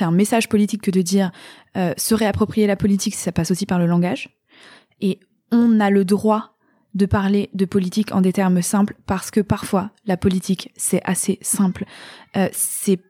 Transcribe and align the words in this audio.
c'est 0.00 0.06
un 0.06 0.10
message 0.12 0.48
politique 0.48 0.80
que 0.80 0.90
de 0.90 1.02
dire 1.02 1.30
euh, 1.76 1.92
se 1.98 2.14
réapproprier 2.14 2.66
la 2.66 2.76
politique, 2.76 3.14
ça 3.14 3.32
passe 3.32 3.50
aussi 3.50 3.66
par 3.66 3.78
le 3.78 3.84
langage. 3.84 4.30
Et 5.02 5.20
on 5.52 5.78
a 5.78 5.90
le 5.90 6.06
droit 6.06 6.56
de 6.94 7.04
parler 7.04 7.50
de 7.52 7.66
politique 7.66 8.14
en 8.14 8.22
des 8.22 8.32
termes 8.32 8.62
simples 8.62 8.94
parce 9.04 9.30
que 9.30 9.40
parfois 9.40 9.90
la 10.06 10.16
politique 10.16 10.72
c'est 10.74 11.02
assez 11.04 11.38
simple. 11.42 11.84
Euh, 12.38 12.48
c'est 12.50 13.00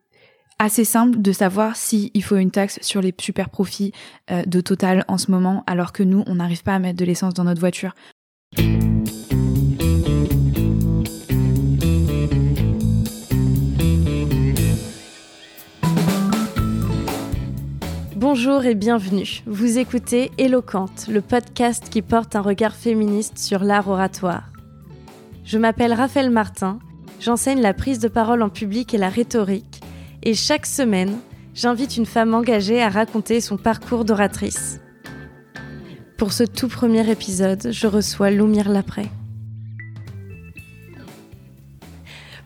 assez 0.58 0.84
simple 0.84 1.22
de 1.22 1.30
savoir 1.30 1.76
si 1.76 2.10
il 2.12 2.24
faut 2.24 2.36
une 2.36 2.50
taxe 2.50 2.80
sur 2.82 3.00
les 3.00 3.14
super 3.20 3.50
profits 3.50 3.92
euh, 4.32 4.42
de 4.44 4.60
Total 4.60 5.04
en 5.06 5.16
ce 5.16 5.30
moment 5.30 5.62
alors 5.68 5.92
que 5.92 6.02
nous 6.02 6.24
on 6.26 6.34
n'arrive 6.34 6.64
pas 6.64 6.74
à 6.74 6.80
mettre 6.80 6.98
de 6.98 7.04
l'essence 7.04 7.34
dans 7.34 7.44
notre 7.44 7.60
voiture. 7.60 7.94
Bonjour 18.20 18.66
et 18.66 18.74
bienvenue. 18.74 19.40
Vous 19.46 19.78
écoutez 19.78 20.30
Éloquente, 20.36 21.06
le 21.08 21.22
podcast 21.22 21.88
qui 21.88 22.02
porte 22.02 22.36
un 22.36 22.42
regard 22.42 22.76
féministe 22.76 23.38
sur 23.38 23.64
l'art 23.64 23.88
oratoire. 23.88 24.50
Je 25.42 25.56
m'appelle 25.56 25.94
Raphaël 25.94 26.28
Martin, 26.28 26.80
j'enseigne 27.18 27.62
la 27.62 27.72
prise 27.72 27.98
de 27.98 28.08
parole 28.08 28.42
en 28.42 28.50
public 28.50 28.92
et 28.92 28.98
la 28.98 29.08
rhétorique, 29.08 29.80
et 30.22 30.34
chaque 30.34 30.66
semaine, 30.66 31.16
j'invite 31.54 31.96
une 31.96 32.04
femme 32.04 32.34
engagée 32.34 32.82
à 32.82 32.90
raconter 32.90 33.40
son 33.40 33.56
parcours 33.56 34.04
d'oratrice. 34.04 34.82
Pour 36.18 36.34
ce 36.34 36.44
tout 36.44 36.68
premier 36.68 37.10
épisode, 37.10 37.68
je 37.72 37.86
reçois 37.86 38.30
Loumir 38.30 38.68
Lapré. 38.68 39.06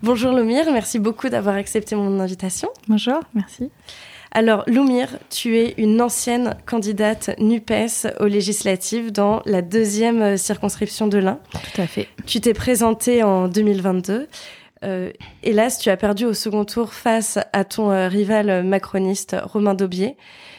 Bonjour 0.05 0.31
Loumir, 0.31 0.71
merci 0.71 1.01
beaucoup 1.01 1.29
d'avoir 1.31 1.57
accepté 1.57 1.97
mon 1.97 2.21
invitation. 2.21 2.69
Bonjour, 2.87 3.19
merci. 3.35 3.73
Alors, 4.37 4.65
Loumir, 4.67 5.17
tu 5.31 5.59
es 5.59 5.75
une 5.79 6.03
ancienne 6.03 6.57
candidate 6.67 7.31
NUPES 7.39 8.09
aux 8.19 8.27
législatives 8.27 9.13
dans 9.13 9.41
la 9.47 9.63
deuxième 9.63 10.23
euh, 10.23 10.37
circonscription 10.37 11.07
de 11.07 11.19
l'Ain. 11.19 11.39
Tout 11.53 11.81
à 11.81 11.87
fait. 11.87 12.09
Tu 12.27 12.41
t'es 12.41 12.53
présentée 12.53 13.23
en 13.23 13.47
2022. 13.47 14.27
Euh, 14.83 15.13
hélas, 15.45 15.79
tu 15.79 15.89
as 15.89 15.97
perdu 15.97 16.25
au 16.25 16.35
second 16.35 16.65
tour 16.65 16.95
face 16.95 17.39
à 17.53 17.63
ton 17.63 17.93
euh, 17.93 18.09
rival 18.09 18.65
macroniste 18.65 19.37
Romain 19.41 19.75
Daubier. 19.75 20.17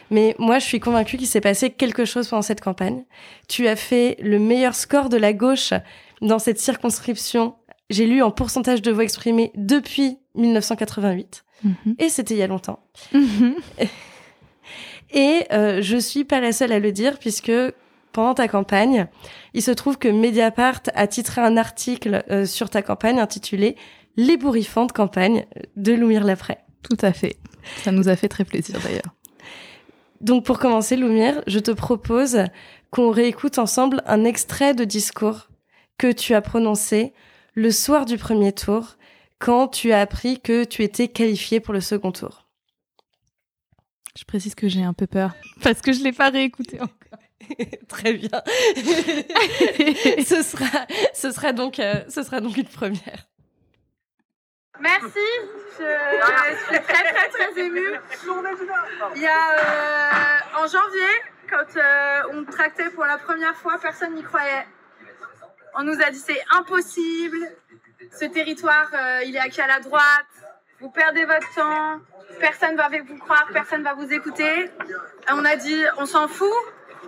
Mais 0.09 0.37
moi, 0.39 0.59
je 0.59 0.65
suis 0.65 0.79
convaincue 0.79 1.17
qu'il 1.17 1.27
s'est 1.27 1.41
passé 1.41 1.69
quelque 1.69 2.05
chose 2.05 2.29
pendant 2.29 2.43
cette 2.43 2.61
campagne. 2.61 3.03
Tu 3.49 3.67
as 3.67 3.75
fait 3.75 4.15
le 4.21 4.39
meilleur 4.39 4.73
score 4.73 5.09
de 5.09 5.17
la 5.17 5.33
gauche 5.33 5.73
dans 6.21 6.39
cette 6.39 6.59
circonscription. 6.59 7.55
J'ai 7.89 8.07
lu 8.07 8.21
en 8.21 8.31
pourcentage 8.31 8.81
de 8.81 8.91
voix 8.91 9.03
exprimées 9.03 9.51
depuis 9.55 10.17
1988. 10.35 11.44
Mhm. 11.63 11.95
Et 11.99 12.09
c'était 12.09 12.35
il 12.35 12.37
y 12.37 12.43
a 12.43 12.47
longtemps. 12.47 12.79
Mhm. 13.13 13.55
Et 15.11 15.43
euh, 15.51 15.81
je 15.81 15.97
suis 15.97 16.25
pas 16.25 16.41
la 16.41 16.51
seule 16.51 16.71
à 16.71 16.79
le 16.79 16.91
dire 16.91 17.19
puisque 17.19 17.51
pendant 18.11 18.33
ta 18.33 18.47
campagne, 18.47 19.07
il 19.53 19.61
se 19.61 19.71
trouve 19.71 19.97
que 19.97 20.07
Mediapart 20.07 20.81
a 20.93 21.07
titré 21.07 21.41
un 21.41 21.57
article 21.57 22.23
euh, 22.29 22.45
sur 22.45 22.69
ta 22.69 22.81
campagne 22.81 23.19
intitulé 23.19 23.75
L'ébouriffante 24.17 24.93
campagne 24.93 25.45
de 25.75 25.91
Loumir 25.91 26.23
Lapré. 26.23 26.57
Tout 26.83 26.97
à 27.01 27.11
fait. 27.11 27.35
Ça 27.83 27.91
nous 27.91 28.07
a 28.07 28.15
fait 28.15 28.29
très 28.29 28.45
plaisir 28.45 28.79
d'ailleurs. 28.81 29.13
Donc 30.21 30.45
pour 30.45 30.59
commencer, 30.59 30.95
Loumir, 30.95 31.41
je 31.47 31.59
te 31.59 31.71
propose 31.71 32.45
qu'on 32.91 33.11
réécoute 33.11 33.59
ensemble 33.59 34.01
un 34.05 34.23
extrait 34.23 34.73
de 34.73 34.85
discours 34.85 35.49
que 35.97 36.11
tu 36.11 36.33
as 36.33 36.41
prononcé 36.41 37.13
le 37.53 37.71
soir 37.71 38.05
du 38.05 38.17
premier 38.17 38.53
tour 38.53 38.95
quand 39.45 39.67
tu 39.67 39.91
as 39.91 40.01
appris 40.01 40.41
que 40.41 40.63
tu 40.63 40.81
étais 40.81 41.07
qualifiée 41.07 41.59
pour 41.59 41.71
le 41.71 41.79
second 41.79 42.11
tour 42.11 42.47
Je 44.17 44.23
précise 44.23 44.55
que 44.55 44.67
j'ai 44.67 44.81
un 44.81 44.93
peu 44.93 45.05
peur 45.05 45.35
parce 45.63 45.81
que 45.81 45.93
je 45.93 46.01
l'ai 46.03 46.11
pas 46.11 46.29
réécouté 46.29 46.81
encore. 46.81 47.19
Très 47.87 48.13
bien. 48.13 48.41
ce 50.25 50.41
sera, 50.41 50.87
ce 51.13 51.29
sera 51.29 51.53
donc, 51.53 51.77
euh, 51.77 52.03
ce 52.09 52.23
sera 52.23 52.41
donc 52.41 52.57
une 52.57 52.67
première. 52.67 53.27
Merci, 54.79 55.27
je, 55.77 56.65
suis 56.67 56.81
très 56.81 57.03
très 57.13 57.29
très 57.29 57.61
émue. 57.61 57.93
Il 59.15 59.21
y 59.21 59.27
a 59.27 59.51
euh, 59.51 60.63
en 60.63 60.67
janvier, 60.67 61.13
quand 61.49 61.77
euh, 61.77 62.21
on 62.33 62.43
tractait 62.45 62.89
pour 62.89 63.05
la 63.05 63.19
première 63.19 63.55
fois, 63.55 63.77
personne 63.79 64.15
n'y 64.15 64.23
croyait. 64.23 64.65
On 65.75 65.83
nous 65.83 66.01
a 66.01 66.09
dit 66.09 66.19
c'est 66.19 66.41
impossible, 66.51 67.37
ce 68.11 68.25
territoire, 68.25 68.87
euh, 68.93 69.23
il 69.25 69.35
est 69.35 69.39
acquis 69.39 69.61
à 69.61 69.67
la 69.67 69.79
droite. 69.79 70.25
Vous 70.79 70.89
perdez 70.89 71.25
votre 71.25 71.53
temps. 71.55 71.99
Personne 72.39 72.75
va 72.75 72.89
vous 72.89 73.17
croire, 73.17 73.47
personne 73.53 73.83
va 73.83 73.93
vous 73.93 74.11
écouter. 74.11 74.69
on 75.29 75.45
a 75.45 75.55
dit, 75.55 75.83
on 75.97 76.05
s'en 76.05 76.27
fout, 76.27 76.53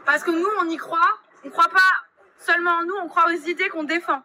parce 0.05 0.23
que 0.23 0.31
nous, 0.31 0.49
on 0.59 0.69
y 0.69 0.77
croit. 0.77 1.19
On 1.43 1.49
croit 1.49 1.69
pas 1.69 1.93
seulement 2.39 2.71
en 2.71 2.83
nous, 2.83 2.95
on 3.03 3.07
croit 3.07 3.25
aux 3.27 3.47
idées 3.47 3.69
qu'on 3.69 3.83
défend. 3.83 4.21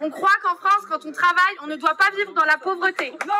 On 0.00 0.10
croit 0.10 0.30
qu'en 0.42 0.56
France, 0.56 0.86
quand 0.88 1.04
on 1.04 1.12
travaille, 1.12 1.56
on 1.62 1.66
ne 1.66 1.76
doit 1.76 1.94
pas 1.94 2.10
vivre 2.16 2.32
dans 2.32 2.44
la 2.44 2.56
pauvreté. 2.56 3.16
Non 3.26 3.34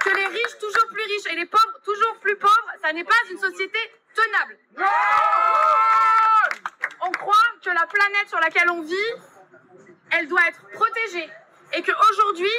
que 0.00 0.16
les 0.16 0.26
riches 0.26 0.58
toujours 0.58 0.86
plus 0.88 1.02
riches 1.02 1.26
et 1.30 1.36
les 1.36 1.46
pauvres 1.46 1.80
toujours 1.84 2.16
plus 2.20 2.36
pauvres, 2.36 2.70
ça 2.82 2.92
n'est 2.92 3.04
pas 3.04 3.14
une 3.30 3.38
société 3.38 3.78
tenable. 4.14 4.58
On 7.02 7.10
croit 7.12 7.34
que 7.62 7.70
la 7.70 7.86
planète 7.86 8.28
sur 8.28 8.40
laquelle 8.40 8.70
on 8.70 8.82
vit, 8.82 9.12
elle 10.12 10.28
doit 10.28 10.40
être 10.48 10.60
protégée. 10.72 11.28
Et 11.74 11.82
qu'aujourd'hui, 11.82 12.50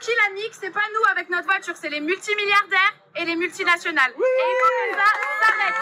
qui 0.00 0.10
la 0.26 0.34
nique, 0.34 0.52
c'est 0.52 0.70
pas 0.70 0.84
nous 0.94 1.10
avec 1.10 1.30
notre 1.30 1.46
voiture, 1.46 1.74
c'est 1.76 1.88
les 1.88 2.00
multimilliardaires 2.00 2.94
et 3.16 3.24
les 3.24 3.36
multinationales. 3.36 4.10
et 4.10 4.14
faut 4.14 4.92
que 4.92 4.98
ça 4.98 5.04
s'arrête. 5.42 5.74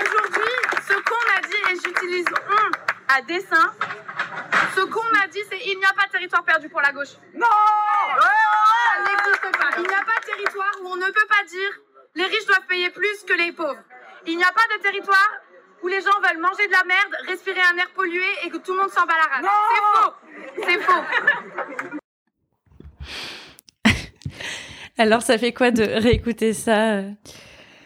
Aujourd'hui, 0.00 0.52
ce 0.88 0.94
qu'on 0.94 1.26
a 1.36 1.40
dit, 1.48 1.62
et 1.70 1.76
j'utilise 1.84 2.26
on 2.50 3.14
à 3.14 3.22
dessein, 3.22 3.72
ce 4.74 4.80
qu'on 4.80 5.22
a 5.22 5.26
dit, 5.28 5.42
c'est 5.48 5.60
il 5.66 5.78
n'y 5.78 5.84
a 5.84 5.92
pas 5.92 6.06
de 6.06 6.12
territoire 6.12 6.44
perdu 6.44 6.68
pour 6.68 6.80
la 6.80 6.92
gauche. 6.92 7.14
Non 7.34 7.46
Ça 7.46 9.02
n'existe 9.04 9.58
pas. 9.58 9.70
Il 9.76 9.82
n'y 9.86 9.94
a 9.94 10.04
pas 10.04 10.20
de 10.20 10.26
territoire 10.26 10.72
où 10.82 10.88
on 10.88 10.96
ne 10.96 11.06
peut 11.06 11.26
pas 11.28 11.44
dire 11.46 11.70
les 12.16 12.24
riches 12.24 12.46
doivent 12.46 12.66
payer 12.68 12.90
plus 12.90 13.24
que 13.24 13.34
les 13.34 13.52
pauvres. 13.52 13.82
Il 14.26 14.36
n'y 14.36 14.44
a 14.44 14.52
pas 14.52 14.76
de 14.76 14.82
territoire 14.82 15.30
où 15.84 15.88
les 15.88 16.00
gens 16.00 16.18
veulent 16.26 16.40
manger 16.40 16.66
de 16.66 16.72
la 16.72 16.84
merde, 16.86 17.14
respirer 17.28 17.60
un 17.60 17.76
air 17.76 17.90
pollué 17.94 18.24
et 18.44 18.48
que 18.48 18.56
tout 18.56 18.72
le 18.72 18.78
monde 18.78 18.90
s'en 18.90 19.04
bat 19.04 19.12
la 19.22 19.36
race. 19.36 19.44
C'est 20.64 20.80
faux 20.80 21.02
C'est 21.04 21.92
faux 21.92 21.98
Alors, 24.96 25.22
ça 25.22 25.36
fait 25.36 25.52
quoi 25.52 25.70
de 25.70 25.82
réécouter 25.82 26.54
ça 26.54 27.02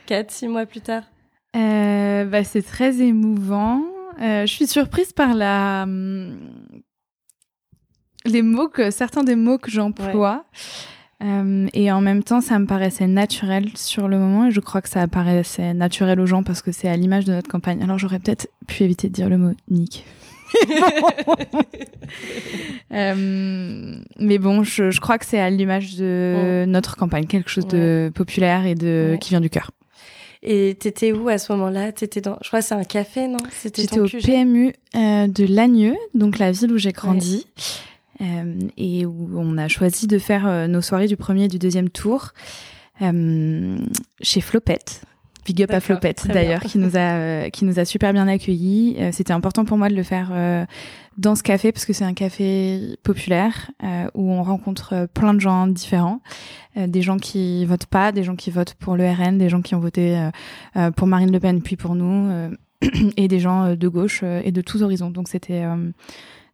4, 0.07 0.31
euh, 0.31 0.33
6 0.33 0.49
mois 0.49 0.67
plus 0.67 0.81
tard? 0.81 1.03
Euh, 1.57 2.25
bah, 2.25 2.45
C'est 2.45 2.63
très 2.63 3.01
émouvant. 3.01 3.83
Euh, 4.21 4.47
je 4.47 4.53
suis 4.53 4.69
surprise 4.69 5.13
par 5.13 5.35
la... 5.35 5.83
Hum, 5.83 6.39
les 8.25 8.43
mots 8.43 8.69
que... 8.69 8.91
Certains 8.93 9.25
des 9.25 9.37
mots 9.37 9.59
que 9.59 9.71
j'emploie. 9.73 10.45
Euh, 11.23 11.67
et 11.73 11.91
en 11.91 12.01
même 12.01 12.23
temps, 12.23 12.41
ça 12.41 12.59
me 12.59 12.67
paraissait 12.67 13.09
naturel 13.09 13.71
sur 13.75 14.07
le 14.09 14.19
moment 14.19 14.47
et 14.47 14.51
je 14.51 14.61
crois 14.61 14.81
que 14.81 14.89
ça 14.89 15.07
paraissait 15.09 15.75
naturel 15.75 16.21
aux 16.21 16.27
gens 16.27 16.45
parce 16.45 16.63
que 16.63 16.71
c'est 16.71 16.89
à 16.89 16.97
l'image 16.97 17.25
de 17.25 17.33
notre 17.33 17.49
campagne. 17.49 17.83
Alors 17.83 17.99
j'aurais 17.99 18.21
peut-être 18.21 18.49
pu 18.67 18.85
éviter 18.85 19.09
de 19.09 19.15
dire 19.15 19.29
le 19.29 19.39
mot 19.39 19.53
nique. 19.69 20.05
euh, 22.93 23.97
mais 24.19 24.39
bon, 24.39 24.63
je, 24.63 24.91
je 24.91 25.01
crois 25.01 25.19
que 25.19 25.27
c'est 25.27 25.41
à 25.41 25.51
l'image 25.51 25.97
de 25.97 26.65
notre 26.67 26.97
campagne, 26.97 27.27
quelque 27.27 27.51
chose 27.51 27.67
de 27.67 28.11
populaire 28.15 28.65
et 28.65 28.75
de 28.75 29.19
qui 29.21 29.31
vient 29.31 29.41
du 29.41 29.51
cœur. 29.51 29.73
Et 30.43 30.77
t'étais 30.79 31.13
où 31.13 31.29
à 31.29 31.39
ce 31.39 31.53
moment-là? 31.53 31.91
T'étais 31.93 32.21
dans, 32.21 32.39
je 32.43 32.49
crois, 32.49 32.63
c'est 32.63 32.75
un 32.75 32.85
café, 32.85 33.27
non? 33.27 33.39
C'était 33.51 33.99
au 33.99 34.07
PMU 34.07 34.73
euh, 34.95 35.27
de 35.27 35.45
Lagneux, 35.45 35.97
donc 36.15 36.39
la 36.39 36.53
ville 36.53 36.73
où 36.73 36.79
j'ai 36.79 36.93
grandi. 36.93 37.47
Et 38.21 39.07
où 39.07 39.31
on 39.35 39.59
a 39.59 39.69
choisi 39.69 40.07
de 40.07 40.19
faire 40.19 40.47
euh, 40.47 40.67
nos 40.67 40.81
soirées 40.81 41.07
du 41.07 41.17
premier 41.17 41.45
et 41.45 41.49
du 41.49 41.59
deuxième 41.59 41.89
tour 41.89 42.33
euh, 43.03 43.79
chez 44.21 44.41
Flopette. 44.41 45.03
Big 45.47 45.63
up 45.63 45.71
à 45.73 45.81
Flopette 45.81 46.27
d'ailleurs, 46.27 46.61
qui 46.61 46.79
nous 46.79 46.97
a 46.97 47.49
qui 47.53 47.65
nous 47.65 47.79
a 47.79 47.87
super 47.87 48.13
bien 48.13 48.29
accueillis. 48.29 48.99
C'était 49.13 49.33
important 49.33 49.65
pour 49.65 49.79
moi 49.79 49.89
de 49.89 49.95
le 49.95 50.03
faire 50.03 50.31
dans 51.17 51.35
ce 51.35 51.43
café 51.43 51.73
parce 51.73 51.87
que 51.87 51.95
c'est 51.95 52.05
un 52.05 52.13
café 52.13 52.99
populaire 53.03 53.71
où 54.15 54.31
on 54.31 54.43
rencontre 54.43 55.09
plein 55.15 55.33
de 55.33 55.41
gens 55.41 55.67
différents, 55.67 56.21
des 56.77 57.01
gens 57.01 57.17
qui 57.17 57.65
votent 57.65 57.87
pas, 57.87 58.13
des 58.13 58.25
gens 58.25 58.37
qui 58.37 58.51
votent 58.51 58.75
pour 58.75 58.95
le 58.95 59.11
RN, 59.11 59.39
des 59.39 59.49
gens 59.49 59.63
qui 59.63 59.75
ont 59.75 59.81
voté 59.81 60.23
pour 60.97 61.07
Marine 61.07 61.33
Le 61.33 61.41
Pen 61.41 61.63
puis 61.63 61.77
pour 61.77 61.95
nous, 61.95 62.31
et 63.17 63.27
des 63.27 63.41
gens 63.41 63.75
de 63.75 63.89
gauche 63.89 64.23
et 64.23 64.53
de 64.53 64.61
tous 64.61 64.83
horizons. 64.83 65.11
Donc 65.11 65.29
c'était 65.29 65.65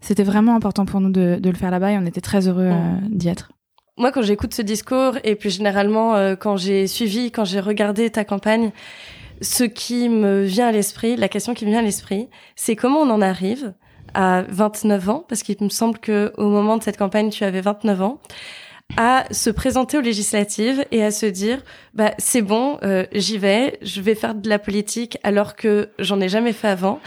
c'était 0.05 0.23
vraiment 0.23 0.55
important 0.55 0.85
pour 0.85 1.01
nous 1.01 1.11
de, 1.11 1.41
le 1.43 1.55
faire 1.55 1.71
là-bas 1.71 1.93
et 1.93 1.99
on 1.99 2.05
était 2.05 2.21
très 2.21 2.47
heureux 2.47 2.69
euh, 2.71 2.95
d'y 3.09 3.29
être. 3.29 3.53
Moi, 3.97 4.13
quand 4.13 4.23
j'écoute 4.23 4.53
ce 4.53 4.61
discours 4.61 5.17
et 5.25 5.35
plus 5.35 5.57
généralement 5.57 6.15
euh, 6.15 6.37
quand 6.37 6.57
j'ai 6.57 6.87
suivi, 6.87 7.31
quand 7.31 7.45
j'ai 7.45 7.61
regardé 7.61 8.11
ta 8.11 8.25
campagne, 8.25 8.71
ce 9.41 9.65
qui 9.65 10.09
me 10.11 10.43
vient 10.43 10.69
à 10.69 10.73
l'esprit, 10.73 11.17
la 11.17 11.29
question 11.29 11.55
qui 11.55 11.65
me 11.65 11.71
vient 11.71 11.79
à 11.79 11.83
l'esprit, 11.83 12.29
c'est 12.55 12.77
comment 12.77 13.01
on 13.01 13.11
en 13.11 13.23
arrive 13.23 13.73
à 14.13 14.45
29 14.49 15.09
ans, 15.09 15.25
parce 15.27 15.43
qu'il 15.43 15.57
me 15.61 15.71
semble 15.71 15.99
que 15.99 16.33
au 16.37 16.49
moment 16.49 16.77
de 16.77 16.83
cette 16.83 16.99
campagne, 16.99 17.31
tu 17.31 17.45
avais 17.45 17.63
29 17.63 18.03
ans, 18.03 18.21
à 18.97 19.25
se 19.33 19.51
présenter 19.51 19.99
aux 19.99 20.03
législatives 20.03 20.85
et 20.91 21.03
à 21.03 21.11
se 21.11 21.27
dire 21.27 21.63
bah 21.95 22.13
c'est 22.19 22.43
bon 22.43 22.79
euh, 22.83 23.07
j'y 23.13 23.39
vais 23.39 23.79
je 23.83 24.01
vais 24.01 24.15
faire 24.15 24.35
de 24.35 24.49
la 24.49 24.59
politique 24.59 25.19
alors 25.23 25.57
que 25.57 25.91
j'en 25.99 26.21
ai 26.21 26.29
jamais 26.29 26.53
fait 26.53 26.69
avant 26.69 27.01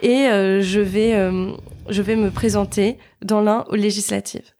et 0.00 0.28
euh, 0.28 0.62
je 0.62 0.80
vais 0.80 1.14
euh, 1.14 1.52
je 1.88 2.02
vais 2.02 2.16
me 2.16 2.30
présenter 2.30 2.98
dans 3.22 3.40
l'un 3.40 3.64
aux 3.68 3.76
législatives. 3.76 4.52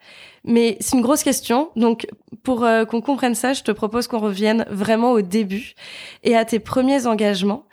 Mais 0.46 0.76
c'est 0.80 0.96
une 0.96 1.02
grosse 1.02 1.22
question 1.22 1.70
donc 1.74 2.06
pour 2.42 2.66
qu'on 2.90 3.00
comprenne 3.00 3.34
ça 3.34 3.54
je 3.54 3.62
te 3.62 3.72
propose 3.72 4.06
qu'on 4.06 4.18
revienne 4.18 4.66
vraiment 4.68 5.12
au 5.12 5.22
début 5.22 5.74
et 6.22 6.36
à 6.36 6.44
tes 6.44 6.58
premiers 6.58 7.06
engagements. 7.06 7.66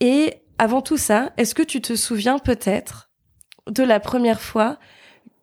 Et 0.00 0.32
avant 0.56 0.80
tout 0.80 0.96
ça 0.96 1.32
est-ce 1.36 1.54
que 1.54 1.62
tu 1.62 1.82
te 1.82 1.94
souviens 1.94 2.38
peut-être 2.38 3.10
de 3.68 3.82
la 3.82 4.00
première 4.00 4.40
fois 4.40 4.78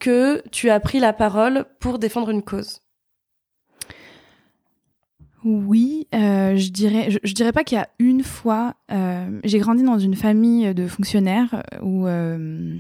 que 0.01 0.43
tu 0.49 0.69
as 0.69 0.81
pris 0.81 0.99
la 0.99 1.13
parole 1.13 1.65
pour 1.79 1.99
défendre 1.99 2.31
une 2.31 2.43
cause 2.43 2.81
oui, 5.43 6.07
euh, 6.13 6.55
je 6.55 6.69
dirais, 6.69 7.09
je, 7.23 7.33
dirais 7.33 7.51
pas 7.51 7.63
qu'il 7.63 7.75
y 7.75 7.81
a 7.81 7.89
une 7.97 8.23
fois. 8.23 8.75
Euh, 8.91 9.39
j'ai 9.43 9.57
grandi 9.57 9.81
dans 9.81 9.97
une 9.97 10.15
famille 10.15 10.71
de 10.75 10.85
fonctionnaires 10.85 11.63
où 11.81 12.05
euh, 12.05 12.77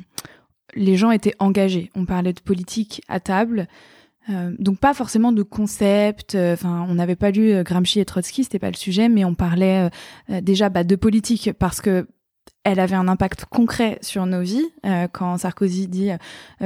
les 0.75 0.95
gens 0.95 1.09
étaient 1.09 1.33
engagés. 1.39 1.89
On 1.95 2.05
parlait 2.05 2.33
de 2.33 2.39
politique 2.39 3.01
à 3.07 3.19
table, 3.19 3.67
donc 4.29 4.77
pas 4.77 4.93
forcément 4.93 5.31
de 5.31 5.41
concept. 5.41 6.35
Enfin, 6.35 6.85
on 6.87 6.93
n'avait 6.93 7.15
pas 7.15 7.31
lu 7.31 7.63
Gramsci 7.63 7.99
et 7.99 8.05
Trotsky, 8.05 8.43
c'était 8.43 8.59
pas 8.59 8.69
le 8.69 8.77
sujet, 8.77 9.09
mais 9.09 9.25
on 9.25 9.33
parlait 9.33 9.89
déjà 10.29 10.69
bah, 10.69 10.83
de 10.83 10.95
politique 10.95 11.51
parce 11.57 11.81
que 11.81 12.07
elle 12.63 12.79
avait 12.79 12.95
un 12.95 13.07
impact 13.07 13.45
concret 13.45 13.97
sur 14.01 14.25
nos 14.25 14.41
vies. 14.41 14.65
Euh, 14.85 15.07
quand 15.11 15.37
Sarkozy 15.37 15.87
dit 15.87 16.11
euh, 16.11 16.17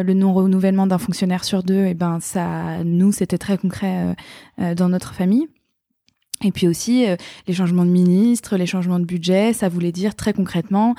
le 0.04 0.14
non-renouvellement 0.14 0.88
d'un 0.88 0.98
fonctionnaire 0.98 1.44
sur 1.44 1.64
deux, 1.64 1.86
et 1.86 1.90
eh 1.92 1.94
ben 1.94 2.20
ça, 2.20 2.84
nous, 2.84 3.12
c'était 3.12 3.38
très 3.38 3.58
concret 3.58 4.16
euh, 4.60 4.76
dans 4.76 4.90
notre 4.90 5.14
famille. 5.14 5.48
Et 6.44 6.52
puis 6.52 6.68
aussi 6.68 7.06
les 7.48 7.54
changements 7.54 7.86
de 7.86 7.90
ministre, 7.90 8.58
les 8.58 8.66
changements 8.66 9.00
de 9.00 9.06
budget, 9.06 9.54
ça 9.54 9.70
voulait 9.70 9.94
dire 9.94 10.16
très 10.16 10.34
concrètement 10.34 10.94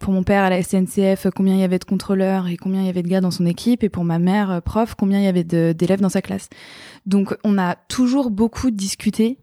pour 0.00 0.12
mon 0.12 0.22
père 0.22 0.44
à 0.44 0.50
la 0.50 0.62
SNCF 0.62 1.28
combien 1.34 1.54
il 1.54 1.60
y 1.60 1.64
avait 1.64 1.78
de 1.78 1.86
contrôleurs 1.86 2.46
et 2.46 2.58
combien 2.58 2.82
il 2.82 2.86
y 2.86 2.90
avait 2.90 3.02
de 3.02 3.08
gars 3.08 3.22
dans 3.22 3.30
son 3.30 3.46
équipe, 3.46 3.82
et 3.82 3.88
pour 3.88 4.04
ma 4.04 4.18
mère 4.18 4.60
prof 4.62 4.94
combien 4.94 5.18
il 5.18 5.24
y 5.24 5.28
avait 5.28 5.44
d'élèves 5.44 6.02
dans 6.02 6.10
sa 6.10 6.20
classe. 6.20 6.50
Donc 7.06 7.34
on 7.42 7.56
a 7.56 7.74
toujours 7.74 8.30
beaucoup 8.30 8.70
discuté 8.70 9.38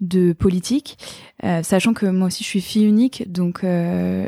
de 0.00 0.32
politique, 0.32 0.98
euh, 1.44 1.62
sachant 1.62 1.94
que 1.94 2.06
moi 2.06 2.26
aussi 2.26 2.42
je 2.42 2.48
suis 2.48 2.60
fille 2.60 2.84
unique, 2.84 3.30
donc 3.30 3.62
euh, 3.64 4.26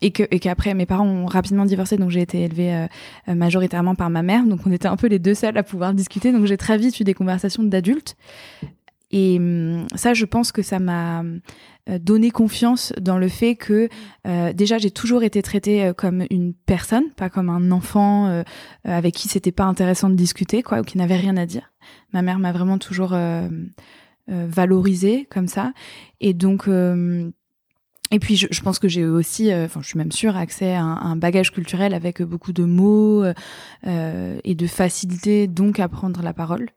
et 0.00 0.10
que 0.10 0.24
et 0.30 0.40
qu'après 0.40 0.74
mes 0.74 0.86
parents 0.86 1.06
ont 1.06 1.26
rapidement 1.26 1.64
divorcé, 1.64 1.96
donc 1.96 2.10
j'ai 2.10 2.20
été 2.20 2.42
élevée 2.42 2.86
euh, 3.28 3.34
majoritairement 3.34 3.94
par 3.94 4.10
ma 4.10 4.22
mère, 4.22 4.44
donc 4.44 4.60
on 4.66 4.72
était 4.72 4.88
un 4.88 4.96
peu 4.96 5.06
les 5.06 5.18
deux 5.18 5.34
seuls 5.34 5.56
à 5.56 5.62
pouvoir 5.62 5.94
discuter, 5.94 6.32
donc 6.32 6.46
j'ai 6.46 6.56
très 6.56 6.78
vite 6.78 6.98
eu 7.00 7.04
des 7.04 7.14
conversations 7.14 7.62
d'adultes. 7.62 8.16
Et 9.10 9.36
hum, 9.38 9.86
ça, 9.94 10.14
je 10.14 10.24
pense 10.24 10.50
que 10.50 10.62
ça 10.62 10.80
m'a 10.80 11.22
donné 12.00 12.30
confiance 12.30 12.92
dans 12.98 13.18
le 13.18 13.28
fait 13.28 13.56
que 13.56 13.90
déjà 14.52 14.78
j'ai 14.78 14.90
toujours 14.90 15.22
été 15.22 15.42
traitée 15.42 15.92
comme 15.96 16.24
une 16.30 16.54
personne, 16.54 17.10
pas 17.14 17.28
comme 17.28 17.50
un 17.50 17.70
enfant 17.70 18.42
avec 18.84 19.14
qui 19.14 19.28
c'était 19.28 19.52
pas 19.52 19.64
intéressant 19.64 20.08
de 20.08 20.14
discuter, 20.14 20.62
quoi, 20.62 20.80
ou 20.80 20.82
qui 20.82 20.96
n'avait 20.96 21.18
rien 21.18 21.36
à 21.36 21.44
dire. 21.44 21.70
Ma 22.12 22.22
mère 22.22 22.38
m'a 22.38 22.52
vraiment 22.52 22.78
toujours 22.78 23.12
euh, 23.12 23.48
valorisé 24.28 25.26
comme 25.30 25.48
ça. 25.48 25.72
Et 26.20 26.32
donc, 26.32 26.68
euh, 26.68 27.30
et 28.10 28.18
puis, 28.18 28.36
je, 28.36 28.46
je, 28.50 28.60
pense 28.60 28.78
que 28.78 28.88
j'ai 28.88 29.04
aussi, 29.04 29.52
euh, 29.52 29.64
enfin, 29.64 29.80
je 29.82 29.88
suis 29.88 29.98
même 29.98 30.12
sûre, 30.12 30.36
accès 30.36 30.74
à 30.74 30.82
un, 30.82 31.16
bagage 31.16 31.52
culturel 31.52 31.94
avec 31.94 32.22
beaucoup 32.22 32.52
de 32.52 32.64
mots 32.64 33.24
euh, 33.24 34.40
et 34.44 34.54
de 34.54 34.66
facilité, 34.66 35.46
donc 35.48 35.80
à 35.80 35.88
prendre 35.88 36.22
la 36.22 36.32
parole. 36.32 36.70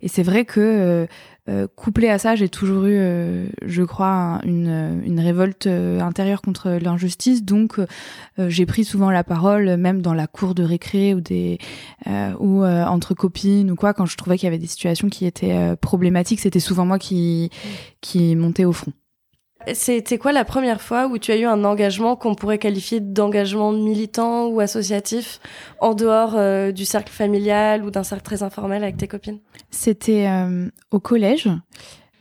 Et 0.00 0.08
c'est 0.08 0.22
vrai 0.22 0.44
que 0.44 1.06
euh, 1.50 1.66
couplé 1.74 2.08
à 2.08 2.18
ça, 2.18 2.36
j'ai 2.36 2.48
toujours 2.48 2.86
eu, 2.86 2.98
je 3.62 3.82
crois, 3.82 4.40
une, 4.44 5.20
révolte 5.20 5.66
intérieure 5.66 6.40
contre 6.40 6.70
l'injustice. 6.70 7.44
Donc, 7.44 7.78
j'ai 8.38 8.66
pris 8.66 8.84
souvent 8.84 9.10
la 9.10 9.24
parole, 9.24 9.76
même 9.76 10.00
dans 10.00 10.14
la 10.14 10.26
cour 10.26 10.54
de 10.54 10.62
récré 10.62 11.14
ou 11.14 11.20
des 11.20 11.58
ou 12.06 12.64
entre 12.64 13.14
copines 13.14 13.70
ou 13.70 13.76
quoi, 13.76 13.92
quand 13.92 14.06
je 14.06 14.16
trouvais 14.16 14.38
qu'il 14.38 14.46
y 14.46 14.48
avait 14.48 14.58
des 14.58 14.66
situations 14.66 15.08
qui 15.08 15.26
étaient 15.26 15.76
problématiques, 15.80 16.40
c'était 16.40 16.60
souvent 16.60 16.86
moi 16.86 16.98
qui 16.98 17.50
qui 18.00 18.34
montais 18.36 18.64
au 18.64 18.72
front. 18.72 18.92
C'était 19.74 20.16
quoi 20.16 20.32
la 20.32 20.44
première 20.44 20.80
fois 20.80 21.06
où 21.06 21.18
tu 21.18 21.32
as 21.32 21.36
eu 21.36 21.44
un 21.44 21.64
engagement 21.64 22.16
qu'on 22.16 22.34
pourrait 22.34 22.58
qualifier 22.58 22.98
d'engagement 23.00 23.72
militant 23.72 24.46
ou 24.46 24.60
associatif 24.60 25.38
en 25.80 25.94
dehors 25.94 26.34
euh, 26.36 26.72
du 26.72 26.84
cercle 26.84 27.12
familial 27.12 27.84
ou 27.84 27.90
d'un 27.90 28.02
cercle 28.02 28.24
très 28.24 28.42
informel 28.42 28.82
avec 28.82 28.96
tes 28.96 29.06
copines? 29.06 29.38
C'était 29.70 30.26
euh, 30.28 30.68
au 30.90 30.98
collège. 30.98 31.48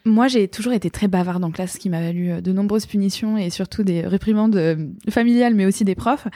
Moi, 0.05 0.27
j'ai 0.27 0.47
toujours 0.47 0.73
été 0.73 0.89
très 0.89 1.07
bavarde 1.07 1.43
en 1.43 1.51
classe, 1.51 1.73
ce 1.73 1.77
qui 1.77 1.89
m'a 1.89 2.01
valu 2.01 2.31
euh, 2.31 2.41
de 2.41 2.51
nombreuses 2.51 2.85
punitions 2.85 3.37
et 3.37 3.49
surtout 3.49 3.83
des 3.83 4.01
réprimandes 4.01 4.55
euh, 4.55 4.87
familiales, 5.09 5.55
mais 5.55 5.65
aussi 5.65 5.83
des 5.83 5.95
profs. 5.95 6.27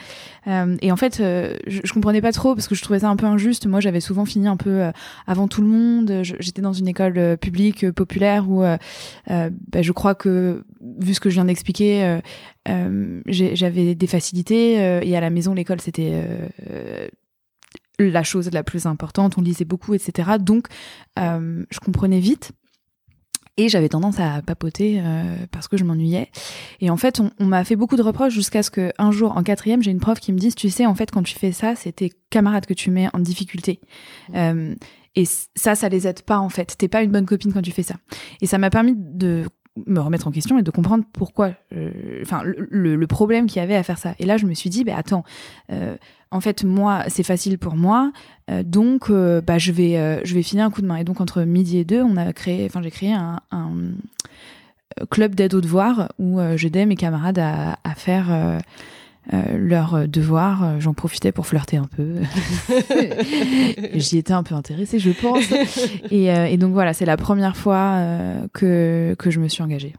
Euh, 0.46 0.76
et 0.82 0.92
en 0.92 0.96
fait, 0.96 1.16
je, 1.18 1.80
je, 1.82 1.92
comprenais 1.92 2.20
pas 2.20 2.32
trop 2.32 2.54
parce 2.54 2.68
que 2.68 2.74
je 2.74 2.82
trouvais 2.82 3.00
ça 3.00 3.08
un 3.08 3.16
peu 3.16 3.26
injuste. 3.26 3.66
Moi, 3.66 3.80
j'avais 3.80 4.00
souvent 4.00 4.24
fini 4.24 4.48
un 4.48 4.56
peu 4.56 4.90
avant 5.26 5.48
tout 5.48 5.62
le 5.62 5.68
monde. 5.68 6.20
J'étais 6.22 6.62
dans 6.62 6.72
une 6.72 6.88
école 6.88 7.36
publique 7.38 7.90
populaire 7.92 8.50
où 8.50 8.62
bah, 8.62 9.82
je 9.82 9.92
crois 9.92 10.14
que, 10.14 10.64
vu 10.98 11.14
ce 11.14 11.20
que 11.20 11.30
je 11.30 11.34
viens 11.34 11.44
d'expliquer, 11.44 12.20
j'avais 12.66 13.94
des 13.94 14.06
facilités 14.06 14.74
et 15.02 15.16
à 15.16 15.20
la 15.20 15.30
maison, 15.30 15.54
l'école, 15.54 15.80
c'était 15.80 16.12
la 17.98 18.22
chose 18.22 18.50
la 18.52 18.64
plus 18.64 18.86
importante. 18.86 19.38
On 19.38 19.42
lisait 19.42 19.64
beaucoup, 19.64 19.94
etc. 19.94 20.32
Donc, 20.40 20.66
je 21.16 21.80
comprenais 21.80 22.20
vite. 22.20 22.52
Et 23.56 23.68
j'avais 23.68 23.88
tendance 23.88 24.18
à 24.18 24.42
papoter 24.42 25.00
euh, 25.00 25.36
parce 25.52 25.68
que 25.68 25.76
je 25.76 25.84
m'ennuyais. 25.84 26.28
Et 26.80 26.90
en 26.90 26.96
fait, 26.96 27.20
on, 27.20 27.44
m'a 27.44 27.62
fait 27.62 27.76
beaucoup 27.76 27.96
de 27.96 28.02
reproches 28.02 28.32
jusqu'à 28.32 28.64
ce 28.64 28.70
qu'un 28.70 29.10
jour, 29.12 29.36
en 29.36 29.44
quatrième, 29.44 29.82
j'ai 29.82 29.92
une 29.92 30.00
prof 30.00 30.18
qui 30.18 30.32
me 30.32 30.38
dise, 30.38 30.56
tu 30.56 30.70
sais, 30.70 30.86
en 30.86 30.94
fait, 30.94 31.12
quand 31.12 31.22
tu 31.22 31.38
fais 31.38 31.52
ça, 31.52 31.76
c'est 31.76 31.92
tes 31.92 32.12
camarades 32.30 32.66
que 32.66 32.74
tu 32.74 32.90
mets 32.90 33.08
en 33.12 33.20
difficulté. 33.20 33.80
Euh, 34.34 34.74
et 35.14 35.24
ça, 35.54 35.76
ça 35.76 35.88
les 35.88 36.08
aide 36.08 36.22
pas, 36.22 36.38
en 36.38 36.48
fait. 36.48 36.74
T'es 36.76 36.88
pas 36.88 37.02
une 37.04 37.12
bonne 37.12 37.26
copine 37.26 37.52
quand 37.52 37.62
tu 37.62 37.70
fais 37.70 37.84
ça. 37.84 37.94
Et 38.40 38.46
ça 38.46 38.58
m'a 38.58 38.70
permis 38.70 38.94
de 38.96 39.44
me 39.86 40.00
remettre 40.00 40.28
en 40.28 40.30
question 40.30 40.58
et 40.58 40.62
de 40.62 40.70
comprendre 40.70 41.04
pourquoi, 41.12 41.52
euh, 41.74 42.20
enfin, 42.22 42.42
le, 42.44 43.06
problème 43.06 43.46
qu'il 43.46 43.60
y 43.60 43.62
avait 43.62 43.76
à 43.76 43.82
faire 43.82 43.98
ça. 43.98 44.14
Et 44.18 44.26
là, 44.26 44.36
je 44.36 44.46
me 44.46 44.54
suis 44.54 44.70
dit, 44.70 44.84
bah 44.84 44.94
attends, 44.96 45.24
euh, 45.72 45.96
en 46.30 46.40
fait, 46.40 46.64
moi, 46.64 47.04
c'est 47.08 47.22
facile 47.22 47.58
pour 47.58 47.76
moi, 47.76 48.12
euh, 48.50 48.62
donc 48.62 49.10
bah, 49.10 49.58
je 49.58 49.72
vais, 49.72 50.24
je 50.24 50.40
filer 50.40 50.62
un 50.62 50.70
coup 50.70 50.82
de 50.82 50.86
main. 50.86 50.96
Et 50.96 51.04
donc 51.04 51.20
entre 51.20 51.42
midi 51.42 51.78
et 51.78 51.84
deux, 51.84 52.02
on 52.02 52.16
a 52.16 52.32
créé, 52.32 52.64
enfin 52.66 52.82
j'ai 52.82 52.90
créé 52.90 53.12
un, 53.12 53.40
club 55.10 55.34
d'aide 55.34 55.54
aux 55.54 55.60
devoirs 55.60 56.12
où 56.20 56.38
j'aidais 56.54 56.86
mes 56.86 56.94
camarades 56.94 57.38
à 57.38 57.94
faire 57.96 58.60
leurs 59.32 60.06
devoirs. 60.08 60.80
J'en 60.80 60.94
profitais 60.94 61.32
pour 61.32 61.46
flirter 61.46 61.76
un 61.76 61.86
peu. 61.86 62.16
J'y 63.94 64.18
étais 64.18 64.32
un 64.32 64.42
peu 64.42 64.54
intéressée, 64.54 64.98
je 64.98 65.10
pense. 65.10 65.44
Et, 66.10 66.26
et 66.26 66.56
donc 66.56 66.72
voilà, 66.72 66.92
c'est 66.92 67.06
la 67.06 67.16
première 67.16 67.56
fois 67.56 68.00
que 68.52 69.14
que 69.18 69.30
je 69.30 69.40
me 69.40 69.48
suis 69.48 69.62
engagée. 69.62 69.94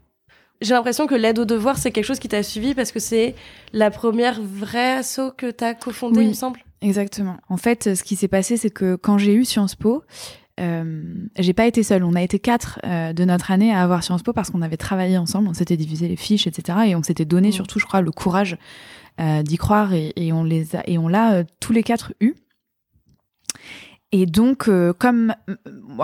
J'ai 0.62 0.74
l'impression 0.74 1.05
que 1.05 1.15
l'aide 1.15 1.39
aux 1.39 1.46
devoirs, 1.46 1.77
c'est 1.77 1.91
quelque 1.91 2.05
chose 2.05 2.20
qui 2.20 2.29
t'a 2.29 2.41
suivi 2.41 2.74
parce 2.74 2.91
que 2.91 3.00
c'est 3.00 3.36
la 3.74 3.91
première 3.91 4.41
vraie 4.41 4.94
asso 4.94 5.32
que 5.36 5.51
t'as 5.51 5.74
cofondée, 5.74 6.22
il 6.22 6.29
me 6.29 6.34
semble. 6.34 6.60
Exactement. 6.82 7.38
En 7.50 7.58
fait, 7.58 7.96
ce 7.96 8.03
qui 8.03 8.15
s'est 8.15 8.27
passé, 8.27 8.58
c'est 8.58 8.70
que 8.70 8.96
quand 8.96 9.17
j'ai 9.17 9.34
eu 9.34 9.44
Sciences 9.44 9.75
Po, 9.75 10.03
euh, 10.62 11.03
j'ai 11.38 11.53
pas 11.53 11.65
été 11.65 11.84
seule. 11.84 12.03
On 12.03 12.13
a 12.13 12.22
été 12.22 12.39
quatre 12.39 12.79
euh, 12.86 13.12
de 13.12 13.25
notre 13.25 13.51
année 13.51 13.74
à 13.74 13.82
avoir 13.82 14.03
Sciences 14.03 14.24
Po 14.24 14.32
parce 14.32 14.50
qu'on 14.50 14.62
avait 14.62 14.77
travaillé 14.77 15.17
ensemble, 15.17 15.50
on 15.50 15.53
s'était 15.53 15.77
divisé 15.77 16.08
les 16.08 16.15
fiches, 16.15 16.48
etc. 16.48 16.79
Et 16.88 16.96
on 16.96 17.03
s'était 17.03 17.25
donné 17.25 17.50
mmh. 17.50 17.53
surtout, 17.53 17.79
je 17.79 17.86
crois, 17.86 18.01
le 18.01 18.12
courage 18.12 18.58
euh, 19.19 19.43
d'y 19.43 19.57
croire 19.57 19.93
et, 19.93 20.13
et, 20.15 20.34
on 20.34 20.43
les 20.43 20.75
a 20.75 20.84
et 20.88 20.98
on 20.98 21.07
l'a 21.07 21.34
euh, 21.34 21.43
tous 21.60 21.74
les 21.74 21.84
quatre 21.84 22.13
eu. 22.19 22.36
Et 24.12 24.25
donc, 24.25 24.69
euh, 24.69 24.93
comme 24.93 25.34
euh, 25.50 25.55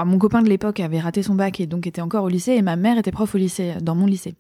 mon 0.06 0.18
copain 0.18 0.42
de 0.42 0.50
l'époque 0.50 0.80
avait 0.80 1.00
raté 1.00 1.24
son 1.24 1.36
bac 1.36 1.60
et 1.60 1.66
donc 1.66 1.88
était 1.88 2.02
encore 2.02 2.26
au 2.26 2.30
lycée, 2.30 2.52
et 2.54 2.62
ma 2.62 2.76
mère 2.76 2.98
était 2.98 3.12
prof 3.12 3.34
au 3.34 3.38
lycée, 3.38 3.76
dans 3.82 3.96
mon 3.96 4.06
lycée. 4.06 4.36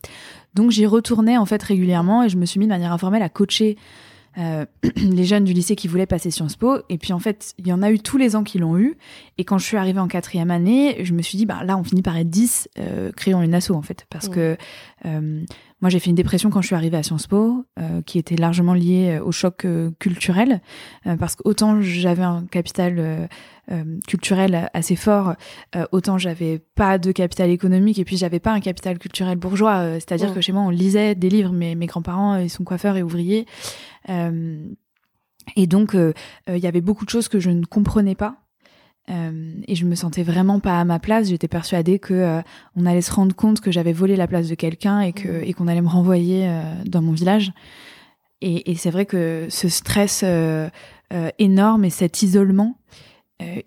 Donc 0.53 0.71
j'y 0.71 0.85
retournais 0.85 1.37
en 1.37 1.45
fait 1.45 1.63
régulièrement 1.63 2.23
et 2.23 2.29
je 2.29 2.37
me 2.37 2.45
suis 2.45 2.59
mis 2.59 2.65
de 2.65 2.71
manière 2.71 2.91
informelle 2.91 3.23
à 3.23 3.29
coacher 3.29 3.77
euh, 4.37 4.65
les 4.95 5.23
jeunes 5.25 5.43
du 5.43 5.53
lycée 5.53 5.75
qui 5.75 5.87
voulaient 5.87 6.05
passer 6.05 6.31
Sciences 6.31 6.55
Po. 6.55 6.79
Et 6.89 6.97
puis 6.97 7.13
en 7.13 7.19
fait, 7.19 7.53
il 7.57 7.67
y 7.67 7.73
en 7.73 7.81
a 7.81 7.91
eu 7.91 7.99
tous 7.99 8.17
les 8.17 8.35
ans 8.35 8.43
qui 8.43 8.59
l'ont 8.59 8.77
eu. 8.77 8.97
Et 9.37 9.43
quand 9.43 9.57
je 9.57 9.65
suis 9.65 9.77
arrivée 9.77 9.99
en 9.99 10.07
quatrième 10.07 10.51
année, 10.51 11.03
je 11.03 11.13
me 11.13 11.21
suis 11.21 11.37
dit, 11.37 11.45
bah 11.45 11.63
là, 11.63 11.77
on 11.77 11.83
finit 11.83 12.01
par 12.01 12.17
être 12.17 12.29
10, 12.29 12.69
euh, 12.79 13.11
créons 13.11 13.41
une 13.41 13.53
asso 13.53 13.71
en 13.71 13.81
fait. 13.81 14.05
Parce 14.09 14.29
que 14.29 14.57
euh, 15.05 15.43
moi, 15.81 15.89
j'ai 15.89 15.99
fait 15.99 16.09
une 16.09 16.15
dépression 16.15 16.49
quand 16.49 16.61
je 16.61 16.67
suis 16.67 16.75
arrivée 16.75 16.97
à 16.97 17.03
Sciences 17.03 17.27
Po, 17.27 17.65
euh, 17.79 18.01
qui 18.03 18.19
était 18.19 18.35
largement 18.35 18.73
liée 18.73 19.19
au 19.23 19.31
choc 19.31 19.65
culturel. 19.99 20.61
parce 21.19 21.35
qu'autant 21.35 21.81
j'avais 21.81 22.23
un 22.23 22.45
capital 22.45 23.29
culturel 24.07 24.69
assez 24.73 24.95
fort, 24.95 25.35
autant 25.91 26.17
j'avais 26.17 26.59
pas 26.75 26.97
de 26.97 27.11
capital 27.11 27.49
économique 27.49 27.99
et 27.99 28.05
puis 28.05 28.17
j'avais 28.17 28.39
pas 28.39 28.51
un 28.51 28.59
capital 28.59 28.99
culturel 28.99 29.37
bourgeois. 29.37 29.93
C'est-à-dire 29.95 30.33
que 30.33 30.41
chez 30.41 30.51
moi, 30.51 30.61
on 30.63 30.69
lisait 30.69 31.15
des 31.15 31.29
livres, 31.29 31.53
mais 31.53 31.75
mes 31.75 31.85
grands-parents, 31.85 32.37
ils 32.37 32.49
sont 32.49 32.63
coiffeurs 32.63 32.97
et 32.97 33.03
ouvriers. 33.03 33.45
Euh, 34.09 34.65
Et 35.55 35.67
donc, 35.67 35.95
il 35.95 36.57
y 36.57 36.67
avait 36.67 36.81
beaucoup 36.81 37.05
de 37.05 37.09
choses 37.09 37.27
que 37.27 37.39
je 37.39 37.49
ne 37.49 37.65
comprenais 37.65 38.15
pas. 38.15 38.35
Et 39.07 39.75
je 39.75 39.85
me 39.85 39.95
sentais 39.95 40.23
vraiment 40.23 40.59
pas 40.59 40.79
à 40.79 40.85
ma 40.85 40.97
place. 40.99 41.27
J'étais 41.27 41.49
persuadée 41.49 41.99
que 41.99 42.41
on 42.75 42.85
allait 42.85 43.01
se 43.01 43.11
rendre 43.11 43.35
compte 43.35 43.59
que 43.59 43.71
j'avais 43.71 43.91
volé 43.91 44.15
la 44.15 44.27
place 44.27 44.47
de 44.47 44.55
quelqu'un 44.55 45.01
et 45.01 45.11
que 45.11 45.27
mmh. 45.27 45.43
et 45.43 45.53
qu'on 45.53 45.67
allait 45.67 45.81
me 45.81 45.89
renvoyer 45.89 46.49
dans 46.85 47.01
mon 47.01 47.11
village. 47.11 47.51
Et, 48.39 48.71
et 48.71 48.75
c'est 48.75 48.89
vrai 48.89 49.05
que 49.05 49.47
ce 49.49 49.67
stress 49.67 50.23
énorme 51.39 51.83
et 51.83 51.89
cet 51.89 52.21
isolement, 52.21 52.77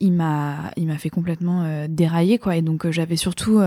il 0.00 0.12
m'a 0.12 0.71
il 0.76 0.87
m'a 0.87 0.97
fait 0.97 1.11
complètement 1.11 1.87
dérailler 1.88 2.38
quoi. 2.38 2.57
Et 2.57 2.62
donc 2.62 2.91
j'avais 2.91 3.17
surtout 3.17 3.61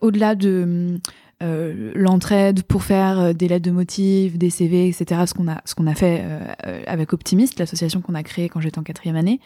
au-delà 0.00 0.34
de 0.34 1.00
euh, 1.42 1.92
l'entraide 1.94 2.64
pour 2.64 2.82
faire 2.82 3.18
euh, 3.18 3.32
des 3.32 3.48
lettres 3.48 3.64
de 3.64 3.70
motifs, 3.70 4.36
des 4.36 4.50
CV, 4.50 4.88
etc. 4.88 5.22
Ce 5.26 5.32
qu'on 5.32 5.48
a, 5.48 5.62
ce 5.64 5.74
qu'on 5.74 5.86
a 5.86 5.94
fait 5.94 6.20
euh, 6.22 6.82
avec 6.86 7.14
Optimist, 7.14 7.58
l'association 7.58 8.02
qu'on 8.02 8.14
a 8.14 8.22
créée 8.22 8.50
quand 8.50 8.60
j'étais 8.60 8.78
en 8.78 8.82
quatrième 8.82 9.16
année. 9.16 9.40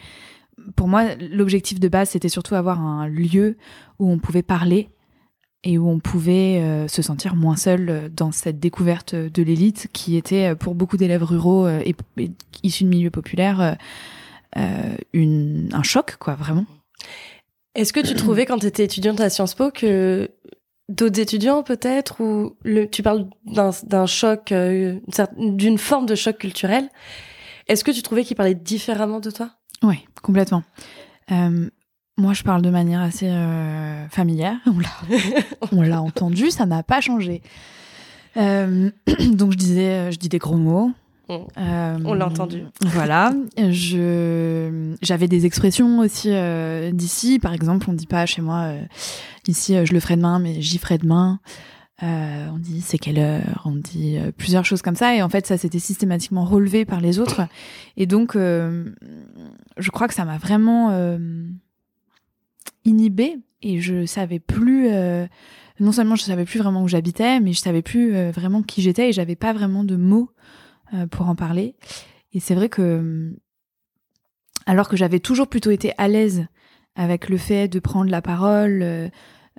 Pour 0.75 0.87
moi, 0.87 1.15
l'objectif 1.15 1.79
de 1.79 1.87
base, 1.87 2.09
c'était 2.09 2.29
surtout 2.29 2.55
avoir 2.55 2.79
un 2.79 3.07
lieu 3.07 3.57
où 3.99 4.09
on 4.09 4.19
pouvait 4.19 4.43
parler 4.43 4.89
et 5.63 5.77
où 5.77 5.89
on 5.89 5.99
pouvait 5.99 6.87
se 6.87 7.01
sentir 7.01 7.35
moins 7.35 7.55
seul 7.55 8.11
dans 8.13 8.31
cette 8.31 8.59
découverte 8.59 9.15
de 9.15 9.43
l'élite 9.43 9.87
qui 9.93 10.15
était 10.15 10.55
pour 10.55 10.75
beaucoup 10.75 10.95
d'élèves 10.95 11.23
ruraux 11.23 11.67
et, 11.67 11.95
issus 12.61 12.83
de 12.83 12.89
milieux 12.89 13.09
populaires 13.09 13.75
un 14.53 15.83
choc, 15.83 16.17
quoi, 16.19 16.35
vraiment. 16.35 16.65
Est-ce 17.73 17.91
que 17.91 17.99
tu 17.99 18.13
trouvais 18.13 18.45
quand 18.45 18.59
tu 18.59 18.67
étais 18.67 18.85
étudiante 18.85 19.19
à 19.19 19.29
Sciences 19.29 19.55
Po 19.55 19.71
que 19.71 20.29
d'autres 20.87 21.19
étudiants 21.19 21.63
peut-être 21.63 22.21
ou 22.21 22.55
tu 22.91 23.03
parles 23.03 23.27
d'un 23.45 24.05
choc 24.05 24.51
euh, 24.51 24.99
d'une 25.37 25.77
forme 25.77 26.05
de 26.05 26.15
choc 26.15 26.37
culturel 26.37 26.89
est-ce 27.67 27.83
que 27.83 27.91
tu 27.91 28.03
trouvais 28.03 28.23
qu'ils 28.23 28.37
parlaient 28.37 28.53
différemment 28.53 29.19
de 29.19 29.31
toi? 29.31 29.51
Oui 29.83 30.05
complètement 30.21 30.63
euh, 31.31 31.69
moi 32.17 32.33
je 32.33 32.43
parle 32.43 32.61
de 32.61 32.69
manière 32.69 33.01
assez 33.01 33.29
euh, 33.29 34.07
familière 34.09 34.57
on 35.71 35.81
l'a 35.81 36.01
entendu 36.01 36.51
ça 36.51 36.65
n'a 36.65 36.83
pas 36.83 37.01
changé 37.01 37.41
donc 38.35 39.51
je 39.51 39.57
disais 39.57 40.11
je 40.11 40.17
dis 40.17 40.27
des 40.27 40.39
gros 40.39 40.57
mots 40.57 40.91
euh, 41.29 41.97
on 42.05 42.13
l'a 42.13 42.27
entendu. 42.27 42.63
Voilà. 42.81 43.33
J'avais 43.57 45.27
des 45.27 45.45
expressions 45.45 45.99
aussi 45.99 46.29
euh, 46.31 46.91
d'ici. 46.91 47.39
Par 47.39 47.53
exemple, 47.53 47.87
on 47.89 47.93
dit 47.93 48.07
pas 48.07 48.25
chez 48.25 48.41
moi 48.41 48.63
euh, 48.65 48.81
ici 49.47 49.75
je 49.85 49.93
le 49.93 49.99
ferai 49.99 50.15
demain, 50.15 50.39
mais 50.39 50.61
j'y 50.61 50.77
ferai 50.77 50.97
demain. 50.97 51.39
On 52.01 52.57
dit 52.59 52.81
c'est 52.81 52.97
quelle 52.97 53.19
heure. 53.19 53.63
On 53.65 53.75
dit 53.75 54.17
plusieurs 54.37 54.65
choses 54.65 54.81
comme 54.81 54.95
ça. 54.95 55.15
Et 55.15 55.21
en 55.21 55.29
fait, 55.29 55.47
ça 55.47 55.57
s'était 55.57 55.79
systématiquement 55.79 56.45
relevé 56.45 56.85
par 56.85 57.01
les 57.01 57.19
autres. 57.19 57.41
Et 57.97 58.05
donc, 58.05 58.35
je 58.35 59.91
crois 59.91 60.07
que 60.07 60.13
ça 60.13 60.25
m'a 60.25 60.37
vraiment 60.37 61.17
inhibé 62.83 63.37
et 63.61 63.79
je 63.79 64.05
savais 64.05 64.39
plus. 64.39 64.89
non 65.79 65.91
seulement 65.91 66.15
je 66.15 66.23
savais 66.23 66.45
plus 66.45 66.59
vraiment 66.59 66.83
où 66.83 66.87
j'habitais, 66.87 67.39
mais 67.39 67.53
je 67.53 67.59
savais 67.59 67.81
plus 67.81 68.29
vraiment 68.31 68.61
qui 68.61 68.81
j'étais 68.81 69.09
et 69.09 69.13
j'avais 69.13 69.35
pas 69.35 69.53
vraiment 69.53 69.83
de 69.83 69.95
mots 69.95 70.31
euh, 70.93 71.07
pour 71.07 71.27
en 71.27 71.35
parler. 71.35 71.75
Et 72.31 72.39
c'est 72.39 72.53
vrai 72.53 72.69
que, 72.69 72.81
euh, 72.81 73.35
alors 74.67 74.87
que 74.87 74.95
j'avais 74.95 75.19
toujours 75.19 75.47
plutôt 75.47 75.71
été 75.71 75.93
à 75.97 76.07
l'aise 76.07 76.45
avec 76.95 77.27
le 77.27 77.37
fait 77.37 77.67
de 77.67 77.79
prendre 77.79 78.11
la 78.11 78.21
parole, 78.21 78.81
euh, 78.83 79.09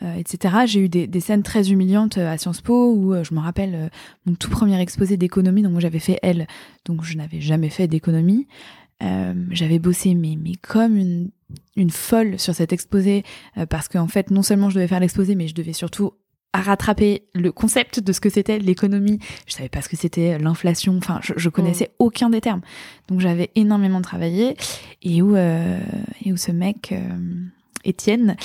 etc., 0.03 0.55
j'ai 0.67 0.81
eu 0.81 0.88
des, 0.88 1.21
scènes 1.21 1.43
très 1.43 1.71
humiliantes 1.71 2.19
à 2.19 2.37
Sciences 2.38 2.61
Po 2.61 2.93
où 2.93 3.15
je 3.23 3.35
me 3.35 3.41
rappelle 3.41 3.91
mon 4.26 4.35
tout 4.35 4.50
premier 4.50 4.81
exposé 4.81 5.17
d'économie, 5.17 5.62
donc 5.62 5.73
moi 5.73 5.81
j'avais 5.81 5.99
fait 5.99 6.19
L, 6.23 6.47
donc 6.85 7.03
je 7.05 7.17
n'avais 7.17 7.41
jamais 7.41 7.71
fait 7.71 7.88
d'économie. 7.88 8.47
j'avais 9.50 9.79
bossé 9.79 10.15
mais, 10.15 10.37
mais 10.38 10.53
comme 10.61 10.97
une, 10.97 11.31
une 11.76 11.91
folle 11.91 12.38
sur 12.38 12.55
cet 12.55 12.73
exposé 12.73 13.25
parce 13.71 13.88
qu'en 13.88 14.09
fait 14.09 14.31
non 14.31 14.43
seulement 14.43 14.69
je 14.69 14.75
devais 14.75 14.88
faire 14.88 15.00
l'exposé 15.00 15.35
mais 15.35 15.49
je 15.49 15.55
devais 15.55 15.73
surtout 15.73 16.12
à 16.57 16.62
rattraper 16.62 17.25
le 17.35 17.53
concept 17.53 18.00
de 18.00 18.12
ce 18.12 18.21
que 18.21 18.31
c'était 18.31 18.59
l'économie. 18.59 19.19
Je 19.47 19.53
savais 19.53 19.69
pas 19.69 19.83
ce 19.83 19.91
que 19.91 19.97
c'était 19.97 20.38
l'inflation. 20.38 20.97
Enfin, 20.97 21.21
je, 21.23 21.35
je 21.37 21.49
connaissais 21.50 21.85
mm. 21.85 21.95
aucun 21.99 22.31
des 22.31 22.41
termes. 22.41 22.62
Donc 23.09 23.21
j'avais 23.21 23.50
énormément 23.57 24.00
travaillé 24.00 24.57
et 25.03 25.21
où 25.21 25.37
euh, 25.37 25.79
et 26.25 26.33
où 26.33 26.38
ce 26.38 26.53
mec 26.53 26.93
euh, 26.93 26.99
Étienne 27.87 28.37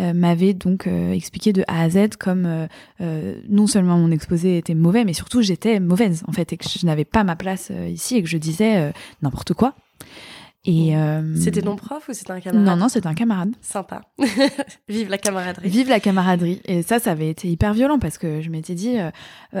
euh, 0.00 0.12
m'avait 0.12 0.54
donc 0.54 0.86
expliqué 0.86 1.52
de 1.52 1.62
A 1.68 1.82
à 1.82 1.90
Z 1.90 2.16
comme 2.18 2.68
non 3.00 3.66
seulement 3.66 3.98
mon 3.98 4.10
exposé 4.10 4.58
était 4.58 4.74
mauvais, 4.74 5.04
mais 5.04 5.12
surtout 5.12 5.42
j'étais 5.42 5.80
mauvaise 5.80 6.22
en 6.26 6.32
fait 6.32 6.52
et 6.52 6.56
que 6.56 6.64
je 6.68 6.84
n'avais 6.86 7.04
pas 7.04 7.24
ma 7.24 7.36
place 7.36 7.70
ici 7.88 8.16
et 8.16 8.22
que 8.22 8.28
je 8.28 8.38
disais 8.38 8.92
n'importe 9.22 9.54
quoi. 9.54 9.74
Et 10.68 10.96
euh, 10.96 11.36
c'était 11.36 11.62
ton 11.62 11.76
prof 11.76 12.08
ou 12.08 12.12
c'était 12.12 12.32
un 12.32 12.40
camarade 12.40 12.66
Non, 12.66 12.76
non, 12.76 12.88
c'était 12.88 13.06
un 13.06 13.14
camarade. 13.14 13.54
Sympa. 13.60 14.02
Vive 14.88 15.08
la 15.08 15.16
camaraderie. 15.16 15.68
Vive 15.68 15.88
la 15.88 16.00
camaraderie. 16.00 16.60
Et 16.64 16.82
ça, 16.82 16.98
ça 16.98 17.12
avait 17.12 17.30
été 17.30 17.48
hyper 17.48 17.72
violent 17.72 18.00
parce 18.00 18.18
que 18.18 18.40
je 18.40 18.50
m'étais 18.50 18.74
dit, 18.74 18.98
euh, 18.98 19.10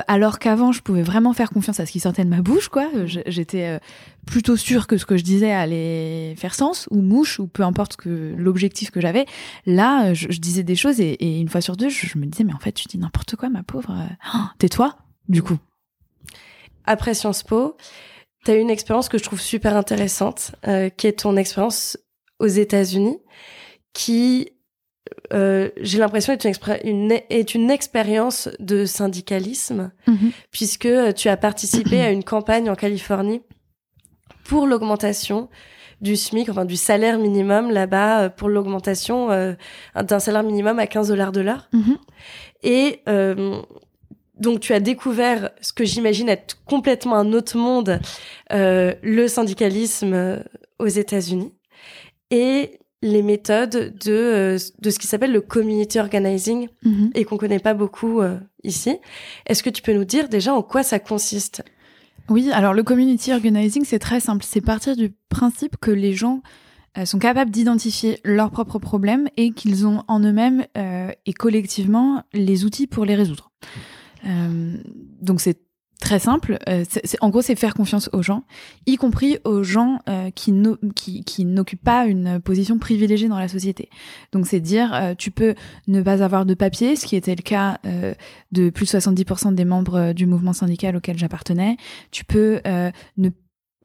alors 0.08 0.40
qu'avant, 0.40 0.72
je 0.72 0.82
pouvais 0.82 1.04
vraiment 1.04 1.32
faire 1.32 1.50
confiance 1.50 1.78
à 1.78 1.86
ce 1.86 1.92
qui 1.92 2.00
sortait 2.00 2.24
de 2.24 2.28
ma 2.28 2.42
bouche, 2.42 2.68
quoi. 2.68 2.88
J'étais 3.04 3.66
euh, 3.66 3.78
plutôt 4.26 4.56
sûre 4.56 4.88
que 4.88 4.96
ce 4.96 5.06
que 5.06 5.16
je 5.16 5.22
disais 5.22 5.52
allait 5.52 6.34
faire 6.36 6.54
sens 6.54 6.88
ou 6.90 7.00
mouche 7.02 7.38
ou 7.38 7.46
peu 7.46 7.62
importe 7.62 7.96
que 7.96 8.34
l'objectif 8.36 8.90
que 8.90 9.00
j'avais. 9.00 9.26
Là, 9.64 10.12
je, 10.12 10.26
disais 10.26 10.64
des 10.64 10.76
choses 10.76 11.00
et, 11.00 11.40
une 11.40 11.48
fois 11.48 11.60
sur 11.60 11.76
deux, 11.76 11.88
je, 11.88 12.18
me 12.18 12.26
disais, 12.26 12.42
mais 12.42 12.54
en 12.54 12.58
fait, 12.58 12.72
tu 12.72 12.88
dis 12.88 12.98
n'importe 12.98 13.36
quoi, 13.36 13.48
ma 13.48 13.62
pauvre. 13.62 13.94
Oh, 14.34 14.38
tais-toi, 14.58 14.96
du 15.28 15.40
coup. 15.40 15.58
Après 16.84 17.14
Sciences 17.14 17.44
Po, 17.44 17.76
tu 18.46 18.52
as 18.52 18.54
une 18.54 18.70
expérience 18.70 19.08
que 19.08 19.18
je 19.18 19.24
trouve 19.24 19.40
super 19.40 19.76
intéressante, 19.76 20.52
euh, 20.66 20.88
qui 20.88 21.06
est 21.06 21.20
ton 21.20 21.36
expérience 21.36 21.98
aux 22.38 22.46
États-Unis, 22.46 23.18
qui, 23.92 24.50
euh, 25.32 25.70
j'ai 25.80 25.98
l'impression, 25.98 26.32
est 26.32 26.44
une, 26.44 26.54
une, 26.84 27.20
est 27.28 27.54
une 27.54 27.70
expérience 27.70 28.48
de 28.60 28.84
syndicalisme, 28.84 29.90
mhm. 30.06 30.30
puisque 30.52 30.88
tu 31.14 31.28
as 31.28 31.36
participé 31.36 32.00
à 32.00 32.10
une 32.10 32.24
campagne 32.24 32.70
en 32.70 32.76
Californie 32.76 33.42
pour 34.44 34.66
l'augmentation 34.66 35.48
du 36.00 36.14
SMIC, 36.14 36.48
enfin 36.48 36.64
du 36.64 36.76
salaire 36.76 37.18
minimum 37.18 37.70
là-bas, 37.70 38.22
euh, 38.22 38.28
pour 38.28 38.48
l'augmentation 38.48 39.30
euh, 39.30 39.54
d'un 40.00 40.18
salaire 40.18 40.42
minimum 40.42 40.78
à 40.78 40.86
15 40.86 41.08
dollars 41.08 41.32
de 41.32 41.40
l'heure. 41.40 41.68
Mhm. 41.72 41.96
Et 42.62 43.00
euh, 43.08 43.62
donc 44.36 44.60
tu 44.60 44.72
as 44.72 44.80
découvert 44.80 45.50
ce 45.60 45.72
que 45.72 45.84
j'imagine 45.84 46.28
être 46.28 46.62
complètement 46.64 47.16
un 47.16 47.32
autre 47.32 47.56
monde, 47.56 48.00
euh, 48.52 48.94
le 49.02 49.28
syndicalisme 49.28 50.12
euh, 50.12 50.38
aux 50.78 50.86
États-Unis 50.86 51.52
et 52.30 52.80
les 53.02 53.22
méthodes 53.22 53.94
de 54.04 54.12
euh, 54.12 54.58
de 54.80 54.90
ce 54.90 54.98
qui 54.98 55.06
s'appelle 55.06 55.32
le 55.32 55.40
community 55.40 55.98
organizing 55.98 56.68
mhm. 56.82 57.10
et 57.14 57.24
qu'on 57.24 57.36
connaît 57.36 57.58
pas 57.58 57.74
beaucoup 57.74 58.20
euh, 58.20 58.38
ici. 58.62 58.98
Est-ce 59.46 59.62
que 59.62 59.70
tu 59.70 59.82
peux 59.82 59.94
nous 59.94 60.04
dire 60.04 60.28
déjà 60.28 60.54
en 60.54 60.62
quoi 60.62 60.82
ça 60.82 60.98
consiste? 60.98 61.62
Oui, 62.28 62.50
alors 62.52 62.74
le 62.74 62.82
community 62.82 63.32
organizing 63.32 63.84
c'est 63.84 63.98
très 63.98 64.20
simple, 64.20 64.44
c'est 64.46 64.60
partir 64.60 64.96
du 64.96 65.14
principe 65.28 65.76
que 65.80 65.90
les 65.90 66.12
gens 66.12 66.42
sont 67.04 67.18
capables 67.18 67.50
d'identifier 67.50 68.18
leurs 68.24 68.50
propres 68.50 68.78
problèmes 68.78 69.28
et 69.36 69.50
qu'ils 69.50 69.86
ont 69.86 70.02
en 70.08 70.18
eux-mêmes 70.20 70.64
et 70.74 71.32
collectivement 71.34 72.22
les 72.32 72.64
outils 72.64 72.86
pour 72.86 73.04
les 73.04 73.14
résoudre. 73.14 73.52
Euh, 74.26 74.76
donc 75.20 75.40
c'est 75.40 75.58
très 76.00 76.18
simple. 76.18 76.58
Euh, 76.68 76.84
en 77.20 77.30
gros, 77.30 77.40
c'est 77.40 77.56
faire 77.56 77.74
confiance 77.74 78.10
aux 78.12 78.22
gens, 78.22 78.44
y 78.86 78.96
compris 78.96 79.38
aux 79.44 79.62
gens 79.62 79.98
euh, 80.08 80.30
qui, 80.30 80.52
n'occupent 80.52 81.82
pas 81.82 82.06
une 82.06 82.38
position 82.40 82.78
privilégiée 82.78 83.28
dans 83.28 83.38
la 83.38 83.48
société. 83.48 83.88
Donc, 84.32 84.46
c'est 84.46 84.60
dire, 84.60 85.14
tu 85.16 85.30
peux 85.30 85.54
ne 85.88 86.02
pas 86.02 86.22
avoir 86.22 86.44
de 86.44 86.54
papier, 86.54 86.96
ce 86.96 87.06
qui 87.06 87.16
était 87.16 87.34
le 87.34 87.42
cas 87.42 87.80
de 88.52 88.70
plus 88.70 88.92
de 88.92 88.98
70% 88.98 89.54
des 89.54 89.64
membres 89.64 90.12
du 90.12 90.26
mouvement 90.26 90.52
syndical 90.52 90.96
auquel 90.96 91.16
j'appartenais. 91.18 91.78
Tu 92.10 92.26
peux 92.26 92.60
ne 93.16 93.30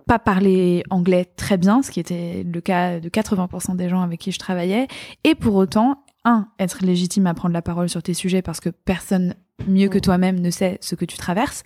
pas 0.06 0.20
parler 0.20 0.84
anglais 0.90 1.26
très 1.38 1.58
bien, 1.58 1.82
ce 1.82 1.92
qui 1.92 2.02
était 2.02 2.44
le 2.44 2.60
cas 2.60 3.00
de 3.00 3.08
80% 3.08 3.78
des 3.78 3.88
gens 3.88 4.02
avec 4.02 4.20
qui 4.20 4.34
je 4.34 4.40
travaillais, 4.40 4.88
et 5.24 5.34
pour 5.34 5.56
autant, 5.56 6.04
un, 6.24 6.48
être 6.60 6.84
légitime 6.84 7.28
à 7.28 7.34
prendre 7.34 7.54
la 7.54 7.62
parole 7.62 7.90
sur 7.90 8.04
tes 8.04 8.14
sujets 8.14 8.42
parce 8.42 8.60
que 8.60 8.70
personne 8.70 9.36
mieux 9.68 9.90
que 9.90 10.00
toi-même 10.00 10.40
ne 10.40 10.50
sait 10.50 10.78
ce 10.82 10.96
que 10.96 11.06
tu 11.06 11.18
traverses. 11.18 11.64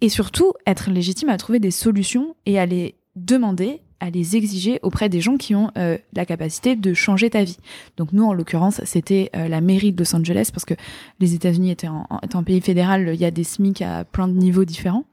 Et 0.00 0.08
surtout, 0.08 0.52
être 0.66 0.90
légitime 0.90 1.28
à 1.28 1.36
trouver 1.36 1.60
des 1.60 1.70
solutions 1.70 2.34
et 2.46 2.58
à 2.58 2.66
les 2.66 2.96
demander, 3.16 3.80
à 4.00 4.10
les 4.10 4.36
exiger 4.36 4.80
auprès 4.82 5.08
des 5.08 5.20
gens 5.20 5.36
qui 5.36 5.54
ont 5.54 5.70
euh, 5.78 5.96
la 6.14 6.26
capacité 6.26 6.76
de 6.76 6.94
changer 6.94 7.30
ta 7.30 7.44
vie. 7.44 7.56
Donc 7.96 8.12
nous, 8.12 8.24
en 8.24 8.34
l'occurrence, 8.34 8.80
c'était 8.84 9.30
euh, 9.34 9.48
la 9.48 9.60
mairie 9.60 9.92
de 9.92 9.98
Los 9.98 10.14
Angeles 10.14 10.50
parce 10.52 10.64
que 10.64 10.74
les 11.20 11.34
États-Unis 11.34 11.70
étaient 11.70 11.88
en, 11.88 12.06
un 12.10 12.42
pays 12.42 12.60
fédéral, 12.60 13.10
il 13.14 13.20
y 13.20 13.24
a 13.24 13.30
des 13.30 13.44
SMIC 13.44 13.82
à 13.82 14.04
plein 14.04 14.28
de 14.28 14.34
niveaux 14.34 14.64
différents. 14.64 15.04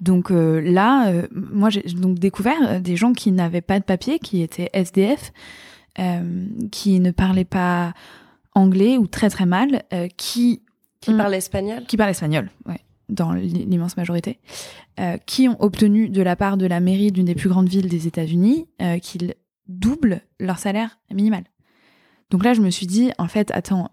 Donc 0.00 0.30
euh, 0.30 0.60
là, 0.60 1.10
moi 1.32 1.70
j'ai 1.70 1.82
donc 1.82 2.18
découvert 2.18 2.80
des 2.80 2.96
gens 2.96 3.12
qui 3.12 3.32
n'avaient 3.32 3.62
pas 3.62 3.78
de 3.78 3.84
papier, 3.84 4.18
qui 4.18 4.42
étaient 4.42 4.70
SDF, 4.72 5.32
qui 6.70 7.00
ne 7.00 7.10
parlaient 7.10 7.44
pas 7.44 7.94
anglais 8.54 8.98
ou 8.98 9.06
très 9.06 9.30
très 9.30 9.46
mal, 9.46 9.84
qui 10.18 10.60
qui 11.00 11.14
parle 11.14 11.34
espagnol? 11.34 11.84
Qui 11.86 11.96
parle 11.96 12.10
espagnol, 12.10 12.50
ouais. 12.66 12.80
dans 13.08 13.32
l'immense 13.32 13.96
majorité, 13.96 14.38
qui 15.26 15.48
ont 15.48 15.56
obtenu 15.62 16.08
de 16.08 16.22
la 16.22 16.36
part 16.36 16.56
de 16.56 16.66
la 16.66 16.80
mairie 16.80 17.12
d'une 17.12 17.26
des 17.26 17.34
plus 17.34 17.48
grandes 17.48 17.68
villes 17.68 17.88
des 17.88 18.06
États-Unis 18.06 18.68
qu'ils 19.02 19.34
doublent 19.68 20.20
leur 20.40 20.58
salaire 20.58 20.98
minimal. 21.12 21.44
Donc 22.30 22.44
là, 22.44 22.54
je 22.54 22.60
me 22.60 22.70
suis 22.70 22.86
dit, 22.86 23.12
en 23.18 23.28
fait, 23.28 23.50
attends, 23.52 23.90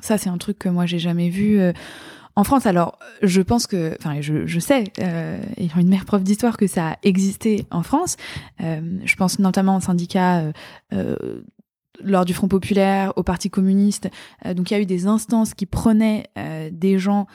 ça 0.00 0.18
c'est 0.18 0.28
un 0.28 0.38
truc 0.38 0.58
que 0.58 0.68
moi 0.68 0.86
j'ai 0.86 0.98
jamais 0.98 1.30
vu 1.30 1.60
en 2.38 2.44
France, 2.44 2.66
alors, 2.66 2.98
je 3.22 3.40
pense 3.40 3.66
que, 3.66 3.96
enfin, 3.98 4.20
je, 4.20 4.46
je 4.46 4.60
sais, 4.60 4.84
euh, 4.98 5.40
ayant 5.56 5.78
une 5.78 5.88
mère 5.88 6.04
prof 6.04 6.22
d'histoire, 6.22 6.58
que 6.58 6.66
ça 6.66 6.90
a 6.90 6.96
existé 7.02 7.64
en 7.70 7.82
France. 7.82 8.18
Euh, 8.60 8.98
je 9.04 9.16
pense 9.16 9.38
notamment 9.38 9.78
au 9.78 9.80
syndicat 9.80 10.40
euh, 10.40 10.52
euh, 10.92 11.40
lors 12.02 12.24
du 12.24 12.34
Front 12.34 12.48
populaire, 12.48 13.12
au 13.16 13.22
Parti 13.22 13.50
communiste. 13.50 14.08
Euh, 14.44 14.54
donc, 14.54 14.70
il 14.70 14.74
y 14.74 14.76
a 14.76 14.80
eu 14.80 14.86
des 14.86 15.06
instances 15.06 15.54
qui 15.54 15.66
prenaient 15.66 16.24
des 16.72 16.98
gens 16.98 17.26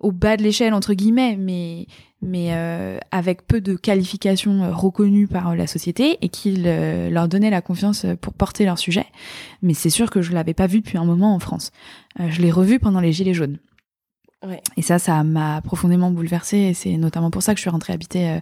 au 0.00 0.12
bas 0.12 0.38
de 0.38 0.42
l'échelle, 0.42 0.72
entre 0.72 0.94
guillemets, 0.94 1.36
mais, 1.36 1.86
mais 2.22 2.52
avec 3.10 3.46
peu 3.46 3.60
de 3.60 3.76
qualifications 3.76 4.74
reconnues 4.74 5.26
par 5.26 5.54
la 5.54 5.66
société 5.66 6.16
et 6.22 6.30
qui 6.30 6.56
leur 6.56 7.28
donnaient 7.28 7.50
la 7.50 7.60
confiance 7.60 8.06
pour 8.22 8.32
porter 8.32 8.64
leur 8.64 8.78
sujet. 8.78 9.04
Mais 9.60 9.74
c'est 9.74 9.90
sûr 9.90 10.10
que 10.10 10.22
je 10.22 10.32
l'avais 10.32 10.54
pas 10.54 10.66
vu 10.66 10.80
depuis 10.80 10.96
un 10.96 11.04
moment 11.04 11.34
en 11.34 11.38
France. 11.38 11.70
je 12.18 12.40
l'ai 12.40 12.50
revu 12.50 12.78
pendant 12.78 13.00
les 13.00 13.12
Gilets 13.12 13.34
jaunes. 13.34 13.58
Et 14.76 14.82
ça, 14.82 14.98
ça 14.98 15.24
m'a 15.24 15.60
profondément 15.62 16.10
bouleversée. 16.10 16.58
Et 16.58 16.74
c'est 16.74 16.96
notamment 16.96 17.30
pour 17.30 17.42
ça 17.42 17.54
que 17.54 17.58
je 17.58 17.62
suis 17.62 17.70
rentrée 17.70 17.92
habiter 17.92 18.30
euh, 18.30 18.40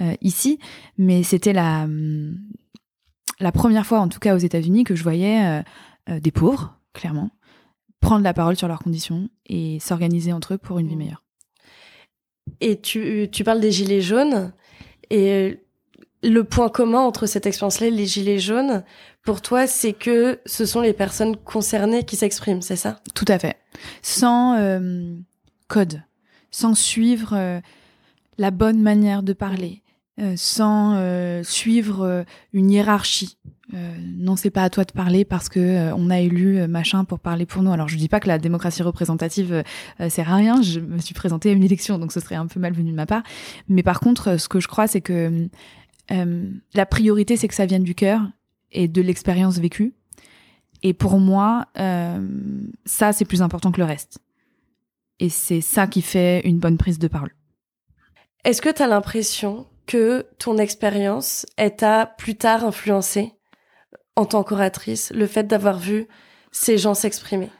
euh, 0.00 0.14
ici. 0.22 0.58
Mais 0.96 1.22
c'était 1.22 1.52
la, 1.52 1.84
hum, 1.84 2.38
la 3.40 3.52
première 3.52 3.86
fois, 3.86 4.00
en 4.00 4.08
tout 4.08 4.18
cas 4.18 4.34
aux 4.34 4.38
États-Unis, 4.38 4.84
que 4.84 4.94
je 4.94 5.02
voyais 5.02 5.62
euh, 6.08 6.20
des 6.20 6.30
pauvres, 6.30 6.78
clairement, 6.92 7.30
prendre 8.00 8.22
la 8.22 8.34
parole 8.34 8.56
sur 8.56 8.68
leurs 8.68 8.80
conditions 8.80 9.28
et 9.46 9.78
s'organiser 9.80 10.32
entre 10.32 10.54
eux 10.54 10.58
pour 10.58 10.78
une 10.78 10.88
vie 10.88 10.94
mmh. 10.94 10.98
meilleure. 10.98 11.24
Et 12.60 12.80
tu, 12.80 13.28
tu 13.32 13.44
parles 13.44 13.60
des 13.60 13.72
gilets 13.72 14.02
jaunes. 14.02 14.52
Et 15.10 15.60
le 16.22 16.44
point 16.44 16.68
commun 16.68 17.00
entre 17.00 17.26
cette 17.26 17.46
expérience-là 17.46 17.86
et 17.86 17.90
les 17.90 18.06
gilets 18.06 18.38
jaunes, 18.38 18.84
pour 19.22 19.40
toi, 19.40 19.66
c'est 19.66 19.94
que 19.94 20.40
ce 20.44 20.66
sont 20.66 20.80
les 20.80 20.92
personnes 20.92 21.36
concernées 21.36 22.04
qui 22.04 22.16
s'expriment, 22.16 22.62
c'est 22.62 22.76
ça? 22.76 23.00
Tout 23.14 23.24
à 23.28 23.38
fait. 23.38 23.56
Sans 24.02 24.54
code, 25.68 26.02
sans 26.50 26.74
suivre 26.74 27.32
euh, 27.32 27.60
la 28.38 28.50
bonne 28.50 28.80
manière 28.80 29.22
de 29.22 29.32
parler, 29.32 29.82
euh, 30.20 30.34
sans 30.36 30.94
euh, 30.96 31.42
suivre 31.42 32.24
une 32.52 32.70
hiérarchie. 32.70 33.38
non, 33.72 34.36
c'est 34.36 34.50
pas 34.50 34.62
à 34.62 34.70
toi 34.70 34.84
de 34.84 34.92
parler 34.92 35.24
parce 35.24 35.48
que 35.48 35.92
on 35.94 36.10
a 36.10 36.20
élu 36.20 36.66
machin 36.68 37.04
pour 37.04 37.18
parler 37.18 37.46
pour 37.46 37.62
nous. 37.62 37.72
Alors 37.72 37.88
je 37.88 37.96
dis 37.96 38.08
pas 38.08 38.20
que 38.20 38.28
la 38.28 38.38
démocratie 38.38 38.82
représentative 38.82 39.64
sert 40.08 40.32
à 40.32 40.36
rien. 40.36 40.62
Je 40.62 40.80
me 40.80 40.98
suis 40.98 41.14
présentée 41.14 41.50
à 41.50 41.52
une 41.52 41.64
élection, 41.64 41.98
donc 41.98 42.12
ce 42.12 42.20
serait 42.20 42.36
un 42.36 42.46
peu 42.46 42.60
malvenu 42.60 42.90
de 42.90 42.96
ma 42.96 43.06
part. 43.06 43.22
Mais 43.68 43.82
par 43.82 43.98
contre, 44.00 44.38
ce 44.38 44.48
que 44.48 44.60
je 44.60 44.68
crois, 44.68 44.86
c'est 44.86 45.00
que 45.00 45.48
la 46.10 46.86
priorité, 46.86 47.36
c'est 47.36 47.48
que 47.48 47.54
ça 47.54 47.66
vienne 47.66 47.82
du 47.82 47.96
cœur 47.96 48.20
et 48.70 48.86
de 48.86 49.02
l'expérience 49.02 49.58
vécue. 49.58 49.94
Et 50.84 50.92
pour 50.92 51.18
moi, 51.18 51.66
ça, 52.84 53.12
c'est 53.12 53.24
plus 53.24 53.42
important 53.42 53.72
que 53.72 53.80
le 53.80 53.86
reste. 53.86 54.20
Et 55.20 55.28
c'est 55.28 55.60
ça 55.60 55.86
qui 55.86 56.02
fait 56.02 56.46
une 56.46 56.58
bonne 56.58 56.76
prise 56.76 56.98
de 56.98 57.08
parole. 57.08 57.34
Est-ce 58.44 58.60
que 58.60 58.70
tu 58.70 58.82
as 58.82 58.86
l'impression 58.86 59.66
que 59.86 60.26
ton 60.38 60.58
expérience 60.58 61.46
t'a 61.76 62.06
plus 62.06 62.36
tard 62.36 62.64
influencé 62.64 63.32
en 64.16 64.24
tant 64.26 64.44
qu'oratrice, 64.44 65.12
le 65.14 65.26
fait 65.26 65.44
d'avoir 65.44 65.78
vu 65.78 66.06
ces 66.52 66.78
gens 66.78 66.94
s'exprimer? 66.94 67.50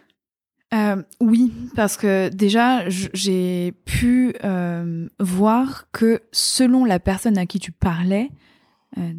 Euh, 0.73 1.03
oui, 1.21 1.53
parce 1.77 1.97
que 1.97 2.29
déjà, 2.29 2.89
j'ai 2.89 3.73
pu 3.85 4.35
euh, 4.45 5.09
voir 5.21 5.87
que 5.93 6.23
selon 6.33 6.85
la 6.85 6.99
personne 6.99 7.39
à 7.39 7.47
qui 7.47 7.59
tu 7.61 7.71
parlais, 7.71 8.31
euh, 8.99 9.13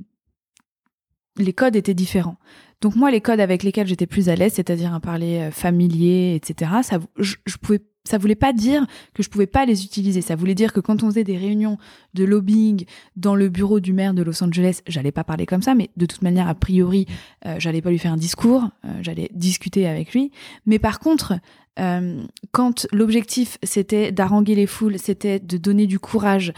les 1.38 1.53
codes 1.53 1.75
étaient 1.75 1.93
différents. 1.93 2.38
Donc 2.81 2.95
moi, 2.95 3.09
les 3.09 3.21
codes 3.21 3.39
avec 3.39 3.63
lesquels 3.63 3.88
j'étais 3.88 4.07
plus 4.07 4.29
à 4.29 4.35
l'aise, 4.35 4.53
c'est-à-dire 4.53 4.93
un 4.93 5.00
parler 5.00 5.50
familier, 5.51 6.35
etc., 6.35 6.71
ça, 6.83 7.00
je 7.18 7.57
pouvais 7.57 7.81
ça 8.05 8.18
voulait 8.18 8.35
pas 8.35 8.53
dire 8.53 8.85
que 9.13 9.24
je 9.24 9.29
pouvais 9.29 9.48
pas 9.48 9.65
les 9.65 9.83
utiliser. 9.83 10.22
Ça 10.22 10.35
voulait 10.35 10.55
dire 10.55 10.72
que 10.72 10.79
quand 10.79 11.03
on 11.03 11.07
faisait 11.07 11.24
des 11.24 11.37
réunions 11.37 11.77
de 12.13 12.24
lobbying 12.24 12.85
dans 13.15 13.35
le 13.35 13.50
bureau 13.50 13.79
du 13.79 13.94
maire 13.94 14.13
de 14.13 14.22
Los 14.22 14.44
Angeles, 14.44 14.81
j'allais 14.87 15.11
pas 15.11 15.24
parler 15.24 15.46
comme 15.46 15.61
ça, 15.61 15.75
mais 15.75 15.89
de 15.98 16.05
toute 16.05 16.22
manière, 16.22 16.48
a 16.48 16.55
priori, 16.55 17.07
euh, 17.46 17.55
j'allais 17.57 17.81
pas 17.81 17.89
lui 17.89 18.00
faire 18.00 18.13
un 18.13 18.18
discours, 18.18 18.70
euh, 18.85 18.89
j'allais 19.01 19.29
discuter 19.33 19.87
avec 19.87 20.13
lui. 20.13 20.31
Mais 20.65 20.79
par 20.79 21.00
contre, 21.00 21.33
euh, 21.79 22.24
quand 22.51 22.87
l'objectif 22.94 23.57
c'était 23.63 24.11
d'haranguer 24.11 24.55
les 24.55 24.68
foules, 24.68 25.00
c'était 25.00 25.39
de 25.39 25.57
donner 25.57 25.87
du 25.87 26.00
courage 26.00 26.53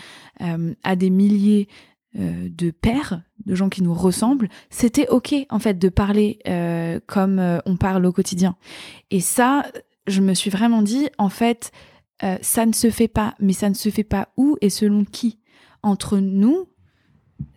à 0.83 0.95
des 0.95 1.09
milliers 1.09 1.67
de 2.13 2.69
pères, 2.69 3.23
de 3.45 3.55
gens 3.55 3.69
qui 3.69 3.81
nous 3.81 3.93
ressemblent, 3.93 4.49
c'était 4.69 5.07
ok 5.09 5.33
en 5.49 5.57
fait 5.57 5.79
de 5.79 5.89
parler 5.89 6.37
comme 7.07 7.41
on 7.65 7.75
parle 7.77 8.05
au 8.05 8.11
quotidien. 8.11 8.55
Et 9.09 9.19
ça, 9.19 9.65
je 10.07 10.21
me 10.21 10.33
suis 10.33 10.49
vraiment 10.49 10.81
dit, 10.81 11.09
en 11.17 11.29
fait, 11.29 11.71
euh, 12.23 12.37
ça 12.41 12.65
ne 12.65 12.73
se 12.73 12.89
fait 12.89 13.07
pas, 13.07 13.35
mais 13.39 13.53
ça 13.53 13.69
ne 13.69 13.75
se 13.75 13.89
fait 13.89 14.03
pas 14.03 14.29
où 14.37 14.57
et 14.61 14.69
selon 14.69 15.05
qui 15.05 15.39
Entre 15.83 16.17
nous, 16.17 16.67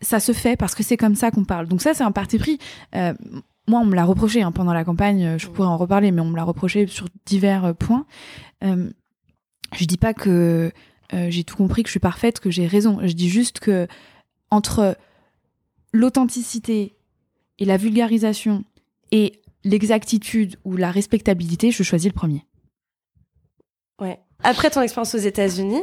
ça 0.03 0.21
se 0.21 0.33
fait 0.33 0.57
parce 0.57 0.75
que 0.75 0.83
c'est 0.83 0.97
comme 0.97 1.15
ça 1.15 1.31
qu'on 1.31 1.45
parle. 1.45 1.67
Donc 1.67 1.81
ça, 1.81 1.95
c'est 1.95 2.05
un 2.05 2.13
parti 2.13 2.39
pris. 2.39 2.59
Euh, 2.95 3.15
moi, 3.67 3.81
on 3.81 3.87
me 3.87 3.95
l'a 3.95 4.05
reproché 4.05 4.43
hein, 4.43 4.53
pendant 4.53 4.75
la 4.75 4.85
campagne, 4.85 5.39
je 5.39 5.47
pourrais 5.47 5.69
en 5.69 5.77
reparler, 5.77 6.11
mais 6.11 6.21
on 6.21 6.27
me 6.27 6.37
l'a 6.37 6.45
reproché 6.45 6.87
sur 6.87 7.07
divers 7.25 7.65
euh, 7.65 7.73
points. 7.73 8.05
je 8.63 9.85
dis 9.85 9.97
pas 9.97 10.13
que 10.13 10.73
j'ai 11.13 11.43
tout 11.43 11.57
compris, 11.57 11.83
que 11.83 11.89
je 11.89 11.93
suis 11.93 12.01
parfaite, 12.01 12.39
que 12.39 12.51
j'ai 12.51 12.69
raison. 12.69 13.01
Je 13.03 13.15
dis 13.15 13.29
juste 13.29 13.59
que 13.59 13.89
entre 14.51 14.97
l'authenticité 15.93 16.97
et 17.59 17.65
la 17.65 17.77
vulgarisation 17.77 18.65
et 19.11 19.41
l'exactitude 19.65 20.57
ou 20.65 20.77
la 20.77 20.91
respectabilité, 20.91 21.71
je 21.71 21.83
choisis 21.83 22.09
le 22.09 22.15
premier. 22.15 22.45
Ouais. 24.01 24.19
Après 24.43 24.71
ton 24.71 24.81
expérience 24.81 25.15
aux 25.15 25.19
États-Unis, 25.19 25.83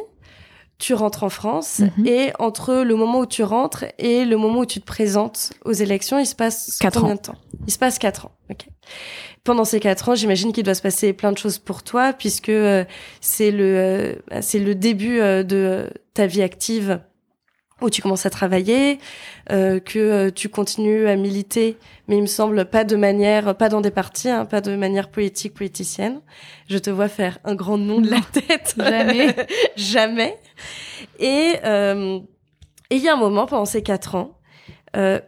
tu 0.80 0.94
rentres 0.94 1.24
en 1.24 1.30
France 1.30 1.80
mhm. 1.80 2.08
et 2.08 2.32
entre 2.40 2.84
le 2.84 2.96
moment 2.96 3.20
où 3.20 3.26
tu 3.26 3.44
rentres 3.44 3.86
et 3.98 4.26
le 4.26 4.38
moment 4.38 4.60
où 4.60 4.66
tu 4.66 4.80
te 4.80 4.86
présentes 4.86 5.54
aux 5.66 5.74
élections, 5.74 6.20
il 6.20 6.26
se 6.26 6.36
passe 6.36 6.78
quatre 6.80 7.00
combien 7.00 7.14
ans. 7.14 7.18
de 7.18 7.22
temps? 7.22 7.38
Il 7.66 7.74
se 7.74 7.80
passe 7.80 7.98
quatre 7.98 8.28
ans. 8.28 8.32
Pendant 9.44 9.66
ces 9.66 9.80
quatre 9.80 10.10
ans, 10.10 10.16
j'imagine 10.16 10.52
qu'il 10.54 10.64
doit 10.64 10.76
se 10.76 10.82
passer 10.82 11.14
plein 11.14 11.32
de 11.32 11.38
choses 11.38 11.58
pour 11.58 11.84
toi 11.84 12.14
puisque 12.14 12.50
euh, 12.50 12.86
c'est 13.22 13.52
le 13.52 13.64
euh, 14.32 14.42
c'est 14.42 14.60
le 14.60 14.76
début 14.76 15.20
euh, 15.20 15.44
de 15.44 15.90
ta 16.14 16.28
vie 16.28 16.42
active 16.42 17.00
où 17.82 17.90
tu 17.90 18.02
commences 18.02 18.26
à 18.26 18.30
travailler, 18.30 19.00
euh, 19.52 19.80
que 19.80 20.00
euh, 20.00 20.32
tu 20.32 20.50
continues 20.50 21.08
à 21.08 21.16
militer, 21.16 21.78
mais 22.08 22.18
il 22.18 22.22
me 22.22 22.28
semble 22.28 22.66
pas 22.66 22.84
de 22.84 22.96
manière, 22.96 23.56
pas 23.56 23.70
dans 23.70 23.82
des 23.82 23.92
partis, 23.92 24.30
hein, 24.30 24.46
pas 24.46 24.62
de 24.62 24.76
manière 24.76 25.10
politique, 25.10 25.54
politicienne. 25.54 26.22
Je 26.70 26.78
te 26.78 26.90
vois 26.90 27.08
faire 27.10 27.40
un 27.44 27.56
grand 27.56 27.78
nom 27.78 28.02
de 28.02 28.10
la 28.10 28.22
tête. 28.32 28.76
Jamais. 28.78 29.36
Jamais. 29.76 30.38
Et 31.20 31.54
euh, 31.66 32.20
il 32.90 32.98
y 32.98 33.08
a 33.08 33.14
un 33.14 33.18
moment 33.18 33.46
pendant 33.46 33.66
ces 33.66 33.84
quatre 33.84 34.16
ans 34.16 34.34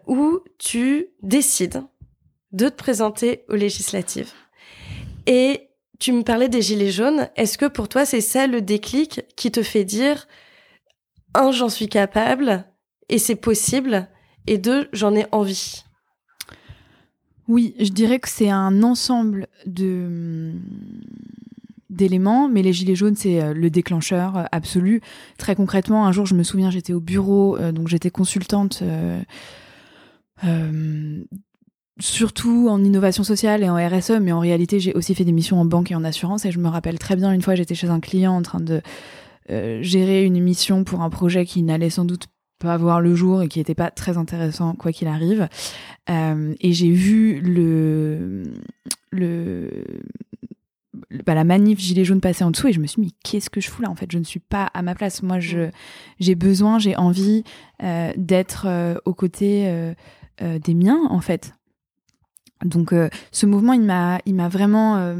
où 0.08 0.40
tu 0.58 1.10
décides 1.22 1.84
de 2.54 2.70
te 2.70 2.76
présenter 2.76 3.44
aux 3.50 3.56
législatives. 3.56 4.32
Et 5.28 5.70
tu 6.00 6.12
me 6.12 6.24
parlais 6.24 6.50
des 6.50 6.64
gilets 6.64 6.92
jaunes. 6.92 7.30
Est-ce 7.36 7.58
que 7.58 7.66
pour 7.66 7.88
toi 7.88 8.06
c'est 8.06 8.22
ça 8.22 8.48
le 8.48 8.62
déclic 8.62 9.22
qui 9.36 9.52
te 9.52 9.62
fait 9.62 9.84
dire 9.84 10.28
un, 11.36 11.52
j'en 11.52 11.70
suis 11.70 11.88
capable 11.88 12.66
et 13.10 13.18
c'est 13.18 13.36
possible, 13.36 14.08
et 14.48 14.58
deux, 14.58 14.88
j'en 14.94 15.16
ai 15.16 15.26
envie. 15.32 15.84
Oui, 17.48 17.76
je 17.80 17.90
dirais 17.90 18.20
que 18.20 18.30
c'est 18.30 18.50
un 18.50 18.84
ensemble 18.84 19.48
de 19.66 20.54
d'éléments, 21.90 22.48
mais 22.48 22.62
les 22.62 22.72
gilets 22.72 22.96
jaunes, 22.96 23.16
c'est 23.16 23.42
euh, 23.42 23.54
le 23.54 23.70
déclencheur 23.70 24.38
euh, 24.38 24.44
absolu. 24.52 25.02
Très 25.38 25.56
concrètement, 25.56 26.06
un 26.06 26.12
jour, 26.12 26.26
je 26.28 26.36
me 26.36 26.44
souviens, 26.44 26.70
j'étais 26.70 26.94
au 26.94 27.00
bureau, 27.00 27.58
euh, 27.58 27.72
donc 27.72 27.88
j'étais 27.88 28.12
consultante, 28.12 28.84
surtout 32.00 32.68
en 32.70 32.82
innovation 32.84 33.24
sociale 33.24 33.64
et 33.64 33.70
en 33.70 33.76
RSE, 33.76 34.20
mais 34.22 34.32
en 34.32 34.40
réalité, 34.40 34.80
j'ai 34.80 34.94
aussi 34.94 35.14
fait 35.16 35.26
des 35.26 35.34
missions 35.34 35.60
en 35.60 35.66
banque 35.66 35.92
et 35.92 35.96
en 35.96 36.04
assurance, 36.04 36.46
et 36.46 36.52
je 36.52 36.60
me 36.60 36.70
rappelle 36.70 36.98
très 36.98 37.16
bien, 37.16 37.32
une 37.34 37.42
fois, 37.42 37.56
j'étais 37.56 37.76
chez 37.76 37.90
un 37.90 38.00
client 38.00 38.36
en 38.36 38.42
train 38.42 38.62
de 38.62 38.82
gérer 39.82 40.24
une 40.24 40.36
émission 40.36 40.84
pour 40.84 41.02
un 41.02 41.10
projet 41.10 41.46
qui 41.46 41.64
n'allait 41.64 41.90
sans 41.90 42.06
doute 42.06 42.28
pas 42.60 42.78
voir 42.78 43.02
le 43.02 43.16
jour 43.16 43.42
et 43.42 43.48
qui 43.48 43.60
n'était 43.60 43.76
pas 43.76 43.90
très 43.90 44.18
intéressant 44.18 44.74
quoi 44.74 44.92
qu'il 44.92 45.08
arrive. 45.08 45.48
Euh, 46.10 46.54
et 46.60 46.74
j'ai 46.74 46.92
vu 46.92 47.40
le 47.40 48.44
le 49.12 49.86
bah, 51.26 51.34
la 51.34 51.44
manif 51.44 51.80
gilet 51.80 52.04
jaune 52.04 52.22
passer 52.22 52.44
en 52.44 52.52
dessous 52.52 52.68
et 52.68 52.74
je 52.74 52.80
me 52.80 52.88
suis 52.88 53.02
dit 53.02 53.16
qu'est-ce 53.24 53.50
que 53.50 53.62
je 53.62 53.70
fous 53.70 53.82
là 53.82 53.90
en 53.90 53.96
fait? 53.96 54.12
Je 54.12 54.20
ne 54.20 54.24
suis 54.24 54.42
pas 54.42 54.66
à 54.66 54.82
ma 54.82 54.94
place. 54.94 55.24
Moi 55.24 55.40
je 55.40 55.70
j'ai 56.20 56.36
besoin 56.36 56.78
j'ai 56.78 56.96
envie 56.98 57.44
euh, 57.82 58.12
d'être 58.18 58.66
euh, 58.68 58.96
aux 59.06 59.14
côtés 59.14 59.68
euh, 59.68 59.94
euh, 60.42 60.60
des 60.60 60.74
miens 60.74 61.00
en 61.10 61.22
fait. 61.22 61.54
Donc 62.66 62.94
ce 63.32 63.46
mouvement 63.46 63.72
il 63.72 63.84
m'a 63.84 64.20
il 64.26 64.36
m'a 64.36 64.50
vraiment 64.50 65.16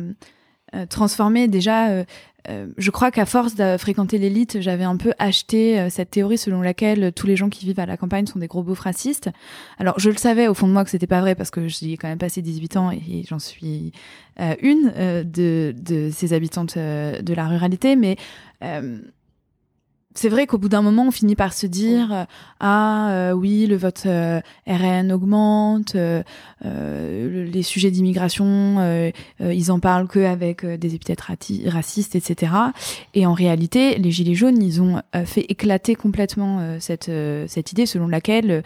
transformé 0.90 1.48
déjà 1.48 2.04
euh, 2.48 2.68
je 2.78 2.92
crois 2.92 3.12
qu'à 3.12 3.26
force 3.26 3.56
de 3.56 3.78
fréquenter 3.78 4.18
l'élite, 4.18 4.62
j'avais 4.62 4.84
un 4.84 4.98
peu 4.98 5.14
acheté 5.20 5.80
euh, 5.80 5.90
cette 5.90 6.12
théorie 6.12 6.38
selon 6.38 6.62
laquelle 6.62 7.12
tous 7.14 7.28
les 7.28 7.36
gens 7.36 7.50
qui 7.50 7.66
vivent 7.66 7.80
à 7.80 7.86
la 7.86 7.98
campagne 7.98 8.26
sont 8.28 8.40
des 8.40 8.48
gros 8.48 8.64
beaufs 8.64 8.80
racistes. 8.80 9.30
Alors, 9.78 10.00
je 10.00 10.10
le 10.10 10.18
savais 10.18 10.48
au 10.48 10.54
fond 10.54 10.68
de 10.68 10.74
moi 10.74 10.84
que 10.84 10.90
c'était 10.90 11.08
pas 11.08 11.22
vrai 11.22 11.36
parce 11.36 11.52
que 11.52 11.68
j'y 11.68 11.94
ai 11.94 11.98
quand 11.98 12.08
même 12.08 12.18
passé 12.18 12.42
18 12.42 12.78
ans 12.78 12.92
et, 12.92 13.24
j'en 13.28 13.40
suis 13.40 13.92
euh, 14.40 14.56
une 14.62 14.92
de, 15.26 15.74
de, 15.78 16.10
ces 16.12 16.34
habitantes 16.34 16.78
de 16.78 17.34
la 17.34 17.48
ruralité, 17.48 17.96
mais 17.96 18.16
c'est 20.16 20.30
vrai 20.30 20.48
qu'au 20.48 20.58
bout 20.58 20.70
d'un 20.70 20.82
moment, 20.82 21.08
on 21.08 21.12
finit 21.12 21.36
par 21.36 21.54
se 21.54 21.68
dire 21.68 22.12
euh, 22.12 22.24
ah 22.60 23.12
euh, 23.12 23.32
oui, 23.32 23.68
le 23.68 23.78
vote 23.78 24.04
euh, 24.08 24.42
RN 24.66 25.12
augmente, 25.12 25.96
les 26.64 27.64
sujets 27.64 27.92
d'immigration, 27.92 29.02
ils 29.40 29.72
en 29.72 29.80
parlent 29.80 30.08
que 30.08 30.20
avec 30.20 30.66
des 30.66 30.96
épithètes 30.96 31.22
racistes, 31.22 32.16
etc. 32.16 32.52
Et 33.14 33.26
en 33.26 33.34
réalité, 33.34 33.98
les 33.98 34.12
gilets 34.12 34.36
jaunes, 34.36 34.62
ils 34.62 34.82
ont 34.82 35.02
fait 35.26 35.46
éclater 35.48 35.96
complètement 35.96 36.78
cette 36.80 37.10
cette 37.48 37.72
idée 37.72 37.86
selon 37.86 38.08
laquelle 38.08 38.64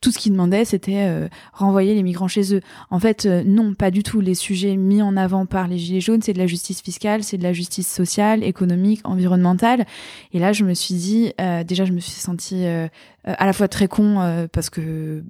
tout 0.00 0.12
ce 0.12 0.18
qu'ils 0.18 0.32
demandaient, 0.32 0.64
c'était 0.66 1.28
renvoyer 1.52 1.94
les 1.94 2.02
migrants 2.02 2.28
chez 2.28 2.54
eux. 2.54 2.60
En 2.90 2.98
fait, 2.98 3.24
non, 3.24 3.72
pas 3.72 3.90
du 3.90 4.02
tout. 4.02 4.20
Les 4.20 4.34
sujets 4.34 4.76
mis 4.76 5.00
en 5.00 5.16
avant 5.16 5.46
par 5.46 5.68
les 5.68 5.78
gilets 5.78 6.02
jaunes, 6.02 6.22
c'est 6.22 6.34
de 6.34 6.38
la 6.38 6.46
justice 6.46 6.82
fiscale, 6.82 7.24
c'est 7.24 7.38
de 7.38 7.42
la 7.42 7.54
justice 7.54 7.90
sociale, 7.90 8.44
économique, 8.44 9.00
environnementale. 9.04 9.86
Et 10.34 10.38
là, 10.38 10.52
je 10.56 10.64
me 10.64 10.74
suis 10.74 10.94
dit, 10.94 11.32
euh, 11.40 11.62
déjà, 11.62 11.84
je 11.84 11.92
me 11.92 12.00
suis 12.00 12.12
sentie 12.12 12.64
euh, 12.66 12.88
euh, 13.28 13.34
à 13.38 13.46
la 13.46 13.52
fois 13.52 13.68
très 13.68 13.88
con 13.88 14.48
parce 14.52 14.70
que 14.70 15.24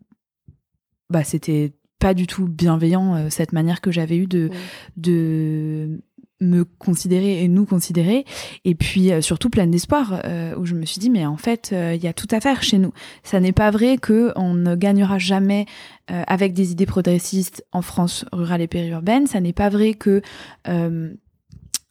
bah, 1.11 1.25
c'était 1.25 1.73
pas 1.99 2.15
du 2.15 2.27
tout 2.27 2.47
bienveillant 2.47 3.31
cette 3.31 3.53
manière 3.53 3.81
que 3.81 3.91
j'avais 3.91 4.17
eue 4.17 4.27
de, 4.27 4.51
de 4.97 6.01
me 6.41 6.65
considérer 6.65 7.43
et 7.43 7.49
nous 7.49 7.65
considérer. 7.65 8.25
Et 8.65 8.75
puis 8.75 9.11
surtout 9.23 9.49
pleine 9.49 9.71
d'espoir 9.71 10.23
où 10.59 10.67
je 10.67 10.75
me 10.75 10.85
suis 10.85 10.99
dit 10.99 11.09
mais 11.09 11.25
en 11.25 11.39
fait 11.39 11.73
il 11.73 12.03
y 12.03 12.07
a 12.07 12.12
tout 12.12 12.29
à 12.31 12.41
faire 12.41 12.62
chez 12.62 12.79
nous. 12.79 12.93
Ça 13.23 13.41
n'est 13.41 13.53
pas 13.53 13.71
vrai 13.71 13.97
que 13.97 14.33
on 14.37 14.53
ne 14.53 14.75
gagnera 14.75 15.19
jamais 15.19 15.65
avec 16.09 16.53
des 16.53 16.73
idées 16.73 16.87
progressistes 16.87 17.65
en 17.73 17.81
France 17.81 18.27
rurale 18.31 18.61
et 18.61 18.69
périurbaine. 18.69 19.27
Ça 19.27 19.41
n'est 19.41 19.55
pas 19.55 19.71
vrai 19.71 19.95
que 19.95 20.21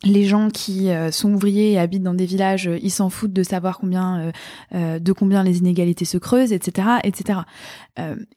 les 0.06 0.24
gens 0.24 0.50
qui 0.50 0.90
euh, 0.90 1.12
sont 1.12 1.34
ouvriers 1.34 1.74
et 1.74 1.80
habitent 1.80 2.04
dans 2.04 2.14
des 2.14 2.26
villages, 2.26 2.68
euh, 2.68 2.80
ils 2.82 2.92
s'en 2.92 3.10
foutent 3.10 3.34
de 3.34 3.44
savoir 3.44 3.80
combien, 3.80 4.32
euh, 4.74 5.00
de 5.00 5.12
combien 5.12 5.44
les 5.44 5.58
inégalités 5.58 6.06
se 6.06 6.18
creusent, 6.18 6.54
etc., 6.54 6.88
etc. 7.04 7.40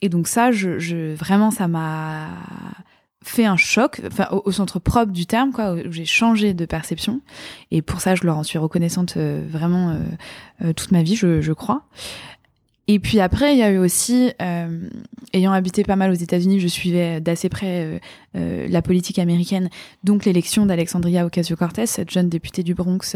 et 0.01 0.09
donc 0.09 0.29
ça, 0.29 0.51
je, 0.51 1.15
vraiment, 1.15 1.51
ça 1.51 1.69
m'a 1.69 2.29
fait 3.23 3.45
un 3.45 3.57
choc, 3.57 4.01
enfin 4.07 4.29
au, 4.31 4.51
centre 4.53 4.79
propre 4.79 5.13
du 5.13 5.27
terme, 5.27 5.53
quoi, 5.53 5.75
où 5.75 5.93
j'ai 5.93 6.05
changé 6.05 6.55
de 6.55 6.65
perception. 6.65 7.21
Et 7.71 7.83
pour 7.83 8.01
ça, 8.01 8.15
je 8.15 8.25
leur 8.25 8.39
en 8.39 8.45
suis 8.45 8.59
reconnaissante 8.59 9.17
vraiment 9.17 9.99
toute 10.61 10.93
ma 10.93 11.03
vie, 11.03 11.17
je, 11.17 11.41
je 11.41 11.53
crois. 11.53 11.83
Et 12.91 13.01
puis 13.01 13.21
après, 13.21 13.53
il 13.53 13.59
y 13.59 13.63
a 13.63 13.71
eu 13.71 13.77
aussi, 13.77 14.33
euh, 14.41 14.89
ayant 15.35 15.53
habité 15.53 15.83
pas 15.83 15.95
mal 15.95 16.11
aux 16.11 16.15
États-Unis, 16.15 16.59
je 16.59 16.69
suivais 16.69 17.21
d'assez 17.21 17.51
près 17.51 17.85
euh, 17.85 17.99
euh, 18.35 18.67
la 18.67 18.81
politique 18.81 19.19
américaine, 19.19 19.69
donc 20.05 20.25
l'élection 20.25 20.65
d'Alexandria 20.65 21.27
Ocasio-Cortez, 21.27 21.85
cette 21.85 22.11
jeune 22.11 22.31
députée 22.31 22.63
du 22.63 22.73
Bronx, 22.73 23.15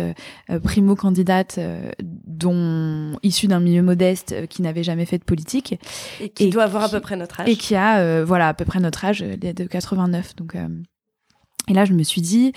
primo 0.63 0.95
candidate, 0.95 1.59
dont 2.03 3.19
issue 3.23 3.47
d'un 3.47 3.61
milieu 3.61 3.83
modeste, 3.83 4.47
qui 4.49 4.61
n'avait 4.61 4.83
jamais 4.83 5.07
fait 5.07 5.17
de 5.17 5.25
politique, 5.25 5.79
et 6.21 6.29
qui 6.29 6.51
doit 6.51 6.65
avoir 6.65 6.85
à 6.85 6.89
peu 6.91 7.01
près 7.01 7.17
notre 7.17 7.41
âge, 7.41 7.49
et 7.49 7.57
qui 7.57 7.75
a, 7.75 8.25
voilà, 8.25 8.49
à 8.49 8.55
peu 8.55 8.67
près 8.67 8.79
notre 8.79 9.07
âge, 9.07 9.21
de 9.21 9.65
89. 9.65 10.37
Donc, 10.37 10.55
et 11.69 11.73
là, 11.73 11.87
je 11.87 11.95
me 11.95 12.03
suis 12.03 12.21
dit. 12.21 12.53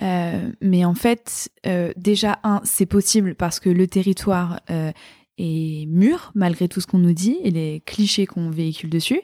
mais 0.00 0.84
en 0.86 0.94
fait, 0.94 1.50
déjà 1.96 2.38
un, 2.42 2.62
c'est 2.64 2.86
possible 2.86 3.34
parce 3.34 3.60
que 3.60 3.68
le 3.68 3.86
territoire 3.86 4.60
et 5.38 5.86
mûr, 5.86 6.32
malgré 6.34 6.68
tout 6.68 6.80
ce 6.80 6.86
qu'on 6.86 6.98
nous 6.98 7.12
dit 7.12 7.38
et 7.42 7.50
les 7.50 7.82
clichés 7.84 8.26
qu'on 8.26 8.50
véhicule 8.50 8.90
dessus. 8.90 9.20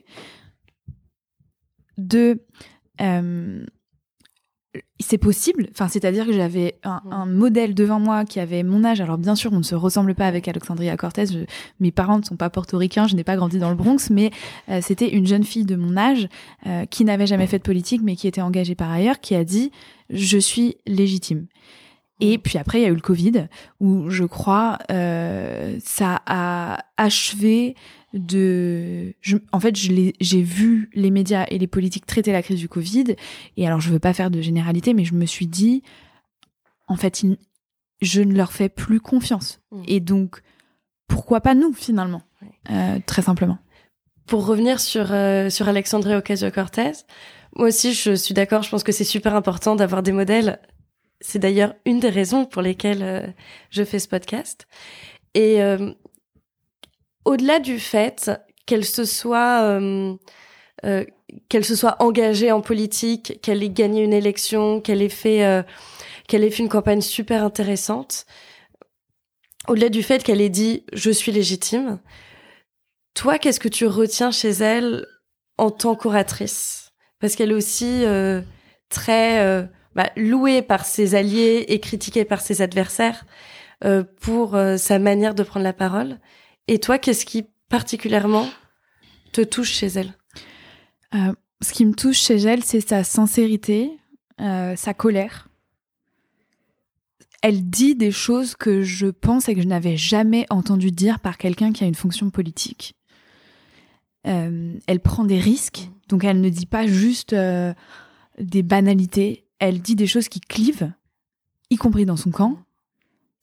Deux, 1.98 2.44
euh, 3.00 3.64
c'est 5.00 5.18
possible, 5.18 5.68
enfin, 5.72 5.88
c'est-à-dire 5.88 6.26
que 6.26 6.32
j'avais 6.32 6.78
un, 6.84 7.26
modèle 7.26 7.74
devant 7.74 7.98
moi 7.98 8.24
qui 8.24 8.38
avait 8.38 8.62
mon 8.62 8.84
âge. 8.84 9.00
Alors, 9.00 9.18
bien 9.18 9.34
sûr, 9.34 9.52
on 9.52 9.58
ne 9.58 9.64
se 9.64 9.74
ressemble 9.74 10.14
pas 10.14 10.26
avec 10.26 10.46
Alexandria 10.46 10.96
Cortez. 10.96 11.24
mes 11.80 11.90
parents 11.90 12.18
ne 12.18 12.24
sont 12.24 12.36
pas 12.36 12.50
portoricains, 12.50 13.08
je 13.08 13.16
n'ai 13.16 13.24
pas 13.24 13.36
grandi 13.36 13.58
dans 13.58 13.70
le 13.70 13.74
Bronx, 13.74 14.10
mais 14.10 14.30
euh, 14.68 14.80
c'était 14.80 15.08
une 15.08 15.26
jeune 15.26 15.42
fille 15.42 15.64
de 15.64 15.74
mon 15.74 15.96
âge 15.96 16.28
euh, 16.66 16.84
qui 16.86 17.04
n'avait 17.04 17.26
jamais 17.26 17.48
fait 17.48 17.58
de 17.58 17.64
politique, 17.64 18.02
mais 18.04 18.14
qui 18.14 18.28
était 18.28 18.42
engagée 18.42 18.76
par 18.76 18.90
ailleurs, 18.90 19.18
qui 19.18 19.34
a 19.34 19.42
dit 19.42 19.72
Je 20.08 20.38
suis 20.38 20.76
légitime. 20.86 21.46
Et 22.20 22.38
puis 22.38 22.58
après, 22.58 22.80
il 22.80 22.82
y 22.82 22.86
a 22.86 22.90
eu 22.90 22.94
le 22.94 23.00
Covid, 23.00 23.48
où 23.80 24.10
je 24.10 24.24
crois 24.24 24.78
euh, 24.90 25.78
ça 25.82 26.22
a 26.26 26.84
achevé 26.96 27.74
de. 28.12 29.14
en 29.52 29.60
fait, 29.60 29.76
j'ai 29.76 30.42
vu 30.42 30.90
les 30.94 31.10
médias 31.10 31.46
et 31.48 31.58
les 31.58 31.66
politiques 31.66 32.06
traiter 32.06 32.32
la 32.32 32.42
crise 32.42 32.58
du 32.58 32.68
Covid. 32.68 33.16
Et 33.56 33.66
alors, 33.66 33.80
je 33.80 33.90
veux 33.90 33.98
pas 33.98 34.12
faire 34.12 34.30
de 34.30 34.40
généralité, 34.40 34.94
mais 34.94 35.04
je 35.04 35.14
me 35.14 35.26
suis 35.26 35.46
dit, 35.46 35.82
en 36.88 36.96
fait, 36.96 37.22
je 38.02 38.22
ne 38.22 38.34
leur 38.34 38.52
fais 38.52 38.68
plus 38.68 39.00
confiance. 39.00 39.60
Mmh. 39.70 39.82
Et 39.86 40.00
donc, 40.00 40.42
pourquoi 41.06 41.40
pas 41.40 41.54
nous 41.54 41.72
finalement, 41.72 42.22
euh, 42.70 42.98
très 43.06 43.22
simplement. 43.22 43.58
Pour 44.26 44.46
revenir 44.46 44.78
sur 44.78 45.12
euh, 45.12 45.50
sur 45.50 45.68
Alexandre 45.68 46.18
Ocasio-Cortez, 46.18 46.92
moi 47.56 47.68
aussi, 47.68 47.94
je 47.94 48.14
suis 48.14 48.34
d'accord. 48.34 48.62
Je 48.62 48.70
pense 48.70 48.84
que 48.84 48.92
c'est 48.92 49.04
super 49.04 49.34
important 49.34 49.74
d'avoir 49.74 50.02
des 50.02 50.12
modèles 50.12 50.60
c'est 51.20 51.38
d'ailleurs 51.38 51.74
une 51.84 52.00
des 52.00 52.08
raisons 52.08 52.44
pour 52.44 52.62
lesquelles 52.62 53.02
euh, 53.02 53.26
je 53.70 53.84
fais 53.84 53.98
ce 53.98 54.08
podcast. 54.08 54.66
Et 55.34 55.62
euh, 55.62 55.92
au-delà 57.24 57.58
du 57.58 57.78
fait 57.78 58.30
qu'elle 58.66 58.84
se 58.84 59.04
soit 59.04 59.62
euh, 59.62 60.16
qu'elle 61.48 61.64
se 61.64 61.76
soit 61.76 61.96
engagée 62.02 62.50
en 62.50 62.62
politique, 62.62 63.40
qu'elle 63.42 63.62
ait 63.62 63.70
gagné 63.70 64.02
une 64.02 64.14
élection, 64.14 64.80
qu'elle 64.80 65.02
ait 65.02 65.08
fait 65.08 65.64
qu'elle 66.26 66.42
ait 66.42 66.50
fait 66.50 66.62
une 66.62 66.68
campagne 66.68 67.02
super 67.02 67.44
intéressante, 67.44 68.24
au-delà 69.68 69.90
du 69.90 70.02
fait 70.02 70.22
qu'elle 70.22 70.40
ait 70.40 70.48
dit 70.48 70.84
je 70.92 71.10
suis 71.10 71.32
légitime, 71.32 72.00
toi 73.14 73.38
qu'est-ce 73.38 73.60
que 73.60 73.68
tu 73.68 73.86
retiens 73.86 74.30
chez 74.30 74.50
elle 74.50 75.06
en 75.58 75.70
tant 75.70 75.94
qu'oratrice? 75.94 76.92
Parce 77.20 77.36
qu'elle 77.36 77.50
est 77.50 77.54
aussi 77.54 78.04
très 78.88 79.68
bah, 79.94 80.10
loué 80.16 80.62
par 80.62 80.84
ses 80.84 81.14
alliés 81.14 81.64
et 81.68 81.80
critiqué 81.80 82.24
par 82.24 82.40
ses 82.40 82.62
adversaires 82.62 83.24
euh, 83.84 84.04
pour 84.20 84.54
euh, 84.54 84.76
sa 84.76 84.98
manière 84.98 85.34
de 85.34 85.42
prendre 85.42 85.64
la 85.64 85.72
parole. 85.72 86.18
Et 86.68 86.78
toi, 86.78 86.98
qu'est-ce 86.98 87.26
qui 87.26 87.46
particulièrement 87.68 88.48
te 89.32 89.40
touche 89.40 89.72
chez 89.72 89.86
elle? 89.88 90.14
Euh, 91.14 91.32
Ce 91.62 91.72
qui 91.72 91.84
me 91.84 91.94
touche 91.94 92.18
chez 92.18 92.36
elle, 92.36 92.62
c'est 92.62 92.86
sa 92.86 93.04
sincérité, 93.04 93.90
sa 94.38 94.94
colère. 94.94 95.48
Elle 97.42 97.68
dit 97.68 97.94
des 97.94 98.10
choses 98.10 98.54
que 98.54 98.82
je 98.82 99.08
pense 99.08 99.50
et 99.50 99.54
que 99.54 99.60
je 99.60 99.66
n'avais 99.66 99.98
jamais 99.98 100.46
entendu 100.48 100.90
dire 100.90 101.20
par 101.20 101.36
quelqu'un 101.36 101.72
qui 101.72 101.84
a 101.84 101.86
une 101.86 101.94
fonction 101.94 102.30
politique. 102.30 102.94
elle 104.24 105.00
prend 105.04 105.24
des 105.24 105.38
risques, 105.38 105.90
donc 106.08 106.24
elle 106.24 106.40
ne 106.40 106.48
dit 106.48 106.64
pas 106.64 106.86
juste 106.86 107.34
des 107.34 108.62
banalités 108.62 109.49
elle 109.60 109.80
dit 109.80 109.94
des 109.94 110.06
choses 110.06 110.28
qui 110.28 110.40
clivent, 110.40 110.92
y 111.70 111.76
compris 111.76 112.06
dans 112.06 112.16
son 112.16 112.30
camp. 112.30 112.58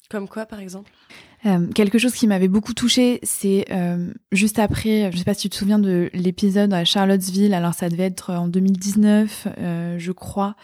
Comme 0.10 0.28
quoi, 0.28 0.46
par 0.46 0.60
exemple? 0.60 0.92
Euh, 1.46 1.68
quelque 1.68 2.00
chose 2.00 2.14
qui 2.14 2.28
m'avait 2.28 2.48
beaucoup 2.48 2.74
touchée, 2.74 3.20
c'est 3.24 3.66
euh, 3.72 4.12
juste 4.32 4.58
après, 4.58 5.12
je 5.12 5.18
sais 5.18 5.24
pas 5.24 5.34
si 5.34 5.42
tu 5.42 5.50
te 5.50 5.56
souviens 5.56 5.80
de 5.80 6.10
l'épisode 6.14 6.74
à 6.74 6.84
Charlottesville, 6.84 7.54
alors 7.54 7.74
ça 7.74 7.90
devait 7.90 8.06
être 8.06 8.34
en 8.34 8.48
2019, 8.48 9.48
euh, 9.58 9.96
je 10.00 10.12
crois, 10.12 10.56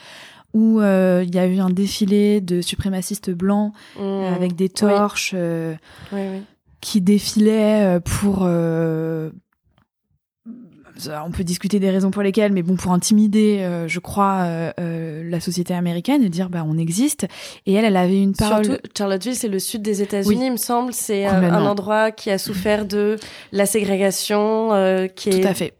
où 0.53 0.81
il 0.81 1.35
y 1.35 1.39
a 1.39 1.47
eu 1.47 1.59
un 1.59 1.69
défilé 1.71 2.39
de 2.39 2.61
suprémacistes 2.61 3.31
blancs 3.31 3.73
mmh. 3.97 4.03
avec 4.03 4.55
des 4.55 4.69
torches 4.69 5.33
qui 6.79 7.01
défilaient 7.01 7.99
pour 8.01 8.47
on 11.25 11.31
peut 11.31 11.43
discuter 11.43 11.79
des 11.79 11.89
raisons 11.89 12.11
pour 12.11 12.21
lesquelles, 12.21 12.51
mais 12.51 12.63
bon, 12.63 12.75
pour 12.75 12.91
intimider, 12.91 13.59
euh, 13.61 13.87
je 13.87 13.99
crois, 13.99 14.43
euh, 14.43 14.71
euh, 14.79 15.29
la 15.29 15.39
société 15.39 15.73
américaine 15.73 16.23
et 16.23 16.29
dire, 16.29 16.49
bah, 16.49 16.63
on 16.67 16.77
existe. 16.77 17.27
Et 17.65 17.73
elle, 17.73 17.85
elle 17.85 17.97
avait 17.97 18.21
une 18.21 18.33
parole. 18.33 18.65
Surtout, 18.65 18.81
Charlottesville, 18.97 19.35
c'est 19.35 19.47
le 19.47 19.59
sud 19.59 19.81
des 19.81 20.01
États-Unis, 20.01 20.45
il 20.47 20.51
me 20.51 20.57
semble. 20.57 20.93
C'est 20.93 21.25
un 21.25 21.65
endroit 21.65 22.11
qui 22.11 22.29
a 22.29 22.37
souffert 22.37 22.85
de 22.85 23.17
la 23.51 23.65
ségrégation, 23.65 24.69
qui 25.15 25.29
est. 25.29 25.41
Tout 25.41 25.47
à 25.47 25.53
fait. 25.53 25.73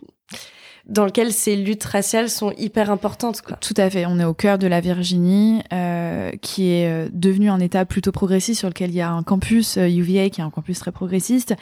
Dans 0.86 1.06
lequel 1.06 1.32
ces 1.32 1.56
luttes 1.56 1.86
raciales 1.86 2.30
sont 2.30 2.52
hyper 2.58 2.91
importantes. 2.91 3.41
Quoi. 3.41 3.56
Tout 3.58 3.74
à 3.78 3.89
fait. 3.89 4.06
On 4.06 4.19
est 4.19 4.26
au 4.26 4.34
cœur 4.34 4.58
de 4.58 4.67
la 4.67 4.82
Virginie, 4.82 5.62
euh, 5.72 6.32
qui 6.41 6.72
est 6.72 6.89
euh, 6.89 7.10
devenu 7.13 7.50
un 7.50 7.60
État 7.60 7.86
plutôt 7.86 8.12
progressiste 8.12 8.60
sur 8.60 8.67
lequel 8.67 8.89
il 8.89 8.98
y 8.98 9.02
a 9.02 9.10
un 9.10 9.24
campus 9.24 9.78
UVA 9.78 10.30
qui 10.30 10.41
est 10.41 10.43
un 10.43 10.50
campus 10.50 10.80
très 10.80 10.91
progressiste 10.91 11.56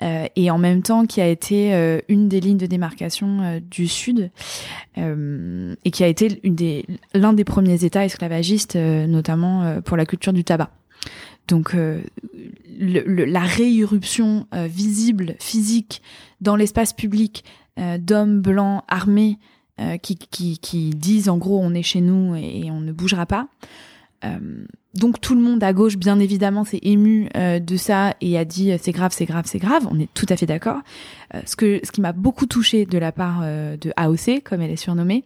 et 0.00 0.50
en 0.50 0.58
même 0.58 0.82
temps 0.82 1.06
qui 1.06 1.20
a 1.20 1.28
été 1.28 1.72
une 2.08 2.28
des 2.28 2.40
lignes 2.40 2.58
de 2.58 2.66
démarcation 2.66 3.60
du 3.70 3.88
Sud 3.88 4.30
et 4.96 5.90
qui 5.90 6.04
a 6.04 6.06
été 6.06 6.40
l'un 7.14 7.32
des 7.32 7.44
premiers 7.44 7.84
États 7.84 8.04
esclavagistes, 8.04 8.76
notamment 8.76 9.80
pour 9.82 9.96
la 9.96 10.04
culture 10.04 10.32
du 10.32 10.44
tabac. 10.44 10.70
Donc 11.48 11.74
la 12.78 13.40
réirruption 13.40 14.46
visible, 14.52 15.36
physique, 15.38 16.02
dans 16.40 16.56
l'espace 16.56 16.92
public 16.92 17.44
euh, 17.46 17.63
d'hommes 17.76 18.40
blancs 18.40 18.82
armés 18.88 19.38
euh, 19.80 19.96
qui, 19.96 20.16
qui, 20.16 20.58
qui, 20.58 20.90
disent 20.90 21.28
en 21.28 21.36
gros 21.36 21.58
on 21.58 21.74
est 21.74 21.82
chez 21.82 22.00
nous 22.00 22.36
et, 22.36 22.70
on 22.70 22.80
ne 22.80 22.92
bougera 22.92 23.26
pas. 23.26 23.48
Euh, 24.24 24.64
donc 24.94 25.20
tout 25.20 25.34
le 25.34 25.40
monde 25.40 25.64
à 25.64 25.72
gauche, 25.72 25.96
bien 25.96 26.20
évidemment, 26.20 26.62
s'est 26.62 26.78
ému 26.82 27.28
de 27.34 27.76
ça 27.76 28.14
et 28.20 28.38
a 28.38 28.44
dit 28.44 28.70
c'est 28.78 28.92
grave, 28.92 29.10
c'est 29.12 29.24
grave, 29.24 29.46
c'est 29.48 29.58
grave. 29.58 29.88
On 29.90 29.98
est 29.98 30.08
tout 30.14 30.26
à 30.28 30.36
fait 30.36 30.46
d'accord. 30.46 30.82
ce 31.44 31.56
que 31.56 31.80
ce 31.82 31.90
qui 31.90 32.00
m'a 32.00 32.12
beaucoup 32.12 32.46
touché 32.46 32.86
de 32.86 32.96
la 32.98 33.10
part 33.10 33.40
de 33.40 33.92
AOC, 33.96 34.44
comme 34.44 34.60
elle 34.60 34.70
est 34.70 34.76
surnommée, 34.76 35.24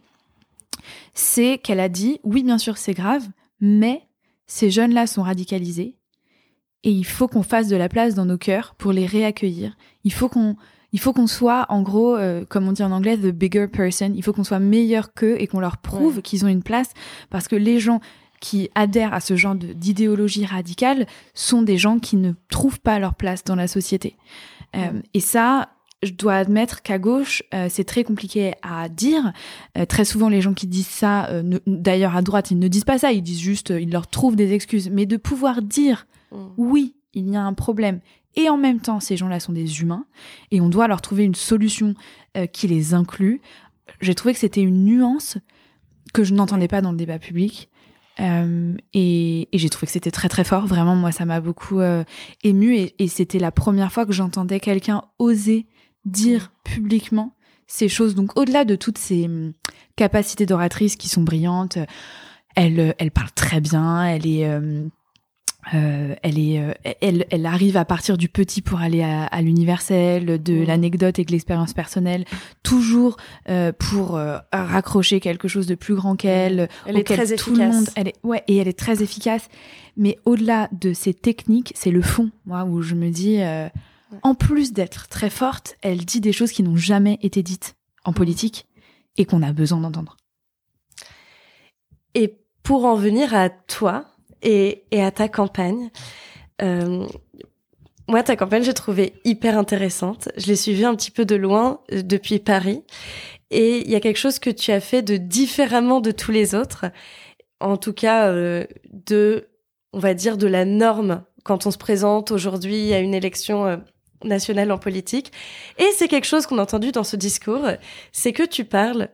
c'est 1.13 1.59
qu'elle 1.59 1.79
a 1.79 1.87
dit 1.89 2.19
oui, 2.23 2.41
bien 2.41 2.57
sûr, 2.57 2.77
c'est 2.77 2.95
grave, 2.95 3.27
mais 3.61 4.01
ces 4.47 4.71
jeunes-là 4.71 5.05
sont 5.05 5.21
radicalisés 5.21 5.95
et 6.83 6.91
il 6.91 7.05
faut 7.05 7.27
qu'on 7.27 7.43
fasse 7.43 7.67
de 7.67 7.75
la 7.75 7.89
place 7.89 8.15
dans 8.15 8.25
nos 8.25 8.39
cœurs 8.39 8.73
pour 8.77 8.91
les 8.91 9.05
réaccueillir. 9.05 9.77
Il 10.03 10.13
faut 10.13 10.29
qu'on 10.29 10.55
il 10.91 10.99
faut 10.99 11.13
qu'on 11.13 11.27
soit, 11.27 11.65
en 11.69 11.81
gros, 11.81 12.15
euh, 12.15 12.45
comme 12.47 12.67
on 12.67 12.71
dit 12.71 12.83
en 12.83 12.91
anglais, 12.91 13.17
the 13.17 13.27
bigger 13.27 13.67
person. 13.67 14.11
Il 14.15 14.23
faut 14.23 14.33
qu'on 14.33 14.43
soit 14.43 14.59
meilleur 14.59 15.13
qu'eux 15.13 15.35
et 15.39 15.47
qu'on 15.47 15.59
leur 15.59 15.77
prouve 15.77 16.21
qu'ils 16.21 16.45
ont 16.45 16.47
une 16.47 16.63
place. 16.63 16.91
Parce 17.29 17.47
que 17.47 17.55
les 17.55 17.79
gens 17.79 17.99
qui 18.39 18.69
adhèrent 18.73 19.13
à 19.13 19.19
ce 19.19 19.35
genre 19.35 19.55
d'idéologie 19.55 20.45
radicale 20.45 21.05
sont 21.33 21.61
des 21.61 21.77
gens 21.77 21.99
qui 21.99 22.15
ne 22.15 22.31
trouvent 22.49 22.79
pas 22.79 22.97
leur 22.97 23.13
place 23.13 23.43
dans 23.43 23.55
la 23.55 23.67
société. 23.67 24.15
Euh, 24.75 25.01
et 25.13 25.19
ça, 25.19 25.69
je 26.01 26.13
dois 26.13 26.35
admettre 26.35 26.81
qu'à 26.81 26.97
gauche, 26.97 27.43
euh, 27.53 27.67
c'est 27.69 27.83
très 27.83 28.05
compliqué 28.05 28.53
à 28.61 28.87
dire. 28.87 29.33
très 29.89 30.05
souvent, 30.05 30.29
les 30.29 30.41
gens 30.41 30.53
qui 30.53 30.67
disent 30.67 30.87
ça, 30.87 31.29
d'ailleurs 31.67 32.15
à 32.15 32.21
droite, 32.21 32.49
ils 32.49 32.57
ne 32.59 32.67
disent 32.67 32.85
pas 32.85 32.97
ça, 32.97 33.11
ils 33.11 33.21
disent 33.21 33.41
juste, 33.41 33.71
ils 33.77 33.91
leur 33.91 34.07
trouvent 34.07 34.37
des 34.37 34.53
excuses. 34.53 34.89
Mais 34.89 35.05
de 35.05 35.17
pouvoir 35.17 35.61
dire, 35.61 36.07
mm. 36.31 36.37
oui, 36.57 36.95
il 37.13 37.29
y 37.29 37.35
a 37.35 37.41
un 37.41 37.53
problème, 37.53 38.01
et 38.35 38.49
en 38.49 38.57
même 38.57 38.79
temps, 38.79 38.99
ces 38.99 39.17
gens-là 39.17 39.39
sont 39.39 39.53
des 39.53 39.81
humains 39.81 40.05
et 40.51 40.61
on 40.61 40.69
doit 40.69 40.87
leur 40.87 41.01
trouver 41.01 41.23
une 41.23 41.35
solution 41.35 41.95
euh, 42.37 42.45
qui 42.45 42.67
les 42.67 42.93
inclut. 42.93 43.41
J'ai 44.01 44.15
trouvé 44.15 44.33
que 44.33 44.39
c'était 44.39 44.61
une 44.61 44.85
nuance 44.85 45.37
que 46.13 46.23
je 46.23 46.33
n'entendais 46.33 46.67
pas 46.67 46.81
dans 46.81 46.91
le 46.91 46.97
débat 46.97 47.19
public. 47.19 47.69
Euh, 48.19 48.75
et, 48.93 49.47
j'ai 49.53 49.69
trouvé 49.69 49.87
que 49.87 49.93
c'était 49.93 50.11
très 50.11 50.29
très 50.29 50.43
fort. 50.43 50.67
Vraiment, 50.67 50.95
moi, 50.95 51.11
ça 51.11 51.25
m'a 51.25 51.41
beaucoup 51.41 51.79
euh, 51.79 52.03
ému 52.43 52.75
et, 52.75 53.07
c'était 53.07 53.39
la 53.39 53.51
première 53.51 53.91
fois 53.91 54.05
que 54.05 54.11
j'entendais 54.11 54.59
quelqu'un 54.59 55.03
oser 55.17 55.67
dire 56.05 56.51
publiquement 56.63 57.35
ces 57.67 57.87
choses. 57.87 58.15
Donc, 58.15 58.37
au-delà 58.37 58.65
de 58.65 58.75
toutes 58.75 58.97
ces 58.97 59.25
hum, 59.25 59.53
capacités 59.95 60.45
d'oratrice 60.45 60.95
qui 60.95 61.07
sont 61.07 61.23
brillantes, 61.23 61.77
elle, 62.55 62.95
elle 62.97 63.11
parle 63.11 63.31
très 63.31 63.61
bien, 63.61 64.05
elle 64.05 64.27
est 64.27 64.45
euh, 64.45 64.85
elle 65.73 66.39
est, 66.39 66.59
euh, 66.59 66.73
elle, 67.01 67.25
elle 67.29 67.45
arrive 67.45 67.77
à 67.77 67.85
partir 67.85 68.17
du 68.17 68.29
petit 68.29 68.61
pour 68.61 68.79
aller 68.79 69.01
à, 69.01 69.25
à 69.25 69.41
l'universel, 69.41 70.41
de 70.41 70.53
mmh. 70.53 70.63
l'anecdote 70.63 71.19
et 71.19 71.25
de 71.25 71.31
l'expérience 71.31 71.73
personnelle, 71.73 72.25
toujours 72.63 73.17
euh, 73.49 73.71
pour 73.71 74.15
euh, 74.15 74.37
raccrocher 74.51 75.19
quelque 75.19 75.47
chose 75.47 75.67
de 75.67 75.75
plus 75.75 75.95
grand 75.95 76.15
qu'elle. 76.15 76.69
Elle 76.85 76.97
est 76.97 77.03
très 77.03 77.25
tout 77.25 77.33
efficace. 77.33 77.57
Le 77.57 77.67
monde, 77.67 77.89
elle 77.95 78.07
est, 78.09 78.15
ouais, 78.23 78.43
et 78.47 78.57
elle 78.57 78.67
est 78.67 78.77
très 78.77 79.03
efficace. 79.03 79.47
Mais 79.97 80.17
au-delà 80.25 80.69
de 80.71 80.93
ces 80.93 81.13
techniques, 81.13 81.73
c'est 81.75 81.91
le 81.91 82.01
fond, 82.01 82.31
moi, 82.45 82.63
où 82.63 82.81
je 82.81 82.95
me 82.95 83.09
dis, 83.09 83.39
en 84.23 84.33
plus 84.33 84.71
d'être 84.71 85.07
très 85.07 85.29
forte, 85.29 85.75
elle 85.81 86.05
dit 86.05 86.21
des 86.21 86.31
choses 86.31 86.51
qui 86.51 86.63
n'ont 86.63 86.77
jamais 86.77 87.19
été 87.21 87.43
dites 87.43 87.75
en 88.05 88.13
politique 88.13 88.65
et 89.17 89.25
qu'on 89.25 89.43
a 89.43 89.51
besoin 89.51 89.81
d'entendre. 89.81 90.15
Et 92.15 92.39
pour 92.63 92.85
en 92.85 92.95
venir 92.95 93.33
à 93.33 93.49
toi, 93.49 94.05
et, 94.41 94.83
à 94.91 95.11
ta 95.11 95.27
campagne. 95.27 95.89
Euh, 96.61 97.05
moi, 98.07 98.23
ta 98.23 98.35
campagne, 98.35 98.63
j'ai 98.63 98.73
trouvé 98.73 99.13
hyper 99.23 99.57
intéressante. 99.57 100.29
Je 100.37 100.47
l'ai 100.47 100.55
suivie 100.55 100.85
un 100.85 100.95
petit 100.95 101.11
peu 101.11 101.25
de 101.25 101.35
loin 101.35 101.81
euh, 101.91 102.01
depuis 102.01 102.39
Paris. 102.39 102.83
Et 103.51 103.79
il 103.79 103.89
y 103.89 103.95
a 103.95 103.99
quelque 103.99 104.17
chose 104.17 104.39
que 104.39 104.49
tu 104.49 104.71
as 104.71 104.79
fait 104.79 105.01
de 105.01 105.17
différemment 105.17 106.01
de 106.01 106.11
tous 106.11 106.31
les 106.31 106.55
autres. 106.55 106.85
En 107.59 107.77
tout 107.77 107.93
cas, 107.93 108.27
euh, 108.27 108.65
de, 108.91 109.47
on 109.93 109.99
va 109.99 110.13
dire, 110.13 110.37
de 110.37 110.47
la 110.47 110.65
norme 110.65 111.23
quand 111.43 111.65
on 111.65 111.71
se 111.71 111.77
présente 111.77 112.31
aujourd'hui 112.31 112.93
à 112.93 112.99
une 112.99 113.13
élection 113.13 113.81
nationale 114.23 114.71
en 114.71 114.77
politique. 114.77 115.31
Et 115.77 115.87
c'est 115.95 116.07
quelque 116.07 116.27
chose 116.27 116.45
qu'on 116.45 116.57
a 116.57 116.63
entendu 116.63 116.91
dans 116.91 117.05
ce 117.05 117.15
discours, 117.15 117.65
c'est 118.11 118.33
que 118.33 118.43
tu 118.43 118.65
parles 118.65 119.09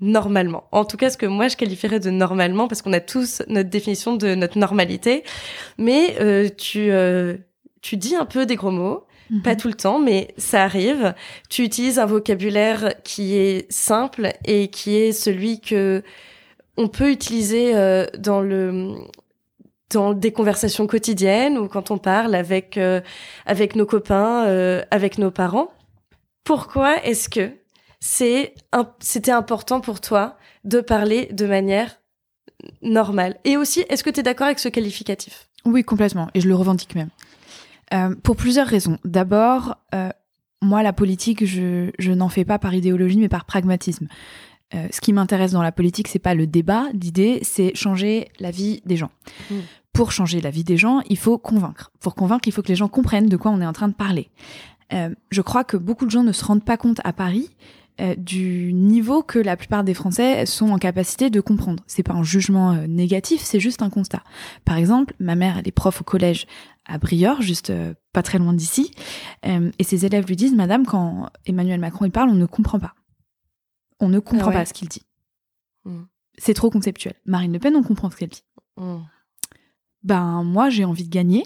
normalement. 0.00 0.64
En 0.72 0.84
tout 0.84 0.96
cas, 0.96 1.10
ce 1.10 1.16
que 1.16 1.26
moi 1.26 1.48
je 1.48 1.56
qualifierais 1.56 2.00
de 2.00 2.10
normalement, 2.10 2.68
parce 2.68 2.82
qu'on 2.82 2.92
a 2.92 3.00
tous 3.00 3.42
notre 3.48 3.68
définition 3.68 4.16
de 4.16 4.34
notre 4.34 4.58
normalité. 4.58 5.24
Mais 5.78 6.16
euh, 6.20 6.48
tu 6.48 6.90
euh, 6.90 7.36
tu 7.82 7.96
dis 7.96 8.14
un 8.14 8.24
peu 8.24 8.46
des 8.46 8.56
gros 8.56 8.70
mots, 8.70 9.04
mhm. 9.30 9.42
pas 9.42 9.56
tout 9.56 9.68
le 9.68 9.74
temps, 9.74 9.98
mais 9.98 10.34
ça 10.36 10.64
arrive. 10.64 11.14
Tu 11.48 11.64
utilises 11.64 11.98
un 11.98 12.06
vocabulaire 12.06 12.94
qui 13.04 13.36
est 13.36 13.70
simple 13.70 14.32
et 14.44 14.68
qui 14.68 14.96
est 14.96 15.12
celui 15.12 15.60
que 15.60 16.02
on 16.76 16.88
peut 16.88 17.10
utiliser 17.10 17.74
euh, 17.74 18.06
dans 18.18 18.40
le 18.40 18.94
dans 19.90 20.14
des 20.14 20.32
conversations 20.32 20.86
quotidiennes 20.86 21.58
ou 21.58 21.66
quand 21.66 21.90
on 21.90 21.98
parle 21.98 22.36
avec 22.36 22.78
avec 23.44 23.74
nos 23.74 23.86
copains, 23.86 24.44
avec 24.92 25.18
nos 25.18 25.32
parents. 25.32 25.72
Pourquoi 26.44 27.04
est-ce 27.04 27.28
que 27.28 27.50
c'est 28.00 28.54
c'était 29.00 29.30
important 29.30 29.80
pour 29.80 30.00
toi 30.00 30.36
de 30.64 30.80
parler 30.80 31.28
de 31.32 31.46
manière 31.46 32.00
normale. 32.82 33.36
Et 33.44 33.56
aussi, 33.56 33.84
est-ce 33.88 34.02
que 34.04 34.10
tu 34.10 34.20
es 34.20 34.22
d'accord 34.22 34.46
avec 34.46 34.58
ce 34.58 34.68
qualificatif? 34.68 35.48
Oui, 35.64 35.84
complètement, 35.84 36.28
et 36.34 36.40
je 36.40 36.48
le 36.48 36.54
revendique 36.54 36.94
même. 36.94 37.10
Euh, 37.92 38.14
pour 38.22 38.36
plusieurs 38.36 38.66
raisons. 38.66 38.98
D'abord, 39.04 39.76
euh, 39.94 40.10
moi, 40.62 40.82
la 40.82 40.92
politique, 40.92 41.44
je, 41.44 41.90
je 41.98 42.12
n'en 42.12 42.28
fais 42.28 42.44
pas 42.44 42.58
par 42.58 42.74
idéologie, 42.74 43.18
mais 43.18 43.28
par 43.28 43.44
pragmatisme. 43.44 44.08
Euh, 44.74 44.86
ce 44.92 45.00
qui 45.00 45.12
m'intéresse 45.12 45.52
dans 45.52 45.62
la 45.62 45.72
politique, 45.72 46.06
c'est 46.08 46.20
pas 46.20 46.34
le 46.34 46.46
débat 46.46 46.86
d'idées, 46.94 47.40
c'est 47.42 47.74
changer 47.74 48.28
la 48.38 48.50
vie 48.50 48.82
des 48.84 48.96
gens. 48.96 49.10
Mm. 49.50 49.56
Pour 49.92 50.12
changer 50.12 50.40
la 50.40 50.50
vie 50.50 50.62
des 50.62 50.76
gens, 50.76 51.00
il 51.08 51.18
faut 51.18 51.38
convaincre. 51.38 51.90
Pour 51.98 52.14
convaincre, 52.14 52.46
il 52.46 52.52
faut 52.52 52.62
que 52.62 52.68
les 52.68 52.76
gens 52.76 52.88
comprennent 52.88 53.28
de 53.28 53.36
quoi 53.36 53.50
on 53.50 53.60
est 53.60 53.66
en 53.66 53.72
train 53.72 53.88
de 53.88 53.94
parler. 53.94 54.30
Euh, 54.92 55.10
je 55.30 55.42
crois 55.42 55.64
que 55.64 55.76
beaucoup 55.76 56.04
de 56.04 56.10
gens 56.10 56.22
ne 56.22 56.32
se 56.32 56.44
rendent 56.44 56.64
pas 56.64 56.76
compte 56.76 57.00
à 57.04 57.12
Paris 57.12 57.50
euh, 58.00 58.14
du 58.16 58.72
niveau 58.72 59.22
que 59.22 59.38
la 59.38 59.56
plupart 59.56 59.84
des 59.84 59.92
Français 59.92 60.46
sont 60.46 60.70
en 60.70 60.78
capacité 60.78 61.28
de 61.28 61.40
comprendre. 61.40 61.82
C'est 61.86 62.02
pas 62.02 62.14
un 62.14 62.22
jugement 62.22 62.72
euh, 62.72 62.86
négatif, 62.86 63.42
c'est 63.42 63.60
juste 63.60 63.82
un 63.82 63.90
constat. 63.90 64.22
Par 64.64 64.76
exemple, 64.76 65.14
ma 65.18 65.34
mère, 65.34 65.58
elle 65.58 65.68
est 65.68 65.72
prof 65.72 66.00
au 66.00 66.04
collège 66.04 66.46
à 66.86 66.96
Briord, 66.96 67.42
juste 67.42 67.68
euh, 67.68 67.92
pas 68.14 68.22
très 68.22 68.38
loin 68.38 68.54
d'ici, 68.54 68.90
et 69.44 69.84
ses 69.84 70.06
élèves 70.06 70.26
lui 70.26 70.34
disent, 70.34 70.54
Madame, 70.54 70.86
quand 70.86 71.28
Emmanuel 71.44 71.78
Macron 71.78 72.06
il 72.06 72.10
parle, 72.10 72.30
on 72.30 72.34
ne 72.34 72.46
comprend 72.46 72.80
pas. 72.80 72.94
On 74.00 74.08
ne 74.08 74.18
comprend 74.18 74.50
ah 74.50 74.54
pas 74.54 74.64
ce 74.64 74.72
qu'il 74.72 74.88
dit. 74.88 75.02
Hmm. 75.84 76.04
C'est 76.38 76.54
trop 76.54 76.70
conceptuel. 76.70 77.14
Marine 77.26 77.52
Le 77.52 77.58
Pen, 77.58 77.76
on 77.76 77.82
comprend 77.82 78.10
ce 78.10 78.16
qu'elle 78.16 78.30
dit. 78.30 78.44
Hmm. 78.76 79.00
Ben 80.02 80.42
moi, 80.42 80.70
j'ai 80.70 80.84
envie 80.84 81.04
de 81.04 81.10
gagner, 81.10 81.44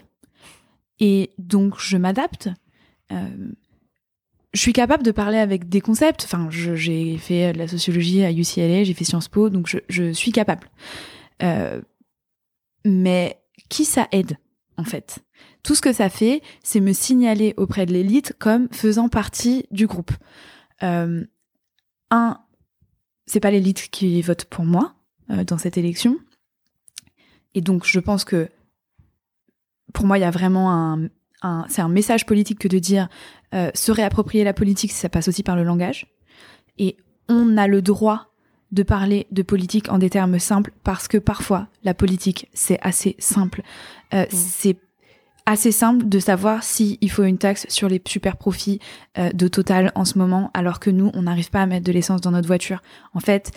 et 1.01 1.35
donc 1.39 1.81
je 1.81 1.97
m'adapte 1.97 2.49
je 4.55 4.61
suis 4.61 4.73
capable 4.73 5.03
de 5.03 5.11
parler 5.11 5.39
avec 5.39 5.69
des 5.69 5.81
concepts. 5.81 6.25
Enfin, 6.25 6.49
j'ai 6.51 7.19
fait 7.19 7.53
de 7.53 7.59
la 7.59 7.69
sociologie 7.69 8.23
à 8.23 8.31
UCLA, 8.31 8.85
j'ai 8.85 8.95
fait 8.95 9.05
Sciences 9.05 9.29
Po, 9.29 9.51
donc 9.51 9.77
je, 9.89 10.13
suis 10.13 10.31
capable. 10.33 10.71
Euh, 11.43 11.83
mais 12.85 13.41
qui 13.69 13.85
ça 13.85 14.07
aide, 14.13 14.39
en 14.77 14.85
fait? 14.85 15.19
Tout 15.65 15.75
ce 15.75 15.83
que 15.83 15.93
ça 15.93 16.09
fait, 16.09 16.41
c'est 16.63 16.81
me 16.81 16.93
signaler 16.93 17.55
auprès 17.57 17.85
de 17.85 17.93
l'élite 17.93 18.35
comme 18.39 18.69
faisant 18.71 19.09
partie 19.09 19.67
du 19.73 19.87
groupe. 19.89 20.13
Euh, 20.83 21.25
un, 22.11 22.39
c'est 23.27 23.41
pas 23.41 23.51
l'élite 23.51 23.89
qui 23.91 24.23
vote 24.23 24.45
pour 24.45 24.65
moi 24.65 24.95
euh, 25.31 25.43
dans 25.43 25.59
cette 25.59 25.79
élection. 25.79 26.19
Et 27.55 27.61
donc, 27.61 27.87
je 27.87 27.99
pense 27.99 28.25
que 28.25 28.49
pour 29.93 30.07
moi, 30.07 30.19
il 30.19 30.21
y 30.21 30.25
a 30.25 30.31
vraiment 30.31 30.73
un, 30.73 31.09
c'est 31.69 31.83
un 31.83 31.89
message 31.89 32.27
politique 32.27 32.59
que 32.59 32.69
de 32.69 32.79
dire 32.79 33.09
euh, 33.55 33.71
se 33.75 33.93
réapproprier 33.93 34.45
la 34.45 34.53
politique, 34.53 34.93
ça 34.93 35.09
passe 35.09 35.29
aussi 35.29 35.43
par 35.43 35.57
le 35.57 35.65
langage. 35.65 36.07
Et 36.79 36.97
on 37.29 37.57
a 37.57 37.67
le 37.67 37.83
droit 37.83 38.35
de 38.73 38.83
parler 38.83 39.27
de 39.31 39.43
politique 39.43 39.89
en 39.91 39.99
des 39.99 40.11
termes 40.11 40.39
simples 40.39 40.73
parce 40.83 41.07
que 41.07 41.19
parfois 41.19 41.69
la 41.85 41.95
politique 41.95 42.49
c'est 42.55 42.79
assez 42.83 43.15
simple. 43.19 43.63
Euh, 44.13 44.25
mm. 44.25 44.27
C'est 44.31 44.77
assez 45.47 45.73
simple 45.73 46.09
de 46.09 46.19
savoir 46.19 46.63
si 46.63 46.99
il 47.01 47.11
faut 47.11 47.23
une 47.23 47.39
taxe 47.39 47.67
sur 47.69 47.89
les 47.89 48.01
super 48.07 48.37
profits 48.37 48.81
euh, 49.19 49.31
de 49.31 49.47
Total 49.47 49.93
en 49.95 50.05
ce 50.05 50.19
moment, 50.19 50.51
alors 50.55 50.81
que 50.81 50.91
nous, 50.91 51.11
on 51.15 51.23
n'arrive 51.23 51.51
pas 51.51 51.63
à 51.63 51.67
mettre 51.67 51.85
de 51.85 51.93
l'essence 51.93 52.21
dans 52.21 52.31
notre 52.31 52.47
voiture. 52.47 52.83
En 53.13 53.21
fait, 53.21 53.53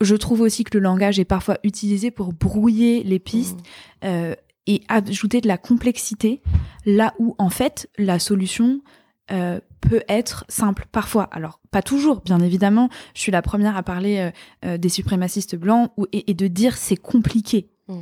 je 0.00 0.14
trouve 0.14 0.42
aussi 0.42 0.62
que 0.62 0.78
le 0.78 0.82
langage 0.82 1.18
est 1.18 1.24
parfois 1.24 1.58
utilisé 1.64 2.12
pour 2.12 2.32
brouiller 2.32 3.02
les 3.02 3.18
pistes 3.18 3.58
mmh. 3.58 4.06
euh, 4.06 4.34
et 4.68 4.82
ajouter 4.88 5.40
de 5.40 5.48
la 5.48 5.58
complexité, 5.58 6.40
là 6.86 7.14
où 7.18 7.34
en 7.38 7.50
fait 7.50 7.90
la 7.98 8.20
solution 8.20 8.80
euh, 9.32 9.58
peut 9.80 10.02
être 10.08 10.44
simple 10.48 10.86
parfois. 10.92 11.24
Alors 11.24 11.60
pas 11.72 11.82
toujours, 11.82 12.20
bien 12.20 12.38
évidemment. 12.38 12.88
Je 13.14 13.20
suis 13.20 13.32
la 13.32 13.42
première 13.42 13.76
à 13.76 13.82
parler 13.82 14.30
des 14.62 14.88
suprémacistes 14.88 15.56
blancs 15.56 15.90
et, 16.12 16.34
de 16.34 16.46
dire 16.46 16.76
c'est 16.76 16.96
compliqué. 16.96 17.68
Mmh. 17.88 17.98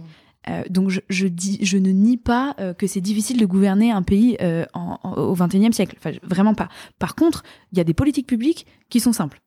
Euh, 0.49 0.63
donc 0.71 0.91
je, 0.91 1.01
je, 1.09 1.27
dis, 1.27 1.59
je 1.63 1.77
ne 1.77 1.91
nie 1.91 2.17
pas 2.17 2.55
euh, 2.61 2.73
que 2.73 2.87
c'est 2.87 3.01
difficile 3.01 3.39
de 3.39 3.47
gouverner 3.47 3.91
un 3.91 4.03
pays 4.03 4.37
euh, 4.41 4.65
en, 4.75 4.99
en, 5.03 5.15
au 5.15 5.35
XXIe 5.35 5.73
siècle. 5.73 5.97
Enfin, 5.99 6.13
vraiment 6.23 6.55
pas. 6.55 6.69
Par 6.99 7.15
contre, 7.15 7.43
il 7.73 7.79
y 7.79 7.81
a 7.81 7.85
des 7.85 7.95
politiques 7.95 8.27
publiques 8.27 8.67
qui 8.89 9.01
sont 9.01 9.13
simples 9.13 9.41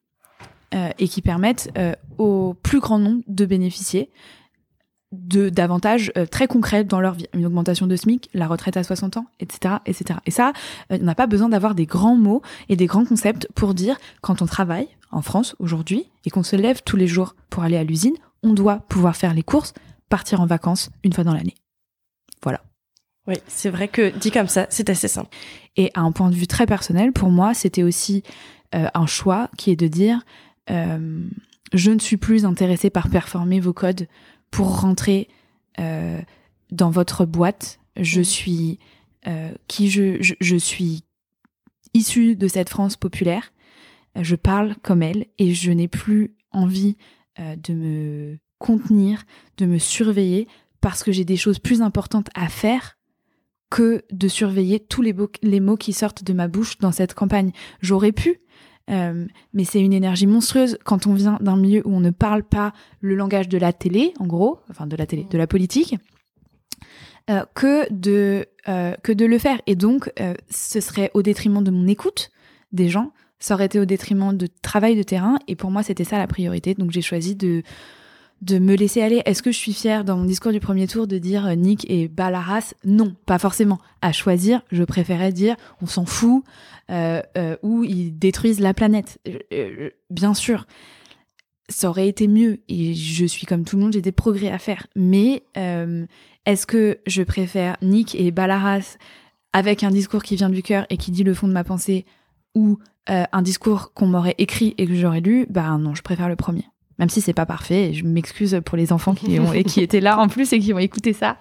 et 1.00 1.08
qui 1.08 1.24
permettent 1.24 1.74
au 2.20 2.54
plus 2.54 2.80
grand 2.80 3.00
nombre 3.00 3.24
de 3.28 3.46
bénéficier 3.46 4.12
de 5.12 5.50
d'avantages 5.50 6.12
très 6.30 6.48
concrets 6.48 6.84
dans 6.84 7.00
leur 7.00 7.14
vie. 7.14 7.26
Une 7.34 7.46
augmentation 7.46 7.88
de 7.88 7.96
SMIC, 7.96 8.30
la 8.34 8.48
retraite 8.48 8.78
à 8.78 8.84
60 8.84 9.18
ans, 9.18 9.26
etc., 9.40 9.76
etc. 9.86 10.20
Et 10.26 10.32
ça, 10.32 10.54
on 10.90 10.98
n'a 10.98 11.16
pas 11.16 11.28
besoin 11.28 11.50
d'avoir 11.50 11.76
des 11.76 11.86
grands 11.86 12.16
mots 12.16 12.42
et 12.70 12.76
des 12.76 12.86
grands 12.86 13.06
concepts 13.06 13.48
pour 13.56 13.74
dire 13.74 13.98
quand 14.22 14.42
on 14.42 14.46
travaille 14.46 14.88
en 15.12 15.22
France 15.22 15.56
aujourd'hui 15.60 16.06
et 16.26 16.30
qu'on 16.30 16.44
se 16.44 16.56
lève 16.56 16.82
tous 16.84 16.96
les 16.96 17.08
jours 17.08 17.36
pour 17.50 17.64
aller 17.64 17.78
à 17.78 17.84
l'usine, 17.84 18.16
on 18.44 18.54
doit 18.54 18.78
pouvoir 18.88 19.16
faire 19.16 19.34
les 19.34 19.44
courses 19.44 19.74
partir 20.10 20.42
en 20.42 20.46
vacances 20.46 20.90
une 21.04 21.14
fois 21.14 21.24
dans 21.24 21.34
l'année. 21.34 21.56
Voilà. 22.44 22.62
Oui, 23.28 23.36
c'est 23.48 23.70
vrai 23.70 23.88
que 23.88 24.10
dit 24.18 24.32
comme 24.32 24.48
ça, 24.48 24.66
c'est 24.70 24.90
assez 24.90 25.08
simple. 25.08 25.30
Et 25.78 25.92
à 25.94 26.02
un 26.02 26.12
point 26.12 26.30
de 26.30 26.36
vue 26.36 26.48
très 26.48 26.66
personnel, 26.66 27.12
pour 27.12 27.30
moi, 27.30 27.54
c'était 27.54 27.84
aussi 27.84 28.24
euh, 28.76 28.88
un 28.94 29.06
choix 29.06 29.50
qui 29.58 29.72
est 29.72 29.76
de 29.76 29.88
dire 29.88 30.22
euh, 30.70 31.28
je 31.74 31.92
ne 31.92 32.00
suis 32.00 32.18
plus 32.18 32.46
intéressée 32.46 32.90
par 32.90 33.10
performer 33.10 33.60
vos 33.60 33.74
codes 33.74 34.08
pour 34.52 34.82
rentrer 34.82 35.28
euh, 35.80 36.20
dans 36.72 36.90
votre 36.90 37.26
boîte. 37.26 37.80
Je 37.98 38.22
suis 38.22 38.80
qui 39.68 39.92
je, 39.92 40.24
je, 40.24 40.34
je 40.40 40.56
suis 40.56 41.04
issue 41.94 42.36
de 42.36 42.48
cette 42.48 42.70
France 42.70 42.96
populaire. 42.96 43.52
Je 44.16 44.36
parle 44.36 44.76
comme 44.82 45.04
elle 45.04 45.28
et 45.38 45.54
je 45.54 45.70
n'ai 45.72 45.88
plus 45.88 46.34
envie 46.52 46.98
de 47.38 47.74
me 47.74 48.40
contenir, 48.58 49.26
de 49.58 49.68
me 49.68 49.78
surveiller, 49.78 50.48
parce 50.82 51.04
que 51.04 51.12
j'ai 51.12 51.26
des 51.26 51.38
choses 51.38 51.60
plus 51.60 51.82
importantes 51.82 52.30
à 52.34 52.48
faire 52.48 52.98
que 53.70 54.04
de 54.12 54.28
surveiller 54.28 54.80
tous 54.80 55.02
les, 55.02 55.16
les 55.42 55.60
mots 55.60 55.78
qui 55.78 55.94
sortent 55.94 56.24
de 56.24 56.34
ma 56.34 56.48
bouche 56.48 56.78
dans 56.80 56.92
cette 56.92 57.14
campagne. 57.14 57.52
J'aurais 57.82 58.12
pu, 58.12 58.42
euh, 58.90 59.26
mais 59.54 59.64
c'est 59.64 59.82
une 59.82 59.94
énergie 59.94 60.28
monstrueuse 60.28 60.78
quand 60.84 61.08
on 61.08 61.14
vient 61.14 61.38
d'un 61.42 61.56
milieu 61.56 61.82
où 61.86 61.94
on 61.94 62.00
ne 62.00 62.10
parle 62.10 62.44
pas 62.44 62.74
le 63.02 63.16
langage 63.16 63.48
de 63.48 63.58
la 63.58 63.74
télé, 63.74 64.14
en 64.20 64.28
gros, 64.28 64.60
enfin 64.70 64.88
de 64.88 64.96
la 64.96 65.06
télé, 65.06 65.26
de 65.30 65.38
la 65.38 65.48
politique, 65.48 65.96
euh, 67.30 67.44
que 67.54 67.92
de 67.94 68.48
euh, 68.68 68.96
que 69.04 69.12
de 69.12 69.26
le 69.26 69.38
faire. 69.38 69.62
Et 69.68 69.76
donc, 69.76 70.12
ce 70.50 70.80
serait 70.80 71.12
au 71.14 71.22
détriment 71.22 71.64
de 71.64 71.72
mon 71.72 71.88
écoute 71.88 72.32
des 72.72 72.90
gens, 72.90 73.12
ça 73.40 73.54
aurait 73.54 73.66
été 73.66 73.80
au 73.80 73.86
détriment 73.86 74.36
de 74.36 74.48
travail 74.62 74.96
de 74.96 75.04
terrain. 75.04 75.40
Et 75.48 75.56
pour 75.56 75.72
moi, 75.72 75.84
c'était 75.84 76.04
ça 76.04 76.18
la 76.18 76.28
priorité. 76.28 76.74
Donc, 76.74 76.92
j'ai 76.92 77.02
choisi 77.02 77.36
de 77.36 77.64
de 78.42 78.60
me 78.60 78.76
laisser 78.76 79.02
aller. 79.02 79.22
Est-ce 79.26 79.44
que 79.44 79.52
je 79.52 79.58
suis 79.58 79.74
fière 79.74 80.06
dans 80.06 80.18
mon 80.18 80.26
discours 80.26 80.52
du 80.52 80.60
premier 80.60 80.88
tour 80.88 81.08
de 81.08 81.18
dire 81.18 81.46
euh, 81.46 81.56
Nick 81.56 81.90
et 81.90 82.08
Balaras? 82.08 82.74
Non, 82.86 83.16
pas 83.26 83.40
forcément. 83.40 83.80
À 84.02 84.12
choisir, 84.12 84.62
je 84.72 84.84
préférais 84.84 85.34
dire 85.34 85.56
on 85.82 85.86
s'en 85.86 86.06
fout 86.06 86.44
euh, 86.90 87.22
euh, 87.38 87.58
ou 87.64 87.84
ils 87.84 88.18
détruisent 88.18 88.62
la 88.62 88.74
planète. 88.74 89.20
bien 90.10 90.34
sûr, 90.34 90.66
ça 91.68 91.90
aurait 91.90 92.08
été 92.08 92.28
mieux 92.28 92.60
et 92.68 92.94
je 92.96 93.26
suis 93.26 93.46
comme 93.46 93.64
tout 93.64 93.76
le 93.76 93.84
monde, 93.84 93.94
j'ai 93.94 94.02
des 94.02 94.12
progrès 94.12 94.50
à 94.50 94.58
faire. 94.58 94.88
Mais 94.96 95.44
est-ce 96.46 96.66
que 96.66 97.00
je 97.06 97.22
préfère 97.22 97.78
Nick 97.82 98.16
et 98.16 98.32
Balaras 98.32 98.98
avec 99.54 99.84
un 99.84 99.92
discours 99.92 100.24
qui 100.24 100.36
vient 100.36 100.50
du 100.50 100.64
cœur 100.64 100.86
et 100.90 100.98
qui 100.98 101.12
dit 101.12 101.24
le 101.24 101.34
fond 101.34 101.48
de 101.48 101.54
ma 101.54 101.64
pensée 101.64 102.06
ou 102.56 102.80
un 103.06 103.42
discours 103.44 103.94
qu'on 103.94 104.08
m'aurait 104.08 104.36
écrit 104.40 104.74
et 104.80 104.88
que 104.88 104.96
j'aurais 104.96 105.22
lu? 105.22 105.46
Bah 105.50 105.78
non, 105.78 105.94
je 105.94 106.02
préfère 106.02 106.30
le 106.30 106.36
premier 106.36 106.66
même 107.00 107.10
si 107.10 107.22
c'est 107.22 107.34
pas 107.34 107.46
parfait. 107.46 107.94
je 107.94 108.04
m'excuse 108.04 108.62
pour 108.64 108.78
les 108.78 108.92
enfants 108.92 109.16
qui 109.16 109.40
ont 109.40 109.54
et 109.54 109.64
qui 109.64 109.82
étaient 109.82 110.02
là 110.02 110.20
en 110.20 110.28
plus 110.28 110.52
et 110.54 110.60
qui 110.60 110.74
ont 110.74 110.80
écouté 110.80 111.14
ça. 111.14 111.38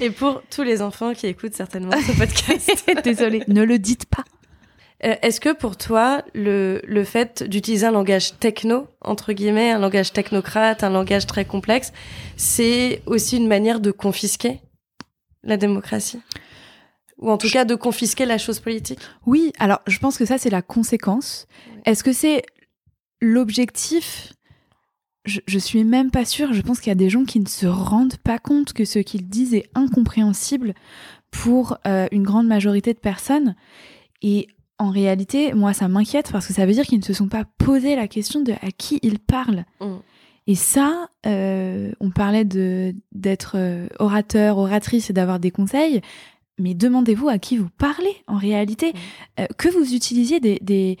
Et 0.00 0.10
pour 0.10 0.42
tous 0.50 0.64
les 0.64 0.82
enfants 0.82 1.14
qui 1.14 1.28
écoutent 1.28 1.54
certainement 1.54 1.92
ce 1.92 2.18
podcast. 2.18 2.90
Désolée, 3.04 3.42
ne 3.46 3.62
le 3.62 3.78
dites 3.78 4.06
pas. 4.06 4.24
Euh, 5.04 5.14
est-ce 5.22 5.40
que 5.40 5.54
pour 5.54 5.78
toi, 5.78 6.22
le, 6.34 6.82
le 6.84 7.04
fait 7.04 7.42
d'utiliser 7.44 7.86
un 7.86 7.92
langage 7.92 8.38
techno, 8.38 8.88
entre 9.00 9.32
guillemets, 9.32 9.70
un 9.70 9.78
langage 9.78 10.12
technocrate, 10.12 10.84
un 10.84 10.90
langage 10.90 11.26
très 11.26 11.46
complexe, 11.46 11.92
c'est 12.36 13.02
aussi 13.06 13.38
une 13.38 13.48
manière 13.48 13.80
de 13.80 13.92
confisquer 13.92 14.60
la 15.42 15.56
démocratie? 15.56 16.20
Ou 17.18 17.30
en 17.30 17.38
tout 17.38 17.48
cas 17.48 17.64
de 17.64 17.74
confisquer 17.76 18.26
la 18.26 18.36
chose 18.36 18.60
politique? 18.60 18.98
Oui, 19.26 19.52
alors 19.58 19.80
je 19.86 19.98
pense 19.98 20.18
que 20.18 20.24
ça, 20.24 20.38
c'est 20.38 20.50
la 20.50 20.62
conséquence. 20.62 21.46
Est-ce 21.86 22.02
que 22.02 22.12
c'est 22.12 22.42
l'objectif 23.20 24.32
je, 25.24 25.40
je, 25.46 25.58
suis 25.58 25.84
même 25.84 26.10
pas 26.10 26.24
sûre. 26.24 26.52
Je 26.52 26.62
pense 26.62 26.80
qu'il 26.80 26.88
y 26.88 26.92
a 26.92 26.96
des 26.96 27.10
gens 27.10 27.24
qui 27.24 27.40
ne 27.40 27.48
se 27.48 27.66
rendent 27.66 28.16
pas 28.18 28.38
compte 28.38 28.72
que 28.72 28.84
ce 28.84 28.98
qu'ils 28.98 29.28
disent 29.28 29.54
est 29.54 29.68
incompréhensible 29.74 30.74
pour 31.30 31.78
euh, 31.86 32.06
une 32.12 32.22
grande 32.22 32.46
majorité 32.46 32.92
de 32.92 32.98
personnes. 32.98 33.54
Et 34.22 34.48
en 34.78 34.90
réalité, 34.90 35.52
moi, 35.52 35.72
ça 35.72 35.88
m'inquiète 35.88 36.32
parce 36.32 36.46
que 36.46 36.52
ça 36.52 36.66
veut 36.66 36.72
dire 36.72 36.86
qu'ils 36.86 36.98
ne 36.98 37.04
se 37.04 37.12
sont 37.12 37.28
pas 37.28 37.44
posé 37.58 37.96
la 37.96 38.08
question 38.08 38.40
de 38.40 38.52
à 38.52 38.70
qui 38.76 38.98
ils 39.02 39.18
parlent. 39.18 39.64
Mm. 39.80 39.96
Et 40.46 40.54
ça, 40.54 41.08
euh, 41.26 41.92
on 42.00 42.10
parlait 42.10 42.44
de 42.44 42.94
d'être 43.12 43.52
euh, 43.56 43.88
orateur, 43.98 44.58
oratrice 44.58 45.10
et 45.10 45.12
d'avoir 45.12 45.38
des 45.38 45.50
conseils 45.50 46.00
mais 46.60 46.74
demandez-vous 46.74 47.28
à 47.28 47.38
qui 47.38 47.56
vous 47.56 47.68
parlez 47.78 48.14
en 48.26 48.36
réalité, 48.36 48.92
mmh. 48.92 49.40
euh, 49.40 49.46
que 49.56 49.68
vous 49.68 49.94
utilisiez 49.94 50.40
des, 50.40 50.58
des, 50.60 50.98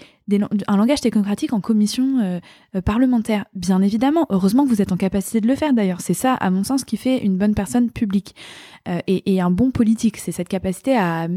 un 0.66 0.76
langage 0.76 1.00
technocratique 1.00 1.52
en 1.52 1.60
commission 1.60 2.18
euh, 2.18 2.40
euh, 2.74 2.80
parlementaire. 2.80 3.44
Bien 3.54 3.80
évidemment, 3.82 4.26
heureusement 4.30 4.64
que 4.64 4.70
vous 4.70 4.82
êtes 4.82 4.92
en 4.92 4.96
capacité 4.96 5.40
de 5.40 5.46
le 5.46 5.54
faire 5.54 5.72
d'ailleurs. 5.72 6.00
C'est 6.00 6.14
ça, 6.14 6.34
à 6.34 6.50
mon 6.50 6.64
sens, 6.64 6.84
qui 6.84 6.96
fait 6.96 7.18
une 7.18 7.36
bonne 7.36 7.54
personne 7.54 7.90
publique 7.90 8.34
et, 9.06 9.34
et, 9.34 9.40
un 9.40 9.50
bon 9.50 9.70
politique. 9.70 10.16
C'est 10.16 10.32
cette 10.32 10.48
capacité 10.48 10.96
à 10.96 11.28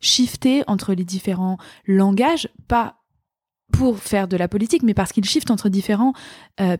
shifter 0.00 0.64
entre 0.66 0.94
les 0.94 1.04
différents 1.04 1.58
langages, 1.86 2.48
pas 2.68 2.96
pour 3.70 3.98
faire 3.98 4.28
de 4.28 4.36
la 4.36 4.48
politique, 4.48 4.82
mais 4.82 4.94
parce 4.94 5.12
qu'il 5.12 5.24
shift 5.24 5.50
entre 5.50 5.68
différents 5.68 6.14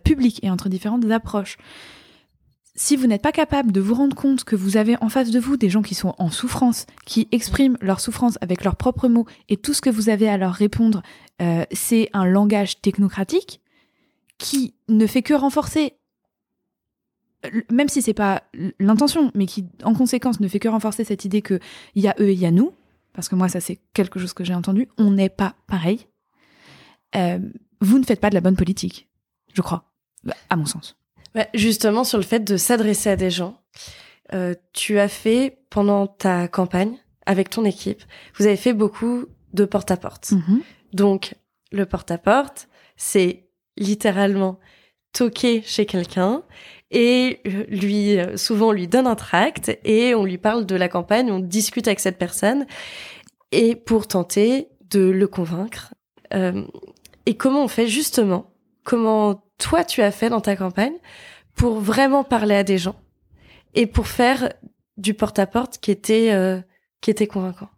publics 0.03 0.39
et 0.43 0.49
entre 0.49 0.69
différentes 0.69 1.09
approches 1.11 1.57
si 2.77 2.95
vous 2.95 3.07
n'êtes 3.07 3.23
pas 3.23 3.31
capable 3.31 3.71
de 3.71 3.81
vous 3.81 3.95
rendre 3.95 4.15
compte 4.15 4.43
que 4.43 4.55
vous 4.55 4.77
avez 4.77 4.95
en 5.01 5.09
face 5.09 5.31
de 5.31 5.39
vous 5.39 5.57
des 5.57 5.69
gens 5.69 5.81
qui 5.81 5.95
sont 5.95 6.13
en 6.19 6.29
souffrance, 6.29 6.85
qui 7.05 7.27
expriment 7.31 7.77
leur 7.81 7.99
souffrance 7.99 8.37
avec 8.39 8.63
leurs 8.63 8.75
propres 8.75 9.07
mots, 9.07 9.25
et 9.49 9.57
tout 9.57 9.73
ce 9.73 9.81
que 9.81 9.89
vous 9.89 10.09
avez 10.09 10.29
à 10.29 10.37
leur 10.37 10.53
répondre, 10.53 11.01
euh, 11.41 11.65
c'est 11.71 12.09
un 12.13 12.25
langage 12.25 12.79
technocratique 12.79 13.61
qui 14.37 14.75
ne 14.87 15.07
fait 15.07 15.23
que 15.23 15.33
renforcer, 15.33 15.93
même 17.71 17.89
si 17.89 18.03
c'est 18.03 18.13
pas 18.13 18.43
l'intention, 18.79 19.31
mais 19.33 19.47
qui 19.47 19.65
en 19.83 19.95
conséquence 19.95 20.39
ne 20.39 20.47
fait 20.47 20.59
que 20.59 20.69
renforcer 20.69 21.03
cette 21.03 21.25
idée 21.25 21.41
que 21.41 21.59
il 21.95 22.03
y 22.03 22.07
a 22.07 22.15
eux 22.19 22.29
et 22.29 22.33
il 22.33 22.39
y 22.39 22.45
a 22.45 22.51
nous, 22.51 22.73
parce 23.13 23.27
que 23.27 23.35
moi 23.35 23.49
ça 23.49 23.59
c'est 23.59 23.79
quelque 23.93 24.19
chose 24.19 24.33
que 24.33 24.43
j'ai 24.43 24.53
entendu, 24.53 24.87
on 24.99 25.09
n'est 25.09 25.29
pas 25.29 25.55
pareil. 25.65 26.05
Euh, 27.15 27.39
vous 27.81 27.97
ne 27.97 28.03
faites 28.03 28.21
pas 28.21 28.29
de 28.29 28.35
la 28.35 28.41
bonne 28.41 28.55
politique, 28.55 29.09
je 29.51 29.63
crois, 29.63 29.91
à 30.51 30.55
mon 30.55 30.65
sens. 30.67 30.95
Justement, 31.53 32.03
sur 32.03 32.17
le 32.17 32.23
fait 32.23 32.39
de 32.39 32.57
s'adresser 32.57 33.09
à 33.09 33.15
des 33.15 33.29
gens, 33.29 33.61
euh, 34.33 34.55
tu 34.73 34.99
as 34.99 35.07
fait 35.07 35.59
pendant 35.69 36.07
ta 36.07 36.47
campagne 36.47 36.97
avec 37.25 37.49
ton 37.49 37.65
équipe, 37.65 38.01
vous 38.37 38.45
avez 38.45 38.55
fait 38.55 38.73
beaucoup 38.73 39.25
de 39.53 39.65
porte-à-porte. 39.65 40.31
Mhm. 40.31 40.61
Donc, 40.93 41.35
le 41.71 41.85
porte-à-porte, 41.85 42.69
c'est 42.95 43.49
littéralement 43.77 44.59
toquer 45.13 45.61
chez 45.61 45.85
quelqu'un 45.85 46.43
et 46.89 47.41
lui, 47.69 48.17
souvent, 48.35 48.69
on 48.69 48.71
lui 48.71 48.87
donne 48.87 49.07
un 49.07 49.15
tract 49.15 49.77
et 49.83 50.15
on 50.15 50.23
lui 50.23 50.37
parle 50.37 50.65
de 50.65 50.75
la 50.75 50.87
campagne, 50.87 51.31
on 51.31 51.39
discute 51.39 51.87
avec 51.87 51.99
cette 51.99 52.17
personne 52.17 52.65
et 53.51 53.75
pour 53.75 54.07
tenter 54.07 54.69
de 54.89 55.01
le 55.01 55.27
convaincre. 55.27 55.93
Euh, 56.33 56.65
et 57.25 57.35
comment 57.35 57.63
on 57.63 57.67
fait 57.67 57.87
justement? 57.87 58.53
Comment 58.83 59.43
toi 59.57 59.83
tu 59.83 60.01
as 60.01 60.11
fait 60.11 60.29
dans 60.29 60.41
ta 60.41 60.55
campagne 60.55 60.95
pour 61.55 61.79
vraiment 61.79 62.23
parler 62.23 62.55
à 62.55 62.63
des 62.63 62.77
gens 62.77 62.95
et 63.73 63.87
pour 63.87 64.07
faire 64.07 64.53
du 64.97 65.13
porte-à-porte 65.13 65.79
qui 65.79 65.91
était 65.91 66.31
euh, 66.31 66.61
qui 67.01 67.11
était 67.11 67.27
convaincant? 67.27 67.69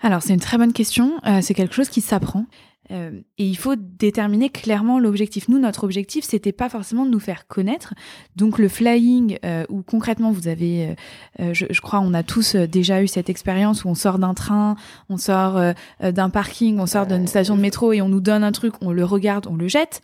Alors 0.00 0.22
c'est 0.22 0.34
une 0.34 0.40
très 0.40 0.58
bonne 0.58 0.72
question. 0.72 1.20
Euh, 1.26 1.40
c'est 1.42 1.54
quelque 1.54 1.74
chose 1.74 1.88
qui 1.88 2.00
s'apprend. 2.00 2.46
Euh, 2.90 3.10
et 3.38 3.46
il 3.46 3.56
faut 3.56 3.76
déterminer 3.76 4.48
clairement 4.50 4.98
l'objectif. 4.98 5.48
Nous, 5.48 5.58
notre 5.58 5.84
objectif, 5.84 6.24
c'était 6.24 6.52
pas 6.52 6.68
forcément 6.68 7.04
de 7.04 7.10
nous 7.10 7.20
faire 7.20 7.46
connaître. 7.46 7.94
Donc 8.36 8.58
le 8.58 8.68
flying, 8.68 9.38
euh, 9.44 9.64
où 9.68 9.82
concrètement, 9.82 10.30
vous 10.30 10.48
avez, 10.48 10.96
euh, 11.40 11.52
je, 11.54 11.66
je, 11.68 11.80
crois, 11.80 12.00
on 12.00 12.14
a 12.14 12.22
tous 12.22 12.56
déjà 12.56 13.02
eu 13.02 13.08
cette 13.08 13.28
expérience 13.28 13.84
où 13.84 13.88
on 13.88 13.94
sort 13.94 14.18
d'un 14.18 14.34
train, 14.34 14.76
on 15.08 15.16
sort 15.16 15.60
d'un 16.00 16.30
parking, 16.30 16.78
on 16.78 16.86
sort 16.86 17.06
d'une 17.06 17.26
station 17.26 17.56
de 17.56 17.60
métro 17.60 17.92
et 17.92 18.00
on 18.00 18.08
nous 18.08 18.20
donne 18.20 18.44
un 18.44 18.52
truc, 18.52 18.74
on 18.80 18.92
le 18.92 19.04
regarde, 19.04 19.46
on 19.48 19.56
le 19.56 19.68
jette. 19.68 20.02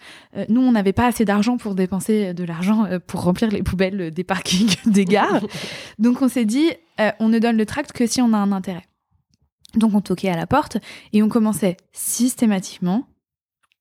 nous, 0.48 0.60
on 0.60 0.72
n'avait 0.72 0.92
pas 0.92 1.06
assez 1.06 1.24
d'argent 1.24 1.56
pour 1.56 1.74
dépenser 1.74 2.34
de 2.34 2.44
l'argent 2.44 2.86
pour 3.06 3.22
remplir 3.22 3.50
les 3.50 3.62
poubelles 3.62 4.10
des 4.10 4.24
parkings 4.24 4.74
des 4.86 5.04
gares. 5.04 5.44
Donc 5.98 6.22
on 6.22 6.28
s'est 6.28 6.44
dit, 6.44 6.70
on 7.20 7.28
ne 7.28 7.38
donne 7.38 7.56
le 7.56 7.66
tract 7.66 7.92
que 7.92 8.06
si 8.06 8.20
on 8.20 8.32
a 8.32 8.38
un 8.38 8.52
intérêt. 8.52 8.84
Donc 9.76 9.94
on 9.94 10.00
toquait 10.00 10.28
à 10.28 10.36
la 10.36 10.46
porte 10.46 10.78
et 11.12 11.22
on 11.22 11.28
commençait 11.28 11.76
systématiquement 11.92 13.08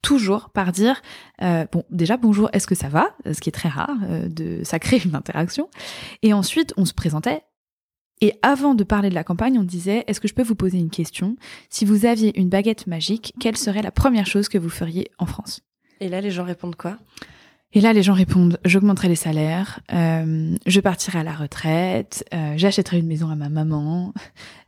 toujours 0.02 0.50
par 0.50 0.72
dire 0.72 1.02
euh, 1.42 1.66
bon 1.72 1.84
déjà 1.90 2.18
bonjour 2.18 2.50
est-ce 2.54 2.68
que 2.68 2.76
ça 2.76 2.90
va? 2.90 3.16
Ce 3.26 3.40
qui 3.40 3.50
est 3.50 3.54
très 3.54 3.70
rare 3.70 3.98
euh, 4.04 4.28
de 4.28 4.62
ça 4.64 4.80
crée 4.80 5.02
une 5.04 5.16
interaction. 5.16 5.70
Et 6.22 6.34
ensuite 6.34 6.74
on 6.78 6.86
se 6.86 6.94
présentait 6.94 7.42
et 8.22 8.34
avant 8.42 8.76
de 8.76 8.84
parler 8.84 9.10
de 9.10 9.16
la 9.16 9.24
campagne 9.24 9.58
on 9.58 9.64
disait 9.64 10.04
est-ce 10.08 10.20
que 10.20 10.28
je 10.28 10.34
peux 10.34 10.44
vous 10.44 10.56
poser 10.56 10.78
une 10.78 10.90
question? 10.90 11.38
Si 11.70 11.86
vous 11.86 12.06
aviez 12.06 12.38
une 12.40 12.50
baguette 12.50 12.86
magique 12.88 13.34
quelle 13.40 13.58
serait 13.58 13.82
la 13.82 13.92
première 13.92 14.28
chose 14.28 14.50
que 14.50 14.58
vous 14.58 14.70
feriez 14.70 15.10
en 15.20 15.26
France? 15.26 15.62
Et 16.00 16.10
là 16.10 16.20
les 16.20 16.32
gens 16.32 16.44
répondent 16.44 16.76
quoi? 16.76 16.98
Et 17.76 17.82
là, 17.82 17.92
les 17.92 18.04
gens 18.04 18.14
répondent 18.14 18.60
j'augmenterai 18.66 19.08
les 19.08 19.16
salaires, 19.16 19.80
euh, 19.92 20.56
je 20.66 20.80
partirai 20.80 21.20
à 21.20 21.24
la 21.24 21.34
retraite, 21.34 22.24
euh, 22.34 22.54
j'achèterai 22.56 23.00
une 23.00 23.08
maison 23.08 23.30
à 23.30 23.36
ma 23.36 23.50
maman, 23.50 24.14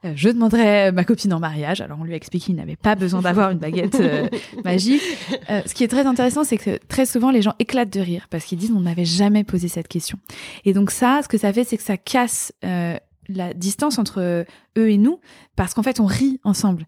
euh, 0.06 0.14
je 0.16 0.30
demanderai 0.30 0.92
ma 0.92 1.04
copine 1.04 1.32
en 1.32 1.40
mariage. 1.40 1.82
Alors 1.82 2.00
on 2.02 2.04
lui 2.04 2.14
a 2.14 2.16
expliqué 2.16 2.48
qu'il 2.48 2.56
n'avait 2.56 2.76
pas 2.76 2.96
besoin 2.96 3.22
d'avoir 3.22 3.52
une 3.52 3.60
baguette 3.60 4.02
magique. 4.66 5.04
Ce 5.50 5.74
qui 5.74 5.84
est 5.84 5.88
très 5.88 6.08
intéressant, 6.08 6.44
c'est 6.44 6.58
que 6.58 6.80
très 6.88 7.06
souvent 7.06 7.30
les 7.30 7.44
gens 7.44 7.54
éclatent 7.60 7.94
de 7.94 8.02
rire 8.02 8.28
parce 8.32 8.46
qu'ils 8.46 8.58
disent 8.58 8.74
on 8.76 8.82
n'avait 8.82 9.06
jamais 9.06 9.44
posé 9.44 9.68
cette 9.68 9.88
question. 9.88 10.18
Et 10.66 10.74
donc 10.74 10.90
ça, 10.90 11.22
ce 11.22 11.28
que 11.28 11.38
ça 11.38 11.54
fait, 11.54 11.64
c'est 11.64 11.78
que 11.78 11.84
ça 11.84 11.98
casse 11.98 12.54
la 12.64 13.54
distance 13.54 14.00
entre 14.00 14.46
eux 14.78 14.90
et 14.90 14.98
nous 14.98 15.20
parce 15.56 15.76
qu'en 15.76 15.84
fait 15.84 16.00
on 16.00 16.06
rit 16.06 16.40
ensemble 16.44 16.88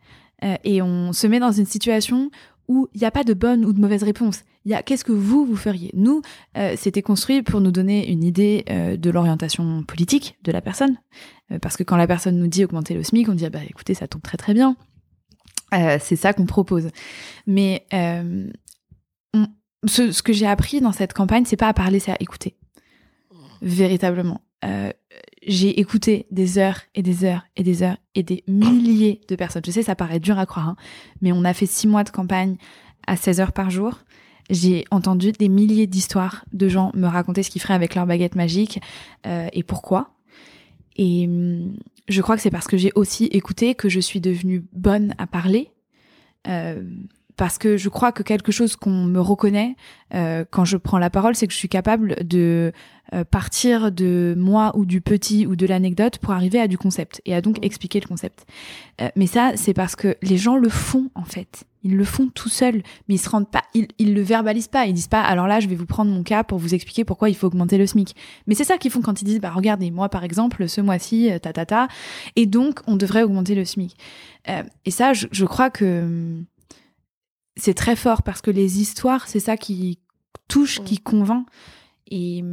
et 0.64 0.82
on 0.82 1.14
se 1.14 1.26
met 1.28 1.40
dans 1.40 1.52
une 1.52 1.66
situation 1.66 2.30
où 2.68 2.88
il 2.94 3.00
n'y 3.00 3.08
a 3.08 3.12
pas 3.12 3.24
de 3.24 3.34
bonne 3.34 3.66
ou 3.66 3.74
de 3.74 3.80
mauvaise 3.80 4.04
réponse. 4.04 4.44
Y 4.66 4.74
a 4.74 4.84
qu'est-ce 4.84 5.06
que 5.06 5.14
vous, 5.14 5.46
vous 5.46 5.56
feriez? 5.56 5.92
Nous, 5.94 6.22
euh, 6.58 6.76
c'était 6.78 7.02
construit 7.02 7.42
pour 7.42 7.62
nous 7.62 7.72
donner 7.72 8.12
une 8.12 8.24
idée 8.24 8.66
euh, 8.70 8.98
de 8.98 9.10
l'orientation 9.10 9.84
politique 9.84 10.38
de 10.44 10.52
la 10.52 10.62
personne. 10.62 10.98
Euh, 11.52 11.60
parce 11.60 11.78
que 11.78 11.84
quand 11.84 11.96
la 11.96 12.08
personne 12.08 12.38
nous 12.38 12.48
dit 12.48 12.66
augmenter 12.66 12.94
le 12.94 13.04
SMIC, 13.04 13.30
on 13.30 13.34
dit, 13.34 13.46
ah 13.46 13.50
bah 13.50 13.64
écoutez, 13.68 13.94
ça 13.94 14.08
tombe 14.08 14.22
très 14.22 14.38
très 14.38 14.54
bien. 14.54 14.76
c'est 15.72 16.16
ça 16.18 16.34
qu'on 16.34 16.46
propose. 16.46 16.90
Mais 17.46 17.86
ce, 19.88 20.12
ce, 20.12 20.22
que 20.22 20.34
j'ai 20.34 20.48
appris 20.48 20.82
dans 20.82 20.92
cette 20.92 21.14
campagne, 21.14 21.46
c'est 21.46 21.56
pas 21.56 21.70
à 21.70 21.74
parler, 21.74 22.00
c'est 22.00 22.12
à 22.12 22.18
écouter. 22.20 22.58
Véritablement. 23.62 24.42
J'ai 25.48 25.80
écouté 25.80 26.28
des 26.30 26.58
heures 26.58 26.82
et 26.94 27.02
des 27.02 27.24
heures 27.24 27.44
et 27.56 27.64
des 27.64 27.82
heures 27.82 27.98
et 28.16 28.24
des 28.24 28.44
milliers 28.48 29.22
de 29.28 29.36
personnes. 29.36 29.64
Je 29.66 29.72
sais, 29.72 29.82
ça 29.82 29.96
paraît 29.96 30.20
dur 30.20 30.38
à 30.38 30.46
croire, 30.46 30.70
hein, 30.70 30.76
mais 31.22 31.32
on 31.32 31.44
a 31.46 31.54
fait 31.54 31.66
six 31.66 31.88
mois 31.88 32.04
de 32.04 32.10
campagne 32.10 32.58
à 33.08 33.16
16 33.16 33.40
heures 33.40 33.54
par 33.54 33.70
jour. 33.70 34.00
J'ai 34.50 34.86
entendu 34.92 35.32
des 35.32 35.50
milliers 35.50 35.88
d'histoires 35.88 36.46
de 36.54 36.68
gens 36.68 36.92
me 36.94 37.08
raconter 37.08 37.44
ce 37.44 37.50
qu'ils 37.50 37.62
feraient 37.62 37.74
avec 37.74 37.96
leur 37.96 38.06
baguette 38.06 38.36
magique 38.36 38.80
euh, 39.26 39.48
et 39.54 39.64
pourquoi. 39.64 40.12
Et 40.98 41.28
hum, 41.28 41.76
je 42.08 42.22
crois 42.22 42.36
que 42.36 42.42
c'est 42.42 42.52
parce 42.52 42.68
que 42.68 42.78
j'ai 42.78 42.92
aussi 42.96 43.26
écouté 43.26 43.76
que 43.76 43.90
je 43.90 44.00
suis 44.00 44.22
devenue 44.22 44.66
bonne 44.74 45.16
à 45.18 45.28
parler. 45.28 45.72
Euh, 46.48 46.82
parce 47.38 47.60
que 47.60 47.78
je 47.78 47.88
crois 47.88 48.12
que 48.12 48.24
quelque 48.24 48.52
chose 48.52 48.76
qu'on 48.76 49.06
me 49.06 49.22
reconnaît 49.22 49.76
euh, 50.14 50.44
quand 50.50 50.66
je 50.66 50.76
prends 50.76 50.98
la 50.98 51.10
parole, 51.10 51.36
c'est 51.36 51.48
que 51.48 51.54
je 51.54 51.58
suis 51.58 51.70
capable 51.70 52.16
de 52.28 52.72
euh, 53.14 53.24
partir 53.24 53.92
de 53.92 54.36
moi 54.38 54.76
ou 54.76 54.86
du 54.86 55.02
petit 55.02 55.46
ou 55.46 55.56
de 55.56 55.66
l'anecdote 55.66 56.18
pour 56.18 56.34
arriver 56.34 56.60
à 56.60 56.68
du 56.68 56.78
concept 56.78 57.22
et 57.26 57.36
à 57.36 57.42
donc 57.42 57.64
expliquer 57.64 58.00
le 58.00 58.08
concept. 58.08 58.46
Euh, 59.02 59.10
mais 59.16 59.28
ça, 59.28 59.52
c'est 59.56 59.74
parce 59.74 59.96
que 59.96 60.18
les 60.24 60.38
gens 60.38 60.58
le 60.58 60.70
font 60.70 61.10
en 61.14 61.26
fait. 61.26 61.66
Ils 61.84 61.96
le 61.96 62.04
font 62.04 62.28
tout 62.34 62.50
seuls, 62.50 62.82
mais 63.08 63.16
ils 63.16 63.20
se 63.20 63.30
rendent 63.30 63.50
pas, 63.50 63.62
ils, 63.76 63.88
ils 64.00 64.14
le 64.16 64.22
verbalisent 64.22 64.68
pas. 64.68 64.88
Ils 64.88 64.94
disent 64.94 65.08
pas, 65.08 65.22
alors 65.22 65.48
là, 65.48 65.60
je 65.60 65.68
vais 65.68 65.76
vous 65.76 65.86
prendre 65.86 66.12
mon 66.12 66.24
cas 66.24 66.44
pour 66.44 66.58
vous 66.58 66.74
expliquer 66.74 67.06
pourquoi 67.06 67.30
il 67.30 67.36
faut 67.36 67.48
augmenter 67.48 67.78
le 67.78 67.86
SMIC. 67.86 68.16
Mais 68.48 68.56
c'est 68.56 68.64
ça 68.64 68.78
qu'ils 68.78 68.92
font 68.92 69.02
quand 69.02 69.22
ils 69.22 69.26
disent, 69.26 69.40
bah 69.40 69.52
regardez, 69.54 69.92
moi 69.92 70.10
par 70.10 70.24
exemple, 70.24 70.68
ce 70.68 70.82
mois-ci, 70.82 71.30
ta 71.42 71.54
ta 71.54 71.66
ta, 71.68 71.88
et 72.36 72.48
donc 72.48 72.80
on 72.88 72.96
devrait 72.96 73.22
augmenter 73.22 73.54
le 73.54 73.64
SMIC. 73.64 73.96
et 74.86 74.92
ça, 74.92 75.14
je, 75.14 75.28
je 75.32 75.46
crois 75.46 75.70
que 75.70 76.44
c'est 77.58 77.74
très 77.74 77.96
fort 77.96 78.24
parce 78.24 78.42
que 78.42 78.52
les 78.52 78.80
histoires, 78.80 79.28
c'est 79.28 79.40
ça 79.40 79.58
qui 79.58 80.00
touche, 80.48 80.82
qui 80.84 81.00
convainc. 81.00 81.46
Et 82.10 82.44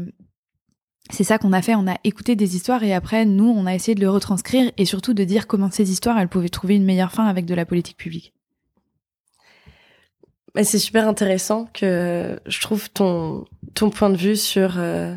c'est 1.10 1.24
ça 1.24 1.38
qu'on 1.38 1.52
a 1.52 1.62
fait. 1.62 1.74
On 1.74 1.86
a 1.86 1.96
écouté 2.04 2.36
des 2.36 2.56
histoires 2.56 2.82
et 2.82 2.94
après, 2.94 3.24
nous, 3.24 3.48
on 3.48 3.66
a 3.66 3.74
essayé 3.74 3.94
de 3.94 4.00
le 4.00 4.10
retranscrire 4.10 4.72
et 4.76 4.84
surtout 4.84 5.14
de 5.14 5.24
dire 5.24 5.46
comment 5.46 5.70
ces 5.70 5.90
histoires, 5.90 6.18
elles 6.18 6.28
pouvaient 6.28 6.48
trouver 6.48 6.76
une 6.76 6.84
meilleure 6.84 7.12
fin 7.12 7.26
avec 7.26 7.44
de 7.44 7.54
la 7.54 7.66
politique 7.66 7.96
publique. 7.96 8.32
C'est 10.62 10.78
super 10.78 11.08
intéressant 11.08 11.66
que 11.74 12.40
je 12.46 12.60
trouve 12.60 12.88
ton, 12.90 13.44
ton 13.74 13.90
point 13.90 14.08
de 14.08 14.16
vue 14.16 14.36
sur, 14.36 14.78
euh, 14.78 15.14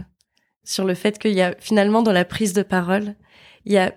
sur 0.64 0.84
le 0.84 0.96
fait 0.96 1.20
qu'il 1.20 1.34
y 1.34 1.42
a 1.42 1.56
finalement 1.60 2.02
dans 2.02 2.12
la 2.12 2.26
prise 2.26 2.54
de 2.54 2.64
parole, 2.64 3.16
il 3.66 3.72
y 3.72 3.78
a 3.78 3.94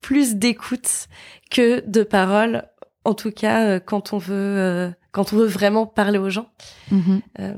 plus 0.00 0.34
d'écoute 0.34 1.06
que 1.52 1.88
de 1.88 2.02
parole, 2.02 2.64
en 3.04 3.14
tout 3.14 3.30
cas 3.30 3.64
euh, 3.64 3.80
quand 3.80 4.12
on 4.12 4.18
veut 4.18 4.34
euh, 4.34 4.90
quand 5.12 5.32
on 5.32 5.36
veut 5.36 5.46
vraiment 5.46 5.86
parler 5.86 6.18
aux 6.18 6.30
gens. 6.30 6.50
Euh, 7.38 7.54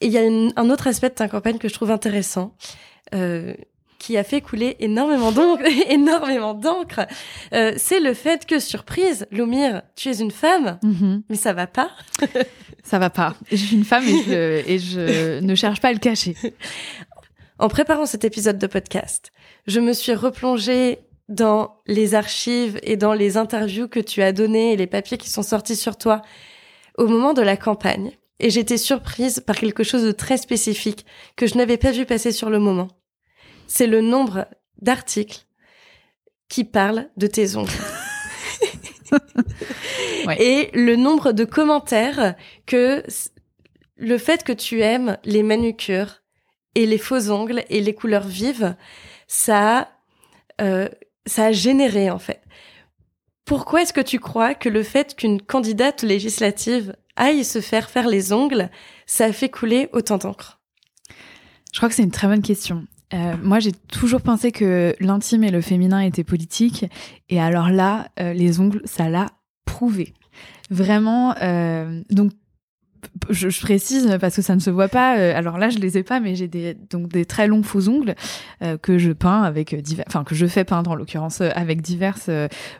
et 0.00 0.06
il 0.06 0.12
y 0.12 0.18
a 0.18 0.22
un 0.22 0.70
autre 0.70 0.86
aspect 0.86 1.08
de 1.08 1.14
ta 1.14 1.28
campagne 1.28 1.58
que 1.58 1.68
je 1.68 1.74
trouve 1.74 1.90
intéressant, 1.90 2.54
euh, 3.14 3.54
qui 3.98 4.16
a 4.16 4.22
fait 4.22 4.40
couler 4.40 4.76
énormément 4.78 5.32
d'encre, 5.32 5.64
énormément 5.88 6.54
d'encre. 6.54 7.06
Euh, 7.52 7.72
c'est 7.76 8.00
le 8.00 8.14
fait 8.14 8.46
que, 8.46 8.60
surprise, 8.60 9.26
Lumir, 9.30 9.82
tu 9.96 10.08
es 10.08 10.20
une 10.20 10.30
femme, 10.30 10.78
mm-hmm. 10.84 11.22
mais 11.28 11.36
ça 11.36 11.52
va 11.52 11.66
pas. 11.66 11.90
ça 12.84 12.98
va 12.98 13.10
pas. 13.10 13.34
Je 13.50 13.56
suis 13.56 13.76
une 13.76 13.84
femme 13.84 14.06
et 14.06 14.22
je, 14.22 14.32
et 14.68 14.78
je 14.78 15.40
ne 15.40 15.54
cherche 15.54 15.80
pas 15.80 15.88
à 15.88 15.92
le 15.92 15.98
cacher. 15.98 16.36
En 17.58 17.68
préparant 17.68 18.06
cet 18.06 18.24
épisode 18.24 18.58
de 18.58 18.68
podcast, 18.68 19.32
je 19.66 19.80
me 19.80 19.92
suis 19.92 20.14
replongée 20.14 21.00
dans 21.28 21.82
les 21.86 22.14
archives 22.14 22.78
et 22.82 22.96
dans 22.96 23.12
les 23.12 23.36
interviews 23.36 23.88
que 23.88 24.00
tu 24.00 24.22
as 24.22 24.32
données 24.32 24.72
et 24.72 24.76
les 24.76 24.86
papiers 24.86 25.18
qui 25.18 25.28
sont 25.28 25.42
sortis 25.42 25.76
sur 25.76 25.96
toi 25.96 26.22
au 26.96 27.06
moment 27.06 27.34
de 27.34 27.42
la 27.42 27.56
campagne. 27.56 28.12
Et 28.40 28.50
j'étais 28.50 28.76
surprise 28.76 29.40
par 29.40 29.56
quelque 29.56 29.82
chose 29.82 30.04
de 30.04 30.12
très 30.12 30.36
spécifique 30.36 31.04
que 31.36 31.46
je 31.46 31.56
n'avais 31.56 31.76
pas 31.76 31.90
vu 31.90 32.06
passer 32.06 32.32
sur 32.32 32.50
le 32.50 32.58
moment. 32.58 32.88
C'est 33.66 33.86
le 33.86 34.00
nombre 34.00 34.46
d'articles 34.80 35.46
qui 36.48 36.64
parlent 36.64 37.10
de 37.16 37.26
tes 37.26 37.56
ongles. 37.56 37.70
Et 40.38 40.70
le 40.74 40.96
nombre 40.96 41.32
de 41.32 41.44
commentaires 41.44 42.34
que 42.66 43.02
le 43.96 44.18
fait 44.18 44.44
que 44.44 44.52
tu 44.52 44.82
aimes 44.82 45.16
les 45.24 45.42
manucures 45.42 46.22
et 46.74 46.86
les 46.86 46.98
faux 46.98 47.30
ongles 47.30 47.64
et 47.70 47.80
les 47.80 47.94
couleurs 47.94 48.26
vives, 48.26 48.76
ça 49.26 49.88
euh, 50.60 50.88
ça 51.28 51.46
a 51.46 51.52
généré 51.52 52.10
en 52.10 52.18
fait. 52.18 52.42
Pourquoi 53.44 53.82
est-ce 53.82 53.92
que 53.92 54.00
tu 54.00 54.18
crois 54.18 54.54
que 54.54 54.68
le 54.68 54.82
fait 54.82 55.14
qu'une 55.14 55.40
candidate 55.40 56.02
législative 56.02 56.96
aille 57.16 57.44
se 57.44 57.60
faire 57.60 57.88
faire 57.88 58.08
les 58.08 58.32
ongles, 58.32 58.70
ça 59.06 59.26
a 59.26 59.32
fait 59.32 59.48
couler 59.48 59.88
autant 59.92 60.18
d'encre? 60.18 60.60
Je 61.72 61.78
crois 61.78 61.88
que 61.88 61.94
c'est 61.94 62.02
une 62.02 62.10
très 62.10 62.28
bonne 62.28 62.42
question. 62.42 62.86
Euh, 63.14 63.34
moi, 63.42 63.58
j'ai 63.58 63.72
toujours 63.72 64.20
pensé 64.20 64.52
que 64.52 64.94
l'intime 65.00 65.44
et 65.44 65.50
le 65.50 65.62
féminin 65.62 66.00
étaient 66.00 66.24
politiques, 66.24 66.84
et 67.30 67.40
alors 67.40 67.70
là, 67.70 68.08
euh, 68.20 68.32
les 68.34 68.60
ongles, 68.60 68.82
ça 68.84 69.08
l'a 69.08 69.28
prouvé. 69.64 70.12
Vraiment. 70.70 71.34
Euh, 71.40 72.02
donc 72.10 72.32
je, 73.30 73.60
précise 73.60 74.16
parce 74.20 74.36
que 74.36 74.42
ça 74.42 74.54
ne 74.54 74.60
se 74.60 74.70
voit 74.70 74.88
pas. 74.88 75.18
Euh, 75.18 75.36
alors 75.36 75.58
là, 75.58 75.68
je 75.70 75.78
les 75.78 75.98
ai 75.98 76.02
pas, 76.02 76.20
mais 76.20 76.34
j'ai 76.34 76.48
des 76.48 76.74
donc 76.74 77.08
des 77.08 77.24
très 77.24 77.46
longs 77.46 77.62
faux 77.62 77.88
ongles 77.88 78.14
euh, 78.62 78.76
que 78.76 78.98
je 78.98 79.12
peins 79.12 79.42
avec 79.42 79.74
divers, 79.74 80.04
enfin 80.06 80.24
que 80.24 80.34
je 80.34 80.46
fais 80.46 80.64
peindre 80.64 80.90
en 80.90 80.94
l'occurrence 80.94 81.40
euh, 81.40 81.50
avec 81.54 81.82
divers 81.82 82.18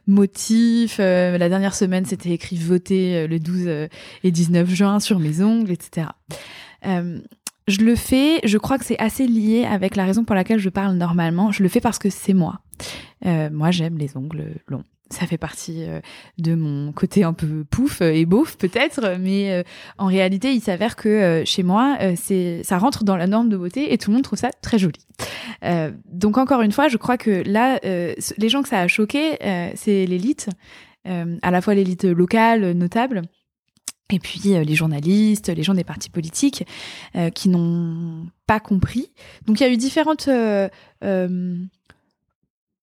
motifs. 0.06 0.98
la 0.98 1.48
dernière 1.48 1.74
semaine, 1.74 2.04
c'était 2.04 2.30
écrit 2.30 2.56
voter 2.56 3.26
le 3.26 3.38
12 3.38 3.88
et 4.24 4.30
19 4.30 4.68
juin 4.68 5.00
sur 5.00 5.18
mes 5.18 5.42
ongles, 5.42 5.70
etc. 5.70 6.08
je 6.84 7.80
le 7.80 7.94
fais. 7.94 8.40
Je 8.44 8.58
crois 8.58 8.78
que 8.78 8.84
c'est 8.84 8.98
assez 8.98 9.26
lié 9.26 9.64
avec 9.64 9.96
la 9.96 10.04
raison 10.04 10.24
pour 10.24 10.34
laquelle 10.34 10.58
je 10.58 10.68
parle 10.68 10.96
normalement. 10.96 11.52
Je 11.52 11.62
le 11.62 11.68
fais 11.68 11.80
parce 11.80 11.98
que 11.98 12.10
c'est 12.10 12.34
moi. 12.34 12.60
moi, 13.24 13.70
j'aime 13.70 13.98
les 13.98 14.16
ongles 14.16 14.54
longs 14.68 14.84
ça 15.10 15.26
fait 15.26 15.38
partie 15.38 15.84
euh, 15.84 16.00
de 16.38 16.54
mon 16.54 16.92
côté 16.92 17.24
un 17.24 17.32
peu 17.32 17.64
pouf 17.64 18.02
et 18.02 18.26
beauf 18.26 18.56
peut-être, 18.56 19.16
mais 19.18 19.52
euh, 19.52 19.62
en 19.96 20.06
réalité, 20.06 20.52
il 20.52 20.60
s'avère 20.60 20.96
que 20.96 21.08
euh, 21.08 21.44
chez 21.44 21.62
moi, 21.62 21.96
c'est 22.16 22.62
ça 22.64 22.78
rentre 22.78 23.04
dans 23.04 23.16
la 23.16 23.26
norme 23.26 23.48
de 23.48 23.56
beauté 23.56 23.92
et 23.92 23.98
tout 23.98 24.10
le 24.10 24.14
monde 24.14 24.24
trouve 24.24 24.38
ça 24.38 24.50
très 24.62 24.78
joli. 24.78 25.00
donc 26.06 26.38
encore 26.38 26.62
une 26.62 26.72
fois, 26.72 26.88
je 26.88 26.96
crois 26.96 27.16
que 27.16 27.42
là, 27.46 27.80
les 27.82 28.48
gens 28.48 28.62
que 28.62 28.68
ça 28.68 28.80
a 28.80 28.88
choqué, 28.88 29.36
c'est 29.74 30.06
l'élite, 30.06 30.48
à 31.04 31.50
la 31.50 31.60
fois 31.60 31.74
l'élite 31.74 32.04
locale, 32.04 32.72
notable, 32.72 33.22
et 34.10 34.18
puis 34.18 34.40
les 34.44 34.74
journalistes, 34.74 35.48
les 35.48 35.62
gens 35.62 35.74
des 35.74 35.84
partis 35.84 36.10
politiques 36.10 36.64
qui 37.34 37.48
n'ont 37.48 38.26
pas 38.46 38.60
compris. 38.60 39.10
Donc 39.46 39.60
il 39.60 39.64
y 39.64 39.66
a 39.66 39.72
eu 39.72 39.76
différentes 39.76 40.28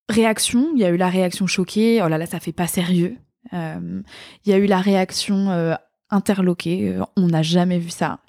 réactions. 0.10 0.72
Il 0.76 0.82
y 0.82 0.86
a 0.86 0.90
eu 0.90 0.98
la 0.98 1.10
réaction 1.10 1.48
choquée, 1.48 2.02
oh 2.04 2.08
là 2.08 2.18
là, 2.18 2.26
ça 2.26 2.40
fait 2.40 2.54
pas 2.54 2.68
sérieux. 2.68 3.18
Il 3.52 4.04
y 4.46 4.54
a 4.54 4.58
eu 4.58 4.66
la 4.66 4.80
réaction 4.80 5.78
interloquée, 6.10 6.98
on 7.16 7.28
n'a 7.28 7.44
jamais 7.44 7.78
vu 7.80 7.90
ça. 7.90 8.20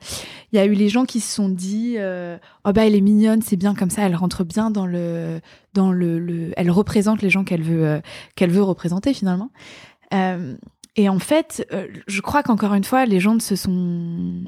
Il 0.52 0.56
y 0.56 0.58
a 0.58 0.66
eu 0.66 0.74
les 0.74 0.88
gens 0.88 1.04
qui 1.04 1.20
se 1.20 1.34
sont 1.34 1.48
dit 1.48 1.96
oh 1.98 2.72
bah 2.72 2.86
elle 2.86 2.94
est 2.94 3.00
mignonne, 3.00 3.42
c'est 3.42 3.56
bien 3.56 3.74
comme 3.74 3.90
ça, 3.90 4.02
elle 4.02 4.14
rentre 4.14 4.44
bien 4.44 4.70
dans 4.70 4.86
le 4.86 5.40
dans 5.72 5.90
le, 5.90 6.52
elle 6.56 6.70
représente 6.70 7.22
les 7.22 7.30
gens 7.30 7.44
qu'elle 7.44 7.62
veut 7.62 8.02
qu'elle 8.34 8.50
veut 8.50 8.62
représenter 8.62 9.14
finalement. 9.14 9.50
Et 10.96 11.08
en 11.08 11.18
fait, 11.18 11.66
euh, 11.72 11.86
je 12.06 12.20
crois 12.22 12.42
qu'encore 12.42 12.74
une 12.74 12.84
fois, 12.84 13.04
les 13.04 13.20
gens 13.20 13.34
ne 13.34 13.40
se 13.40 13.54
sont 13.54 14.44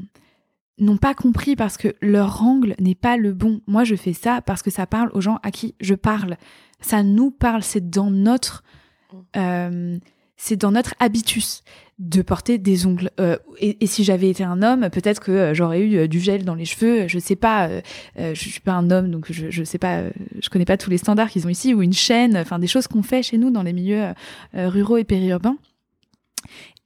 n'ont 0.80 0.96
pas 0.96 1.14
compris 1.14 1.56
parce 1.56 1.76
que 1.76 1.94
leur 2.00 2.42
angle 2.42 2.74
n'est 2.78 2.94
pas 2.94 3.16
le 3.16 3.34
bon. 3.34 3.60
Moi, 3.66 3.84
je 3.84 3.96
fais 3.96 4.12
ça 4.12 4.40
parce 4.40 4.62
que 4.62 4.70
ça 4.70 4.86
parle 4.86 5.10
aux 5.12 5.20
gens 5.20 5.38
à 5.42 5.50
qui 5.50 5.74
je 5.80 5.94
parle. 5.94 6.36
Ça 6.80 7.02
nous 7.02 7.30
parle. 7.30 7.62
C'est 7.62 7.90
dans 7.90 8.10
notre, 8.10 8.62
euh, 9.36 9.98
c'est 10.36 10.56
dans 10.56 10.72
notre 10.72 10.94
habitus 11.00 11.62
de 11.98 12.22
porter 12.22 12.58
des 12.58 12.86
ongles. 12.86 13.10
Euh, 13.18 13.36
et, 13.58 13.86
si 13.86 14.04
j'avais 14.04 14.30
été 14.30 14.44
un 14.44 14.62
homme, 14.62 14.88
peut-être 14.90 15.20
que 15.20 15.52
j'aurais 15.54 15.82
eu 15.82 16.08
du 16.08 16.20
gel 16.20 16.44
dans 16.44 16.54
les 16.54 16.64
cheveux. 16.64 17.08
Je 17.08 17.18
sais 17.18 17.36
pas. 17.36 17.68
je 18.16 18.34
suis 18.34 18.60
pas 18.60 18.72
un 18.72 18.90
homme, 18.90 19.10
donc 19.10 19.26
je, 19.30 19.50
je 19.50 19.64
sais 19.64 19.78
pas. 19.78 20.04
je 20.40 20.48
connais 20.48 20.64
pas 20.64 20.76
tous 20.76 20.90
les 20.90 20.98
standards 20.98 21.30
qu'ils 21.30 21.46
ont 21.46 21.50
ici 21.50 21.74
ou 21.74 21.82
une 21.82 21.92
chaîne. 21.92 22.36
Enfin, 22.36 22.58
des 22.58 22.68
choses 22.68 22.86
qu'on 22.86 23.02
fait 23.02 23.22
chez 23.22 23.38
nous 23.38 23.50
dans 23.50 23.62
les 23.62 23.72
milieux 23.72 24.12
ruraux 24.54 24.96
et 24.96 25.04
périurbains. 25.04 25.56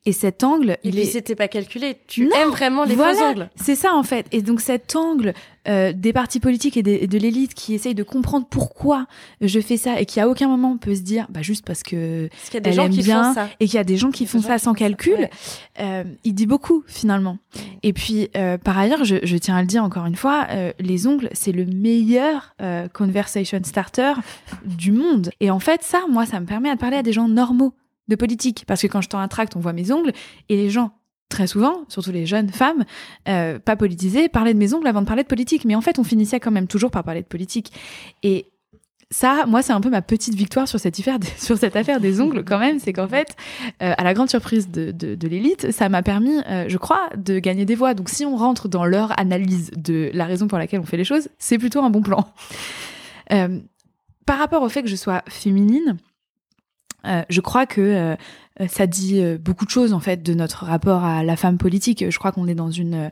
Et 0.04 0.12
cet 0.12 0.42
angle, 0.42 0.78
il 0.82 0.98
est. 0.98 1.04
c'était 1.04 1.36
pas 1.36 1.46
calculé. 1.46 1.96
Tu 2.08 2.28
aimes 2.34 2.50
vraiment 2.50 2.84
les 2.84 2.96
voilà, 2.96 3.30
angles. 3.30 3.50
C'est 3.54 3.76
ça 3.76 3.94
en 3.94 4.02
fait. 4.02 4.26
Et 4.32 4.42
donc 4.42 4.60
cet 4.60 4.96
angle 4.96 5.32
euh, 5.68 5.92
des 5.92 6.12
partis 6.12 6.40
politiques 6.40 6.76
et, 6.76 6.82
de 6.82 7.18
l'élite 7.18 7.54
qui 7.54 7.74
essayent 7.74 7.94
de 7.94 8.02
comprendre 8.02 8.46
pourquoi 8.48 9.06
je 9.40 9.60
fais 9.60 9.76
ça 9.76 10.00
et 10.00 10.06
qui 10.06 10.20
à 10.20 10.28
aucun 10.28 10.48
moment 10.48 10.76
peut 10.76 10.94
se 10.94 11.02
dire, 11.02 11.26
bah 11.30 11.42
juste 11.42 11.64
parce 11.64 11.82
que 11.82 12.28
parce 12.28 12.54
y 12.54 12.56
a 12.56 12.60
des 12.60 12.72
gens 12.72 12.88
qui 12.88 13.02
bien 13.02 13.24
font 13.24 13.34
ça. 13.34 13.48
et 13.60 13.66
qu'il 13.66 13.74
y 13.74 13.78
a 13.78 13.84
des 13.84 13.96
gens 13.96 14.10
qui 14.10 14.26
font 14.26 14.42
ça 14.42 14.58
sans 14.58 14.74
calcul. 14.74 15.28
Euh, 15.80 16.04
il 16.24 16.34
dit 16.34 16.46
beaucoup 16.46 16.82
finalement. 16.86 17.38
Et 17.82 17.92
puis 17.92 18.28
euh, 18.36 18.58
par 18.58 18.78
ailleurs, 18.78 19.04
je, 19.04 19.16
je, 19.22 19.36
tiens 19.36 19.56
à 19.56 19.60
le 19.60 19.66
dire 19.66 19.84
encore 19.84 20.06
une 20.06 20.16
fois, 20.16 20.46
euh, 20.50 20.72
les 20.78 21.06
ongles 21.06 21.28
c'est 21.32 21.52
le 21.52 21.64
meilleur 21.64 22.54
euh, 22.60 22.88
conversation 22.88 23.60
starter 23.62 24.14
du 24.64 24.92
monde. 24.92 25.30
Et 25.40 25.50
en 25.50 25.60
fait 25.60 25.82
ça, 25.82 26.00
moi, 26.10 26.26
ça 26.26 26.40
me 26.40 26.46
permet 26.46 26.72
de 26.74 26.78
parler 26.78 26.96
à 26.96 27.02
des 27.02 27.12
gens 27.12 27.28
normaux 27.28 27.74
de 28.08 28.16
politique. 28.16 28.64
Parce 28.66 28.82
que 28.82 28.86
quand 28.86 29.00
je 29.00 29.08
tends 29.08 29.20
un 29.20 29.28
tract, 29.28 29.56
on 29.56 29.60
voit 29.60 29.72
mes 29.72 29.92
ongles, 29.92 30.12
et 30.48 30.56
les 30.56 30.70
gens, 30.70 30.92
très 31.32 31.46
souvent, 31.46 31.84
surtout 31.88 32.12
les 32.12 32.26
jeunes 32.26 32.50
femmes, 32.50 32.84
euh, 33.28 33.58
pas 33.58 33.74
politisées, 33.74 34.28
parlaient 34.28 34.54
de 34.54 34.58
mes 34.58 34.74
ongles 34.74 34.86
avant 34.86 35.00
de 35.00 35.06
parler 35.06 35.22
de 35.22 35.28
politique. 35.28 35.64
Mais 35.64 35.74
en 35.74 35.80
fait, 35.80 35.98
on 35.98 36.04
finissait 36.04 36.38
quand 36.38 36.50
même 36.50 36.68
toujours 36.68 36.90
par 36.90 37.02
parler 37.02 37.22
de 37.22 37.26
politique. 37.26 37.72
Et 38.22 38.46
ça, 39.10 39.44
moi, 39.46 39.62
c'est 39.62 39.72
un 39.72 39.80
peu 39.80 39.90
ma 39.90 40.02
petite 40.02 40.34
victoire 40.34 40.68
sur 40.68 40.78
cette 40.78 40.96
affaire, 41.76 42.00
des 42.00 42.20
ongles 42.20 42.44
quand 42.44 42.58
même, 42.58 42.78
c'est 42.78 42.92
qu'en 42.92 43.08
fait, 43.08 43.34
euh, 43.82 43.94
à 43.96 44.04
la 44.04 44.14
grande 44.14 44.30
surprise 44.30 44.68
de, 44.70 45.26
l'élite, 45.26 45.72
ça 45.72 45.88
m'a 45.88 46.02
permis, 46.02 46.36
euh, 46.48 46.66
je 46.68 46.78
crois, 46.78 47.08
de 47.16 47.38
gagner 47.38 47.64
des 47.64 47.74
voix. 47.74 47.94
Donc, 47.94 48.08
si 48.08 48.24
on 48.24 48.36
rentre 48.36 48.68
dans 48.68 48.84
leur 48.84 49.18
analyse 49.18 49.70
de 49.76 50.10
la 50.14 50.26
raison 50.26 50.46
pour 50.48 50.58
laquelle 50.58 50.80
on 50.80 50.86
fait 50.86 50.96
les 50.96 51.04
choses, 51.04 51.28
c'est 51.38 51.58
plutôt 51.58 51.80
un 51.80 51.90
bon 51.90 52.02
plan. 52.02 52.26
par 54.26 54.38
rapport 54.38 54.62
au 54.62 54.68
fait 54.68 54.82
que 54.82 54.88
je 54.88 54.96
sois 54.96 55.22
féminine, 55.28 55.96
je 57.04 57.40
crois 57.40 57.66
que 57.66 58.16
ça 58.68 58.86
dit 58.86 59.20
euh, 59.20 59.38
beaucoup 59.38 59.64
de 59.64 59.70
choses 59.70 59.92
en 59.92 60.00
fait 60.00 60.22
de 60.22 60.34
notre 60.34 60.64
rapport 60.64 61.04
à 61.04 61.22
la 61.22 61.36
femme 61.36 61.58
politique. 61.58 62.04
Je 62.08 62.18
crois 62.18 62.32
qu'on 62.32 62.46
est 62.46 62.54
dans 62.54 62.70
une 62.70 63.10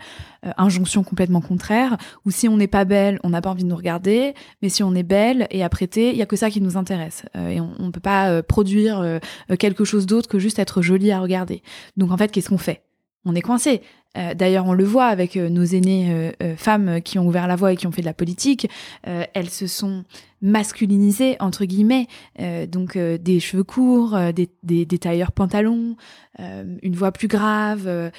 injonction 0.56 1.02
complètement 1.02 1.40
contraire 1.40 1.96
où 2.24 2.30
si 2.30 2.48
on 2.48 2.56
n'est 2.56 2.66
pas 2.66 2.84
belle, 2.84 3.20
on 3.24 3.30
n'a 3.30 3.42
pas 3.42 3.50
envie 3.50 3.64
de 3.64 3.68
nous 3.68 3.76
regarder, 3.76 4.34
mais 4.62 4.68
si 4.68 4.82
on 4.82 4.94
est 4.94 5.02
belle 5.02 5.46
et 5.50 5.62
apprêtée, 5.62 6.10
il 6.10 6.16
y 6.16 6.22
a 6.22 6.26
que 6.26 6.36
ça 6.36 6.50
qui 6.50 6.60
nous 6.60 6.76
intéresse 6.76 7.24
et 7.34 7.60
on, 7.60 7.74
ne 7.78 7.90
peut 7.90 8.00
pas 8.00 8.42
produire 8.42 9.20
quelque 9.58 9.84
chose 9.84 10.06
d'autre 10.06 10.28
que 10.28 10.38
juste 10.38 10.58
être 10.58 10.80
jolie 10.82 11.12
à 11.12 11.20
regarder. 11.20 11.62
Donc 11.96 12.10
en 12.10 12.16
fait, 12.16 12.30
qu'est-ce 12.32 12.48
qu'on 12.48 12.58
fait? 12.58 12.82
On 13.24 13.34
est 13.34 13.42
coincé. 13.42 13.82
D'ailleurs, 14.14 14.66
on 14.66 14.72
le 14.72 14.84
voit 14.84 15.06
avec 15.06 15.36
nos 15.36 15.64
aînées 15.64 16.32
femmes 16.56 17.00
qui 17.02 17.18
ont 17.18 17.26
ouvert 17.26 17.46
la 17.46 17.56
voie 17.56 17.72
et 17.72 17.76
qui 17.76 17.86
ont 17.86 17.92
fait 17.92 18.00
de 18.00 18.06
la 18.06 18.14
politique. 18.14 18.68
elles 19.04 19.50
se 19.50 19.66
sont 19.66 20.04
masculinisé 20.42 21.36
entre 21.40 21.64
guillemets. 21.64 22.06
Euh, 22.40 22.66
donc 22.66 22.96
euh, 22.96 23.18
des 23.18 23.40
cheveux 23.40 23.64
courts 23.64 24.14
euh, 24.14 24.32
des, 24.32 24.48
des, 24.62 24.84
des, 24.84 24.98
tailleurs 24.98 25.32
pantalons 25.32 25.96
une 26.82 26.94
voix 26.94 27.12
plus 27.12 27.28
grave 27.28 28.10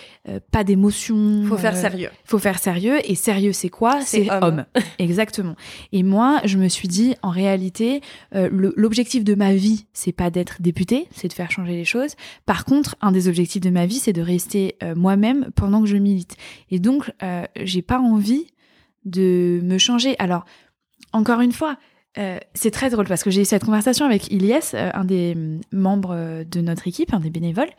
pas 0.52 0.64
d'émotion 0.64 1.44
faut 1.48 1.58
faire 1.58 1.76
sérieux. 1.76 2.10
faut 2.24 2.38
faire 2.38 2.60
sérieux. 2.60 3.00
Et 3.10 3.16
sérieux 3.16 3.52
c'est 3.52 3.70
quoi? 3.70 4.00
C'est 4.02 4.30
homme, 4.30 4.66
exactement. 5.00 5.56
Et 5.92 6.04
moi 6.04 6.40
je 6.44 6.60
me 6.60 6.68
suis 6.68 6.88
dit 6.88 7.16
en 7.24 7.32
réalité 7.32 8.02
l'objectif 8.32 9.24
de 9.24 9.34
ma 9.34 9.56
vie 9.56 9.88
c'est 9.94 10.12
pas 10.12 10.30
d'être 10.30 10.62
députée 10.62 11.08
c'est 11.10 11.30
de 11.30 11.34
faire 11.34 11.50
changer 11.50 11.72
les 11.72 11.86
choses. 11.86 12.12
Par 12.46 12.64
contre 12.64 12.96
un 13.02 13.12
des 13.12 13.28
objectifs 13.28 13.62
de 13.62 13.72
ma 13.72 13.88
vie 13.88 13.98
c'est 13.98 14.14
de 14.14 14.22
rester 14.22 14.76
moi-même 14.96 15.50
pendant 15.56 15.81
je 15.86 15.98
milite 15.98 16.36
et 16.70 16.80
donc 16.80 17.12
j'ai 17.62 17.82
pas 17.82 18.00
envie 18.00 18.48
de 19.06 19.60
me 19.64 19.78
changer 19.78 20.16
alors 20.20 20.46
encore 21.14 21.42
une 21.42 21.52
fois, 21.52 21.78
euh, 22.18 22.40
c'est 22.54 22.72
très 22.72 22.90
drôle 22.90 23.06
parce 23.08 23.24
que 23.24 23.30
j'ai 23.30 23.42
eu 23.42 23.46
cette 23.46 23.64
conversation 23.64 24.06
avec 24.06 24.32
Ilyes, 24.32 24.74
euh, 24.74 24.92
un 24.94 25.06
des 25.06 25.38
membres 25.72 26.14
euh, 26.14 26.44
de 26.44 26.62
notre 26.62 26.88
équipe, 26.88 27.14
un 27.14 27.20
des 27.20 27.30
bénévoles, 27.30 27.70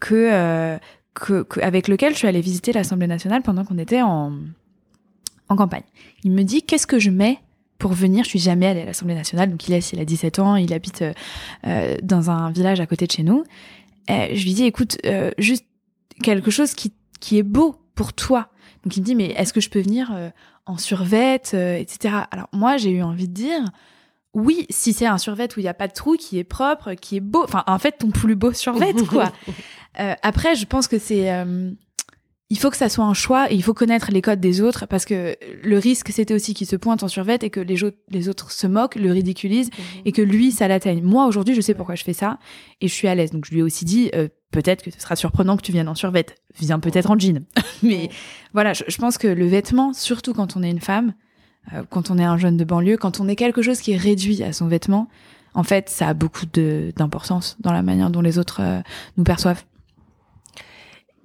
que, 0.00 0.78
que, 1.14 1.44
avec 1.60 1.88
lequel 1.88 2.12
je 2.12 2.18
suis 2.18 2.28
allée 2.28 2.40
visiter 2.40 2.72
l'Assemblée 2.72 3.06
nationale 3.06 3.42
pendant 3.42 3.64
qu'on 3.64 3.78
était 3.78 4.02
en, 4.02 4.32
campagne. 5.48 5.82
Il 6.24 6.32
me 6.32 6.44
dit 6.44 6.62
qu'est-ce 6.62 6.86
que 6.86 6.98
je 6.98 7.10
mets 7.10 7.38
pour 7.76 7.92
venir? 7.92 8.24
Je 8.24 8.30
suis 8.30 8.38
jamais 8.38 8.66
allée 8.68 8.80
à 8.80 8.84
l'Assemblée 8.86 9.14
nationale, 9.14 9.50
donc 9.50 9.68
Ilyes, 9.68 9.86
il 9.92 10.00
a 10.00 10.06
17 10.06 10.38
ans, 10.38 10.56
il 10.56 10.72
habite 10.72 11.04
dans 12.02 12.30
un 12.30 12.50
village 12.50 12.80
à 12.80 12.86
côté 12.86 13.06
de 13.06 13.12
chez 13.12 13.22
nous. 13.22 13.44
je 14.08 14.42
lui 14.42 14.54
dis 14.54 14.64
écoute, 14.64 14.96
juste 15.36 15.66
quelque 16.22 16.50
chose 16.50 16.72
qui, 16.72 16.94
qui 17.22 17.38
est 17.38 17.42
beau 17.42 17.76
pour 17.94 18.12
toi. 18.12 18.48
Donc 18.84 18.96
il 18.96 19.00
me 19.00 19.06
dit 19.06 19.14
mais 19.14 19.28
est-ce 19.28 19.54
que 19.54 19.60
je 19.62 19.70
peux 19.70 19.80
venir 19.80 20.12
en 20.66 20.78
survette, 20.78 21.52
euh, 21.54 21.76
etc. 21.76 22.14
Alors 22.30 22.48
moi, 22.52 22.76
j'ai 22.76 22.90
eu 22.90 23.02
envie 23.02 23.28
de 23.28 23.34
dire, 23.34 23.60
oui, 24.34 24.66
si 24.70 24.92
c'est 24.92 25.06
un 25.06 25.18
survêt 25.18 25.48
où 25.56 25.60
il 25.60 25.64
n'y 25.64 25.68
a 25.68 25.74
pas 25.74 25.88
de 25.88 25.92
trou, 25.92 26.16
qui 26.16 26.38
est 26.38 26.44
propre, 26.44 26.94
qui 26.94 27.16
est 27.16 27.20
beau, 27.20 27.42
enfin 27.44 27.64
en 27.66 27.78
fait 27.78 27.98
ton 27.98 28.10
plus 28.10 28.36
beau 28.36 28.52
survêt, 28.52 28.92
quoi. 29.08 29.32
euh, 30.00 30.14
après, 30.22 30.54
je 30.54 30.66
pense 30.66 30.88
que 30.88 30.98
c'est, 30.98 31.32
euh, 31.32 31.70
il 32.48 32.58
faut 32.58 32.70
que 32.70 32.76
ça 32.76 32.88
soit 32.88 33.04
un 33.04 33.14
choix 33.14 33.50
et 33.50 33.54
il 33.54 33.62
faut 33.62 33.74
connaître 33.74 34.10
les 34.12 34.22
codes 34.22 34.40
des 34.40 34.60
autres 34.60 34.86
parce 34.86 35.04
que 35.04 35.36
le 35.62 35.78
risque 35.78 36.10
c'était 36.10 36.34
aussi 36.34 36.52
qu'il 36.54 36.66
se 36.66 36.76
pointe 36.76 37.02
en 37.02 37.08
survêt 37.08 37.38
et 37.40 37.50
que 37.50 37.60
les, 37.60 37.76
les 38.10 38.28
autres 38.28 38.52
se 38.52 38.66
moquent, 38.66 38.96
le 38.96 39.10
ridiculisent 39.10 39.70
et 40.04 40.12
que 40.12 40.22
lui 40.22 40.52
ça 40.52 40.68
l'atteigne. 40.68 41.02
Moi 41.02 41.26
aujourd'hui, 41.26 41.54
je 41.54 41.60
sais 41.60 41.74
pourquoi 41.74 41.94
je 41.94 42.04
fais 42.04 42.12
ça 42.12 42.38
et 42.80 42.88
je 42.88 42.92
suis 42.92 43.08
à 43.08 43.14
l'aise. 43.14 43.30
Donc 43.30 43.46
je 43.46 43.52
lui 43.52 43.60
ai 43.60 43.62
aussi 43.62 43.86
dit, 43.86 44.10
euh, 44.14 44.28
peut-être 44.52 44.82
que 44.82 44.90
ce 44.92 45.00
sera 45.00 45.16
surprenant 45.16 45.56
que 45.56 45.62
tu 45.62 45.72
viennes 45.72 45.88
en 45.88 45.96
survêt. 45.96 46.26
Viens 46.60 46.78
peut-être 46.78 47.10
en 47.10 47.18
jean. 47.18 47.44
Mais 47.82 48.10
voilà, 48.52 48.72
je, 48.72 48.96
pense 48.98 49.18
que 49.18 49.26
le 49.26 49.46
vêtement, 49.46 49.92
surtout 49.92 50.32
quand 50.34 50.56
on 50.56 50.62
est 50.62 50.70
une 50.70 50.80
femme, 50.80 51.14
euh, 51.72 51.82
quand 51.90 52.10
on 52.10 52.18
est 52.18 52.24
un 52.24 52.36
jeune 52.36 52.56
de 52.56 52.64
banlieue, 52.64 52.96
quand 52.96 53.18
on 53.18 53.26
est 53.26 53.34
quelque 53.34 53.62
chose 53.62 53.80
qui 53.80 53.92
est 53.92 53.96
réduit 53.96 54.44
à 54.44 54.52
son 54.52 54.68
vêtement, 54.68 55.08
en 55.54 55.64
fait, 55.64 55.88
ça 55.88 56.08
a 56.08 56.14
beaucoup 56.14 56.46
d'importance 56.46 57.56
dans 57.60 57.72
la 57.72 57.82
manière 57.82 58.10
dont 58.10 58.20
les 58.20 58.38
autres 58.38 58.60
euh, 58.62 58.80
nous 59.16 59.24
perçoivent. 59.24 59.64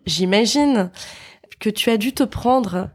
J'imagine 0.05 0.89
que 1.59 1.69
tu 1.69 1.89
as 1.89 1.97
dû 1.97 2.13
te 2.13 2.23
prendre 2.23 2.89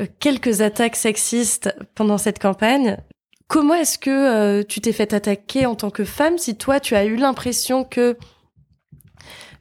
euh, 0.00 0.06
quelques 0.18 0.60
attaques 0.60 0.96
sexistes 0.96 1.74
pendant 1.94 2.18
cette 2.18 2.40
campagne. 2.40 2.98
Comment 3.46 3.74
est-ce 3.74 3.98
que 3.98 4.62
tu 4.62 4.80
t'es 4.82 4.92
fait 4.92 5.14
attaquer 5.14 5.64
en 5.64 5.74
tant 5.74 5.88
que 5.88 6.04
femme 6.04 6.36
si 6.36 6.54
toi 6.54 6.80
tu 6.80 6.94
as 6.94 7.06
eu 7.06 7.16
l'impression 7.16 7.82
que 7.82 8.18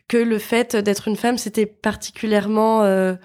que 0.07 0.17
le 0.17 0.39
fait 0.39 0.75
d'être 0.75 1.07
une 1.07 1.15
femme, 1.15 1.37
c'était 1.37 1.65
particulièrement 1.65 2.83
euh, 2.83 3.15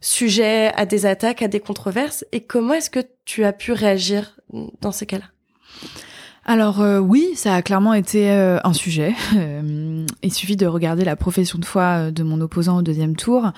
sujet 0.00 0.72
à 0.74 0.86
des 0.86 1.06
attaques, 1.06 1.42
à 1.42 1.48
des 1.48 1.60
controverses. 1.60 2.24
Et 2.32 2.40
comment 2.40 2.74
est-ce 2.74 2.90
que 2.90 3.00
tu 3.24 3.44
as 3.44 3.52
pu 3.52 3.72
réagir 3.72 4.38
dans 4.80 4.92
ces 4.92 5.06
cas-là? 5.06 5.24
Alors 6.44 6.80
euh, 6.80 6.98
oui, 6.98 7.30
ça 7.34 7.54
a 7.54 7.62
clairement 7.62 7.94
été 7.94 8.30
euh, 8.30 8.58
un 8.64 8.72
sujet. 8.72 9.14
il 10.22 10.32
suffit 10.32 10.56
de 10.56 10.66
regarder 10.66 11.04
la 11.04 11.16
profession 11.16 11.58
de 11.58 11.64
foi 11.64 12.10
de 12.10 12.22
mon 12.22 12.40
opposant 12.40 12.78
au 12.78 12.82
deuxième 12.82 13.16
tour, 13.16 13.52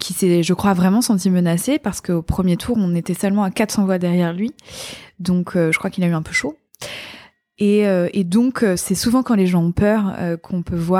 qui 0.00 0.14
s'est, 0.14 0.42
je 0.42 0.54
crois, 0.54 0.72
vraiment 0.72 1.00
senti 1.00 1.30
menacé 1.30 1.78
parce 1.78 2.00
qu'au 2.00 2.22
premier 2.22 2.56
tour, 2.56 2.76
on 2.78 2.94
était 2.96 3.14
seulement 3.14 3.44
à 3.44 3.50
400 3.50 3.84
voix 3.84 3.98
derrière 3.98 4.32
lui. 4.32 4.52
Donc 5.20 5.52
je 5.54 5.78
crois 5.78 5.90
qu'il 5.90 6.02
a 6.04 6.08
eu 6.08 6.12
un 6.12 6.22
peu 6.22 6.32
chaud. 6.32 6.56
Et, 7.58 7.86
euh, 7.86 8.08
et 8.12 8.24
donc, 8.24 8.62
euh, 8.62 8.76
c'est 8.76 8.94
souvent 8.94 9.22
quand 9.22 9.34
les 9.34 9.46
gens 9.46 9.64
ont 9.64 9.72
peur 9.72 10.14
euh, 10.18 10.36
qu'on 10.36 10.62
peut 10.62 10.76
voir 10.76 10.98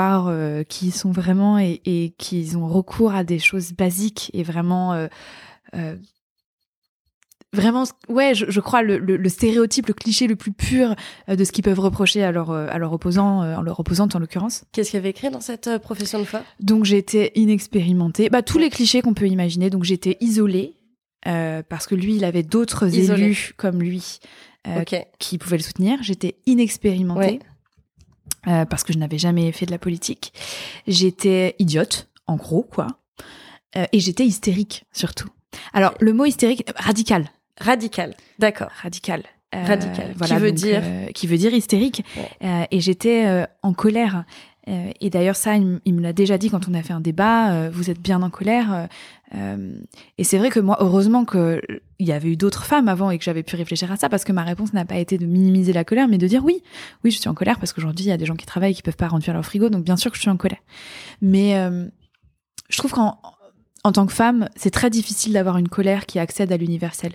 qui 0.67 0.91
sont 0.91 1.11
vraiment 1.11 1.57
et, 1.57 1.81
et 1.85 2.13
qu'ils 2.17 2.57
ont 2.57 2.67
recours 2.67 3.13
à 3.13 3.23
des 3.23 3.39
choses 3.39 3.71
basiques 3.73 4.29
et 4.33 4.43
vraiment 4.43 5.07
vraiment, 7.51 7.83
ouais, 8.09 8.33
je, 8.35 8.59
crois 8.59 8.83
le, 8.83 9.29
stéréotype, 9.29 9.87
le 9.87 9.93
cliché 9.93 10.27
le 10.27 10.35
plus 10.35 10.51
pur 10.51 10.95
de 11.27 11.43
ce 11.43 11.51
qu'ils 11.51 11.63
peuvent 11.63 11.79
reprocher 11.79 12.23
à 12.23 12.31
leur, 12.31 12.51
à 12.51 12.77
leur 12.77 12.93
opposant, 12.93 13.39
en 13.39 13.61
leur 13.61 13.79
opposante 13.79 14.15
en 14.15 14.19
l'occurrence. 14.19 14.65
Qu'est-ce 14.71 14.91
qu'il 14.91 14.97
y 14.97 15.01
avait 15.01 15.09
écrit 15.09 15.29
dans 15.29 15.41
cette 15.41 15.77
profession 15.79 16.19
de 16.19 16.25
foi? 16.25 16.41
Donc 16.59 16.85
j'étais 16.85 17.31
inexpérimentée. 17.35 18.29
Bah 18.29 18.41
tous 18.43 18.59
les 18.59 18.69
clichés 18.69 19.01
qu'on 19.01 19.13
peut 19.13 19.27
imaginer. 19.27 19.69
Donc 19.69 19.83
j'étais 19.83 20.17
isolée 20.19 20.75
parce 21.23 21.87
que 21.87 21.95
lui, 21.95 22.15
il 22.15 22.23
avait 22.23 22.43
d'autres 22.43 22.95
élus 22.95 23.53
comme 23.57 23.81
lui 23.81 24.19
qui 25.19 25.37
pouvaient 25.37 25.57
le 25.57 25.63
soutenir. 25.63 26.01
J'étais 26.01 26.35
inexpérimentée. 26.45 27.39
parce 28.43 28.83
que 28.83 28.93
je 28.93 28.97
n'avais 28.97 29.17
jamais 29.17 29.51
fait 29.51 29.65
de 29.65 29.71
la 29.71 29.79
politique. 29.79 30.33
J'étais 30.87 31.55
idiote, 31.59 32.09
en 32.27 32.35
gros, 32.35 32.63
quoi. 32.63 32.87
et 33.75 33.99
j'étais 33.99 34.25
hystérique, 34.25 34.85
surtout. 34.91 35.29
Alors, 35.73 35.93
le 35.99 36.13
mot 36.13 36.25
hystérique, 36.25 36.63
radical. 36.75 37.29
Radical, 37.59 38.15
d'accord. 38.37 38.69
Radical. 38.81 39.23
Euh, 39.55 39.63
radical. 39.65 40.13
Voilà, 40.15 40.35
qui 40.35 40.41
veut 40.41 40.51
dire 40.51 40.81
euh, 40.83 41.07
Qui 41.07 41.27
veut 41.27 41.37
dire 41.37 41.53
hystérique. 41.53 42.03
Euh, 42.43 42.65
et 42.69 42.79
j'étais 42.79 43.45
en 43.63 43.73
colère. 43.73 44.25
et 44.67 45.09
d'ailleurs, 45.09 45.35
ça, 45.35 45.55
il, 45.55 45.93
me 45.93 46.01
l'a 46.01 46.13
déjà 46.13 46.37
dit 46.37 46.49
quand 46.49 46.69
on 46.69 46.73
a 46.73 46.83
fait 46.83 46.93
un 46.93 46.99
débat. 46.99 47.69
vous 47.69 47.89
êtes 47.89 47.99
bien 47.99 48.21
en 48.21 48.29
colère. 48.29 48.87
Et 49.33 50.23
c'est 50.23 50.37
vrai 50.37 50.49
que 50.49 50.59
moi, 50.59 50.77
heureusement 50.79 51.23
qu'il 51.23 51.61
y 51.99 52.11
avait 52.11 52.29
eu 52.29 52.37
d'autres 52.37 52.63
femmes 52.63 52.87
avant 52.87 53.11
et 53.11 53.17
que 53.17 53.23
j'avais 53.23 53.43
pu 53.43 53.55
réfléchir 53.55 53.91
à 53.91 53.97
ça, 53.97 54.09
parce 54.09 54.23
que 54.23 54.31
ma 54.31 54.43
réponse 54.43 54.73
n'a 54.73 54.85
pas 54.85 54.97
été 54.97 55.17
de 55.17 55.25
minimiser 55.25 55.71
la 55.73 55.83
colère, 55.83 56.07
mais 56.07 56.17
de 56.17 56.27
dire 56.27 56.43
oui, 56.43 56.63
oui, 57.03 57.11
je 57.11 57.19
suis 57.19 57.29
en 57.29 57.35
colère 57.35 57.59
parce 57.59 57.73
qu'aujourd'hui, 57.73 58.05
il 58.05 58.09
y 58.09 58.11
a 58.11 58.17
des 58.17 58.25
gens 58.25 58.35
qui 58.35 58.45
travaillent 58.45 58.71
et 58.71 58.75
qui 58.75 58.81
peuvent 58.81 58.97
pas 58.97 59.07
remplir 59.07 59.33
leur 59.33 59.45
frigo, 59.45 59.69
donc 59.69 59.83
bien 59.83 59.97
sûr 59.97 60.09
que 60.11 60.17
je 60.17 60.21
suis 60.21 60.31
en 60.31 60.37
colère. 60.37 60.61
Mais 61.21 61.53
je 62.69 62.77
trouve 62.77 62.91
qu'en 62.91 63.19
en 63.83 63.91
tant 63.91 64.05
que 64.05 64.13
femme, 64.13 64.49
c'est 64.55 64.71
très 64.71 64.89
difficile 64.89 65.33
d'avoir 65.33 65.57
une 65.57 65.69
colère 65.69 66.05
qui 66.05 66.19
accède 66.19 66.51
à 66.51 66.57
l'universel. 66.57 67.13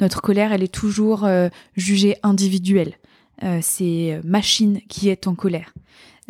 Notre 0.00 0.20
colère, 0.22 0.52
elle 0.52 0.62
est 0.62 0.72
toujours 0.72 1.24
euh, 1.24 1.48
jugée 1.76 2.16
individuelle. 2.22 2.94
Euh, 3.42 3.58
c'est 3.60 4.20
machine 4.22 4.80
qui 4.88 5.08
est 5.08 5.26
en 5.26 5.34
colère. 5.34 5.74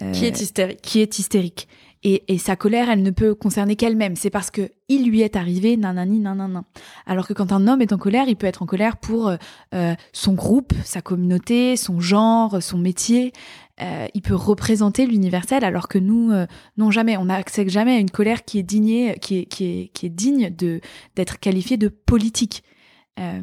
Euh, 0.01 0.13
qui 0.13 0.25
est 0.25 0.41
hystérique. 0.41 0.81
Qui 0.81 1.01
est 1.01 1.19
hystérique. 1.19 1.69
Et, 2.05 2.23
et 2.33 2.39
sa 2.39 2.55
colère, 2.55 2.91
elle 2.91 3.03
ne 3.03 3.11
peut 3.11 3.35
concerner 3.35 3.77
qu'elle-même. 3.77 4.15
C'est 4.15 4.31
parce 4.31 4.51
que 4.51 4.71
il 4.89 5.09
lui 5.09 5.23
est 5.23 5.37
arrivé 5.37 5.77
nanani 5.77 6.21
nanana. 6.21 6.65
Alors 7.07 7.27
que 7.27 7.33
quand 7.33 7.51
un 7.51 7.67
homme 7.67 7.81
est 7.81 7.93
en 7.93 7.99
colère, 7.99 8.27
il 8.29 8.37
peut 8.37 8.47
être 8.47 8.63
en 8.63 8.67
colère 8.67 8.99
pour 8.99 9.33
son 10.13 10.33
groupe, 10.35 10.75
sa 10.85 11.01
communauté, 11.01 11.77
son 11.77 12.01
genre, 12.01 12.63
son 12.63 12.77
métier. 12.77 13.33
Euh, 13.83 14.07
il 14.15 14.23
peut 14.23 14.37
représenter 14.37 15.05
l'universel, 15.05 15.65
alors 15.65 15.89
que 15.89 15.99
nous, 15.99 16.31
euh, 16.31 16.47
non 16.77 16.93
jamais, 16.93 17.17
on 17.17 17.25
n'accède 17.25 17.69
jamais 17.69 17.97
à 17.97 17.99
une 17.99 18.11
colère 18.11 18.45
qui 18.45 18.61
est 18.61 18.63
digne, 18.63 19.15
qui 19.15 19.41
est, 19.41 19.45
qui 19.47 19.65
est, 19.65 19.89
qui 19.89 20.07
est 20.07 20.11
digne 20.11 20.55
d'être 21.17 21.41
qualifiée 21.41 21.77
de 21.77 21.89
politique. 21.89 22.63
Euh, 23.19 23.41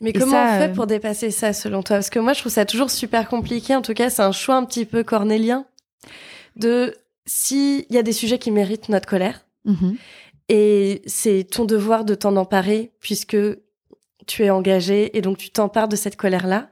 Mais 0.00 0.12
comment 0.12 0.44
on 0.44 0.58
fait 0.58 0.72
pour 0.72 0.86
dépasser 0.86 1.32
ça, 1.32 1.52
selon 1.52 1.82
toi? 1.82 1.96
Parce 1.96 2.10
que 2.10 2.20
moi, 2.20 2.34
je 2.34 2.40
trouve 2.40 2.52
ça 2.52 2.64
toujours 2.64 2.90
super 2.90 3.28
compliqué. 3.28 3.74
En 3.74 3.82
tout 3.82 3.94
cas, 3.94 4.10
c'est 4.10 4.22
un 4.22 4.32
choix 4.32 4.54
un 4.54 4.64
petit 4.64 4.84
peu 4.84 5.02
cornélien 5.02 5.66
de 6.54 6.94
s'il 7.26 7.86
y 7.90 7.98
a 7.98 8.02
des 8.02 8.12
sujets 8.12 8.38
qui 8.38 8.50
méritent 8.50 8.88
notre 8.88 9.06
colère. 9.08 9.46
Mhm. 9.64 9.96
Et 10.48 11.02
c'est 11.06 11.44
ton 11.44 11.64
devoir 11.64 12.04
de 12.04 12.14
t'en 12.14 12.36
emparer 12.36 12.92
puisque 13.00 13.36
tu 14.26 14.44
es 14.44 14.50
engagé 14.50 15.16
et 15.16 15.22
donc 15.22 15.38
tu 15.38 15.50
t'empares 15.50 15.88
de 15.88 15.96
cette 15.96 16.16
colère-là. 16.16 16.70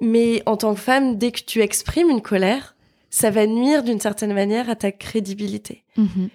Mais 0.00 0.42
en 0.46 0.56
tant 0.56 0.74
que 0.74 0.80
femme, 0.80 1.16
dès 1.16 1.32
que 1.32 1.40
tu 1.40 1.60
exprimes 1.60 2.10
une 2.10 2.22
colère, 2.22 2.76
ça 3.10 3.30
va 3.30 3.46
nuire 3.46 3.82
d'une 3.82 4.00
certaine 4.00 4.34
manière 4.34 4.68
à 4.68 4.76
ta 4.76 4.92
crédibilité. 4.92 5.84
Mhm. 5.96 6.28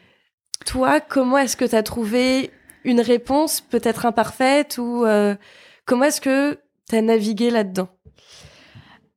Toi, 0.66 1.00
comment 1.00 1.38
est-ce 1.38 1.58
que 1.58 1.66
tu 1.66 1.76
as 1.76 1.84
trouvé 1.84 2.52
une 2.84 3.02
réponse 3.02 3.62
peut-être 3.62 4.06
imparfaite 4.06 4.78
ou 4.80 5.06
euh, 5.06 5.36
comment 5.86 6.06
est-ce 6.06 6.22
que 6.22 6.60
tu 6.90 6.96
as 6.96 7.02
navigué 7.02 7.50
là-dedans? 7.50 7.90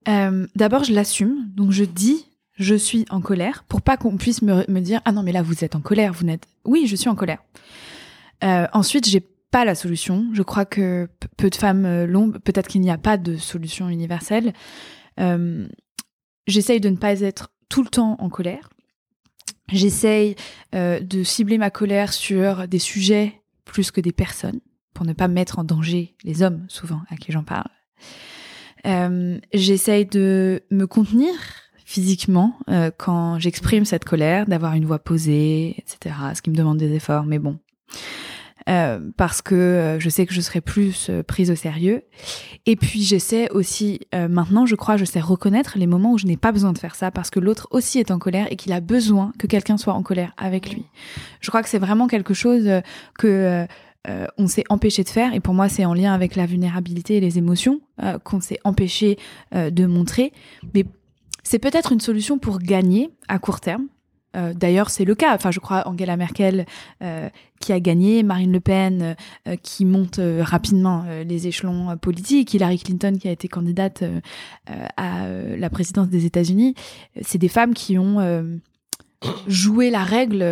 Euh, 0.09 0.47
D'abord, 0.55 0.85
je 0.85 0.93
l'assume. 0.93 1.49
Donc, 1.55 1.70
je 1.70 1.85
dis 1.85 2.26
je 2.57 2.74
suis 2.74 3.05
en 3.11 3.20
colère 3.20 3.64
pour 3.68 3.82
pas 3.82 3.96
qu'on 3.96 4.16
puisse 4.16 4.42
me, 4.42 4.80
dire 4.80 5.00
ah 5.05 5.12
non 5.12 5.22
mais 5.22 5.32
là 5.32 5.42
vous 5.42 5.64
êtes 5.64 5.74
en 5.74 5.80
colère 5.80 6.12
vous 6.12 6.24
n'êtes 6.24 6.46
oui 6.64 6.86
je 6.86 6.96
suis 6.96 7.09
en 7.09 7.14
colère 7.14 7.42
euh, 8.44 8.66
ensuite 8.72 9.09
j'ai 9.09 9.24
pas 9.55 9.64
la 9.64 9.76
solution. 9.76 10.30
Je 10.32 10.42
crois 10.42 10.64
que 10.64 11.09
peu 11.36 11.48
de 11.48 11.55
femmes 11.55 11.84
euh, 11.86 12.09
l'ont. 12.09 12.32
Peut-être 12.32 12.66
qu'il 12.66 12.80
n'y 12.80 12.90
a 12.90 12.98
pas 12.98 13.16
de 13.16 13.36
solution 13.36 13.88
universelle. 13.88 14.52
Euh, 15.20 15.68
J'essaye 16.48 16.80
de 16.80 16.88
ne 16.88 16.96
pas 16.96 17.20
être 17.20 17.52
tout 17.68 17.84
le 17.84 17.88
temps 17.88 18.16
en 18.18 18.28
colère. 18.28 18.68
J'essaye 19.68 20.34
euh, 20.74 20.98
de 20.98 21.22
cibler 21.22 21.57
ma 21.57 21.70
colère 21.70 22.12
sur 22.12 22.66
des 22.66 22.80
sujets 22.80 23.42
plus 23.64 23.92
que 23.92 24.00
des 24.00 24.11
personnes, 24.11 24.59
pour 24.92 25.07
ne 25.07 25.12
pas 25.12 25.28
mettre 25.28 25.61
en 25.61 25.64
danger 25.64 26.16
les 26.24 26.42
hommes, 26.42 26.66
souvent, 26.66 27.02
à 27.09 27.14
qui 27.14 27.30
j'en 27.30 27.44
parle. 27.44 27.70
J'essaye 29.55 30.05
de 30.05 30.64
me 30.72 30.86
contenir 30.86 31.30
physiquement 31.95 32.59
euh, 32.68 32.90
quand 32.97 33.38
j'exprime 33.38 33.84
cette 33.84 34.05
colère, 34.05 34.47
d'avoir 34.47 34.74
une 34.74 34.84
voix 34.84 34.99
posée, 34.99 35.76
etc. 35.78 36.16
Ce 36.34 36.42
qui 36.42 36.51
me 36.51 36.57
demande 36.57 36.76
des 36.76 36.92
efforts, 36.92 37.24
mais 37.24 37.38
bon. 37.38 37.59
Euh, 38.68 38.99
parce 39.16 39.42
que 39.42 39.55
euh, 39.55 40.01
je 40.01 40.09
sais 40.09 40.26
que 40.26 40.34
je 40.34 40.40
serai 40.40 40.61
plus 40.61 41.09
prise 41.28 41.53
au 41.53 41.55
sérieux. 41.55 42.03
Et 42.66 42.74
puis 42.74 43.03
j'essaie 43.03 43.49
aussi, 43.53 44.01
maintenant 44.12 44.66
je 44.66 44.74
crois, 44.74 44.97
je 44.97 45.05
sais 45.05 45.20
reconnaître 45.20 45.78
les 45.78 45.86
moments 45.86 46.12
où 46.12 46.18
je 46.18 46.26
n'ai 46.26 46.36
pas 46.36 46.51
besoin 46.51 46.72
de 46.72 46.78
faire 46.78 46.97
ça 46.97 47.12
parce 47.12 47.30
que 47.30 47.38
l'autre 47.38 47.68
aussi 47.70 48.01
est 48.01 48.11
en 48.11 48.18
colère 48.18 48.49
et 48.51 48.57
qu'il 48.57 48.72
a 48.72 48.80
besoin 48.80 49.32
que 49.38 49.47
quelqu'un 49.47 49.76
soit 49.76 49.95
en 49.95 50.03
colère 50.03 50.32
avec 50.36 50.72
lui. 50.72 50.86
Je 51.40 51.49
crois 51.51 51.62
que 51.62 51.68
c'est 51.68 51.78
vraiment 51.78 52.09
quelque 52.09 52.34
chose 52.34 52.68
que 53.18 53.66
on 54.36 54.47
s'est 54.47 54.64
empêché 54.68 55.05
de 55.05 55.11
faire 55.11 55.32
et 55.32 55.40
pour 55.40 55.55
moi 55.55 55.68
c'est 55.68 55.84
en 55.84 55.95
lien 55.95 56.12
avec 56.12 56.34
la 56.34 56.47
vulnérabilité 56.47 57.18
et 57.18 57.20
les 57.20 57.38
émotions 57.38 57.80
qu'on 58.24 58.40
s'est 58.40 58.59
empêché 58.64 59.18
de 59.53 59.86
montrer. 59.86 60.32
Mais 60.72 60.86
c'est 61.45 61.59
peut-être 61.59 61.92
une 61.92 62.01
solution 62.01 62.38
pour 62.38 62.59
gagner 62.59 63.11
à 63.28 63.38
court 63.38 63.61
terme, 63.61 63.86
euh, 64.36 64.53
d'ailleurs, 64.55 64.90
c'est 64.90 65.05
le 65.05 65.14
cas. 65.14 65.34
Enfin, 65.34 65.51
je 65.51 65.61
crois 65.61 65.86
Angela 65.86 66.16
Merkel 66.16 66.66
euh, 67.03 67.28
qui 67.61 67.72
a 67.72 67.80
gagné, 67.80 68.22
Marine 68.22 68.53
Le 68.53 68.61
Pen 68.61 69.16
euh, 69.47 69.57
qui 69.62 69.84
monte 69.84 70.20
rapidement 70.40 71.05
les 71.26 71.47
échelons 71.47 71.97
politiques, 71.97 72.55
Hillary 72.55 72.78
Clinton 72.78 73.16
qui 73.20 73.28
a 73.28 73.32
été 73.32 73.49
candidate 73.49 74.05
à 74.97 75.28
la 75.28 75.70
présidence 75.70 76.09
des 76.09 76.26
États-Unis. 76.26 76.74
C'est 77.22 77.38
des 77.38 77.49
femmes 77.49 77.74
qui 77.74 77.99
ont 77.99 78.61
joué 79.47 79.90
la 79.90 80.05
règle 80.05 80.45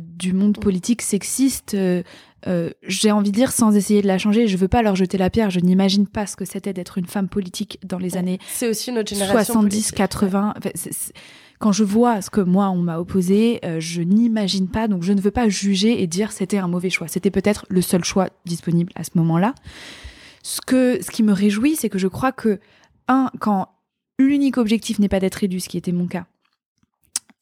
du 0.00 0.32
monde 0.32 0.58
politique 0.58 1.02
sexiste. 1.02 1.76
J'ai 2.82 3.12
envie 3.12 3.30
de 3.30 3.36
dire 3.36 3.52
sans 3.52 3.76
essayer 3.76 4.02
de 4.02 4.06
la 4.06 4.18
changer. 4.18 4.48
Je 4.48 4.56
veux 4.56 4.68
pas 4.68 4.82
leur 4.82 4.96
jeter 4.96 5.18
la 5.18 5.30
pierre. 5.30 5.50
Je 5.50 5.60
n'imagine 5.60 6.06
pas 6.06 6.26
ce 6.26 6.36
que 6.36 6.44
c'était 6.44 6.72
d'être 6.72 6.98
une 6.98 7.06
femme 7.06 7.28
politique 7.28 7.78
dans 7.84 7.98
les 7.98 8.16
années. 8.16 8.38
C'est 8.48 8.68
aussi 8.68 8.92
notre 8.92 9.10
génération 9.10 9.54
70, 9.54 9.92
80 9.92 10.54
quand 11.62 11.70
je 11.70 11.84
vois 11.84 12.20
ce 12.20 12.28
que 12.28 12.40
moi 12.40 12.70
on 12.70 12.78
m'a 12.78 12.98
opposé, 12.98 13.60
euh, 13.64 13.78
je 13.78 14.02
n'imagine 14.02 14.66
pas, 14.66 14.88
donc 14.88 15.04
je 15.04 15.12
ne 15.12 15.20
veux 15.20 15.30
pas 15.30 15.48
juger 15.48 16.02
et 16.02 16.08
dire 16.08 16.32
c'était 16.32 16.58
un 16.58 16.66
mauvais 16.66 16.90
choix. 16.90 17.06
C'était 17.06 17.30
peut-être 17.30 17.66
le 17.68 17.80
seul 17.80 18.02
choix 18.02 18.30
disponible 18.44 18.92
à 18.96 19.04
ce 19.04 19.10
moment-là. 19.14 19.54
Ce 20.42 20.60
que, 20.60 21.00
ce 21.00 21.12
qui 21.12 21.22
me 21.22 21.32
réjouit, 21.32 21.76
c'est 21.76 21.88
que 21.88 21.98
je 21.98 22.08
crois 22.08 22.32
que 22.32 22.58
un, 23.06 23.30
quand 23.38 23.68
l'unique 24.18 24.58
objectif 24.58 24.98
n'est 24.98 25.08
pas 25.08 25.20
d'être 25.20 25.44
élu, 25.44 25.60
ce 25.60 25.68
qui 25.68 25.78
était 25.78 25.92
mon 25.92 26.08
cas, 26.08 26.26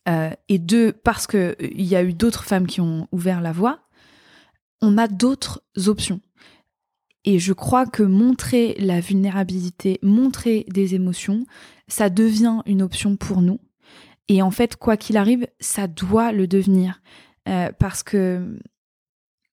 euh, 0.07 0.30
et 0.51 0.59
deux, 0.59 0.92
parce 0.92 1.26
que 1.26 1.57
euh, 1.59 1.68
il 1.74 1.86
y 1.86 1.96
a 1.96 2.03
eu 2.03 2.12
d'autres 2.12 2.44
femmes 2.44 2.66
qui 2.66 2.82
ont 2.82 3.09
ouvert 3.12 3.40
la 3.40 3.53
voie, 3.53 3.78
on 4.82 4.98
a 4.98 5.08
d'autres 5.08 5.62
options. 5.86 6.20
Et 7.24 7.38
je 7.38 7.52
crois 7.52 7.86
que 7.86 8.02
montrer 8.02 8.74
la 8.78 9.00
vulnérabilité, 9.00 9.98
montrer 10.02 10.64
des 10.68 10.94
émotions, 10.94 11.44
ça 11.86 12.08
devient 12.08 12.62
une 12.66 12.82
option 12.82 13.16
pour 13.16 13.42
nous. 13.42 13.60
Et 14.28 14.42
en 14.42 14.50
fait, 14.50 14.76
quoi 14.76 14.96
qu'il 14.96 15.16
arrive, 15.16 15.46
ça 15.58 15.86
doit 15.86 16.32
le 16.32 16.46
devenir. 16.46 17.02
Euh, 17.48 17.70
parce 17.78 18.02
que 18.02 18.58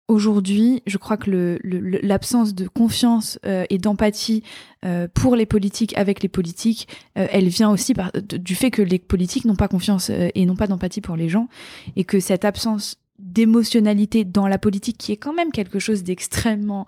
aujourd'hui, 0.08 0.82
je 0.86 0.98
crois 0.98 1.18
que 1.18 1.60
l'absence 2.04 2.54
de 2.54 2.68
confiance 2.68 3.40
euh, 3.46 3.66
et 3.70 3.80
d'empathie 3.80 4.44
euh, 4.86 5.08
pour 5.14 5.36
les 5.36 5.46
politiques 5.46 5.98
avec 5.98 6.22
les 6.22 6.30
politiques, 6.30 6.88
elle 7.16 7.48
vient 7.48 7.70
aussi 7.70 7.94
du 8.24 8.56
fait 8.56 8.72
que 8.72 8.82
les 8.82 9.00
politiques 9.00 9.46
n'ont 9.46 9.56
pas 9.56 9.68
confiance 9.68 10.10
et 10.10 10.46
n'ont 10.46 10.56
pas 10.56 10.68
d'empathie 10.68 11.02
pour 11.02 11.18
les 11.18 11.28
gens. 11.28 11.50
Et 11.96 12.06
que 12.06 12.20
cette 12.20 12.46
absence 12.46 12.98
d'émotionnalité 13.28 14.24
dans 14.24 14.48
la 14.48 14.58
politique 14.58 14.98
qui 14.98 15.12
est 15.12 15.18
quand 15.18 15.34
même 15.34 15.52
quelque 15.52 15.80
chose 15.80 16.04
d'extrêmement 16.04 16.86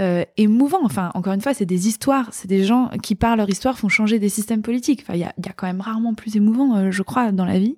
euh, 0.00 0.24
émouvant. 0.36 0.80
Enfin, 0.84 1.10
encore 1.14 1.32
une 1.32 1.40
fois, 1.40 1.54
c'est 1.54 1.66
des 1.66 1.88
histoires, 1.88 2.28
c'est 2.32 2.48
des 2.48 2.64
gens 2.64 2.90
qui 3.02 3.14
par 3.14 3.36
leur 3.36 3.48
histoire 3.48 3.78
font 3.78 3.88
changer 3.88 4.18
des 4.18 4.28
systèmes 4.28 4.62
politiques. 4.62 5.00
Enfin, 5.02 5.14
il 5.14 5.20
y 5.20 5.24
a, 5.24 5.32
y 5.44 5.48
a, 5.48 5.52
quand 5.52 5.66
même 5.66 5.80
rarement 5.80 6.14
plus 6.14 6.36
émouvant, 6.36 6.76
euh, 6.76 6.90
je 6.90 7.02
crois, 7.02 7.32
dans 7.32 7.44
la 7.44 7.58
vie. 7.58 7.76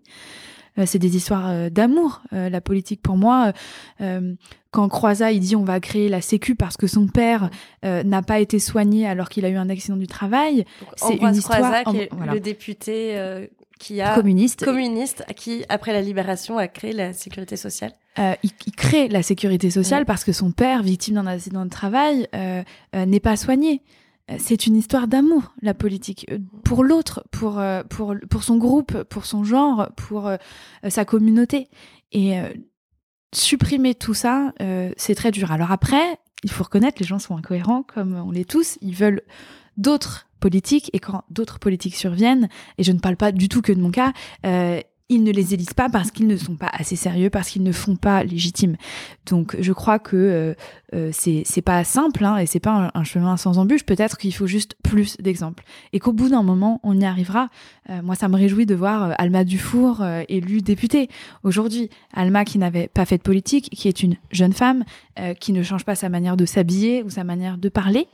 Euh, 0.78 0.84
c'est 0.86 0.98
des 0.98 1.16
histoires 1.16 1.70
d'amour, 1.70 2.22
la 2.32 2.60
politique. 2.60 3.02
Pour 3.02 3.16
moi, 3.16 3.52
quand 4.70 4.88
Croisa 4.88 5.32
il 5.32 5.40
dit 5.40 5.56
on 5.56 5.64
va 5.64 5.80
créer 5.80 6.08
la 6.08 6.20
Sécu 6.20 6.54
parce 6.54 6.76
que 6.76 6.86
son 6.86 7.08
père 7.08 7.50
n'a 7.82 8.22
pas 8.22 8.38
été 8.38 8.60
soigné 8.60 9.06
alors 9.06 9.28
qu'il 9.28 9.44
a 9.44 9.48
eu 9.48 9.56
un 9.56 9.68
accident 9.68 9.96
du 9.96 10.06
travail, 10.06 10.64
c'est 10.94 11.16
une 11.16 11.34
histoire. 11.34 11.58
Croisa, 11.58 11.84
qui 11.84 11.96
est 11.96 12.10
le 12.32 12.38
député 12.38 13.48
qui 13.80 14.00
a 14.00 14.14
communiste, 14.14 14.64
communiste 14.64 15.24
qui 15.34 15.64
après 15.68 15.92
la 15.92 16.02
libération 16.02 16.58
a 16.58 16.68
créé 16.68 16.92
la 16.92 17.12
sécurité 17.12 17.56
sociale. 17.56 17.92
Euh, 18.18 18.34
il, 18.42 18.50
il, 18.66 18.72
crée 18.72 19.08
la 19.08 19.22
sécurité 19.22 19.70
sociale 19.70 20.00
ouais. 20.00 20.04
parce 20.04 20.22
que 20.22 20.32
son 20.32 20.52
père, 20.52 20.82
victime 20.82 21.14
d'un 21.14 21.26
accident 21.26 21.64
de 21.64 21.70
travail, 21.70 22.28
euh, 22.34 22.62
euh, 22.94 23.06
n'est 23.06 23.20
pas 23.20 23.36
soigné. 23.36 23.82
C'est 24.38 24.68
une 24.68 24.76
histoire 24.76 25.08
d'amour, 25.08 25.52
la 25.60 25.74
politique, 25.74 26.30
pour 26.62 26.84
l'autre, 26.84 27.24
pour, 27.32 27.60
pour, 27.88 28.14
pour 28.30 28.44
son 28.44 28.58
groupe, 28.58 29.02
pour 29.02 29.26
son 29.26 29.42
genre, 29.42 29.88
pour 29.96 30.30
sa 30.88 31.04
communauté. 31.04 31.66
Et 32.12 32.36
supprimer 33.34 33.96
tout 33.96 34.14
ça, 34.14 34.52
c'est 34.96 35.16
très 35.16 35.32
dur. 35.32 35.50
Alors 35.50 35.72
après, 35.72 36.20
il 36.44 36.50
faut 36.52 36.62
reconnaître, 36.62 36.98
les 37.00 37.06
gens 37.08 37.18
sont 37.18 37.36
incohérents, 37.36 37.82
comme 37.82 38.14
on 38.14 38.30
l'est 38.30 38.48
tous. 38.48 38.78
Ils 38.82 38.94
veulent 38.94 39.22
d'autres 39.76 40.29
politiques 40.40 40.90
et 40.92 40.98
quand 40.98 41.22
d'autres 41.30 41.58
politiques 41.58 41.94
surviennent, 41.94 42.48
et 42.78 42.82
je 42.82 42.92
ne 42.92 42.98
parle 42.98 43.16
pas 43.16 43.32
du 43.32 43.48
tout 43.48 43.62
que 43.62 43.72
de 43.72 43.80
mon 43.80 43.90
cas, 43.90 44.12
euh, 44.46 44.80
ils 45.10 45.24
ne 45.24 45.32
les 45.32 45.52
élisent 45.52 45.74
pas 45.74 45.88
parce 45.90 46.12
qu'ils 46.12 46.28
ne 46.28 46.36
sont 46.36 46.54
pas 46.54 46.70
assez 46.72 46.94
sérieux, 46.94 47.30
parce 47.30 47.50
qu'ils 47.50 47.64
ne 47.64 47.72
font 47.72 47.96
pas 47.96 48.22
légitime. 48.22 48.76
Donc 49.26 49.56
je 49.58 49.72
crois 49.72 49.98
que 49.98 50.16
euh, 50.16 50.54
euh, 50.94 51.10
c'est 51.12 51.62
pas 51.62 51.82
simple 51.82 52.24
hein, 52.24 52.38
et 52.38 52.46
c'est 52.46 52.60
pas 52.60 52.92
un, 52.94 53.04
chemin 53.04 53.36
sans 53.36 53.58
embûche. 53.58 53.84
Peut-être 53.84 54.16
qu'il 54.16 54.32
faut 54.32 54.46
juste 54.46 54.76
plus 54.84 55.16
d'exemples 55.18 55.64
et 55.92 55.98
qu'au 55.98 56.12
bout 56.12 56.28
d'un 56.28 56.44
moment 56.44 56.80
on 56.84 56.98
y 56.98 57.04
arrivera. 57.04 57.48
Euh, 57.90 58.02
moi 58.02 58.14
ça 58.14 58.28
me 58.28 58.36
réjouit 58.36 58.66
de 58.66 58.74
voir 58.76 59.12
Alma 59.18 59.42
Dufour 59.42 60.04
élue 60.28 60.62
députée 60.62 61.08
aujourd'hui. 61.42 61.90
Alma 62.14 62.44
qui 62.44 62.58
n'avait 62.58 62.86
pas 62.86 63.04
fait 63.04 63.18
de 63.18 63.22
politique, 63.22 63.68
qui 63.70 63.88
est 63.88 64.02
une 64.04 64.14
jeune 64.30 64.52
femme 64.52 64.84
qui 65.40 65.52
ne 65.52 65.62
change 65.62 65.84
pas 65.84 65.96
sa 65.96 66.08
manière 66.08 66.36
de 66.36 66.46
s'habiller 66.46 67.02
ou 67.02 67.10
sa 67.10 67.24
manière 67.24 67.58
de 67.58 67.68
parler. 67.68 68.06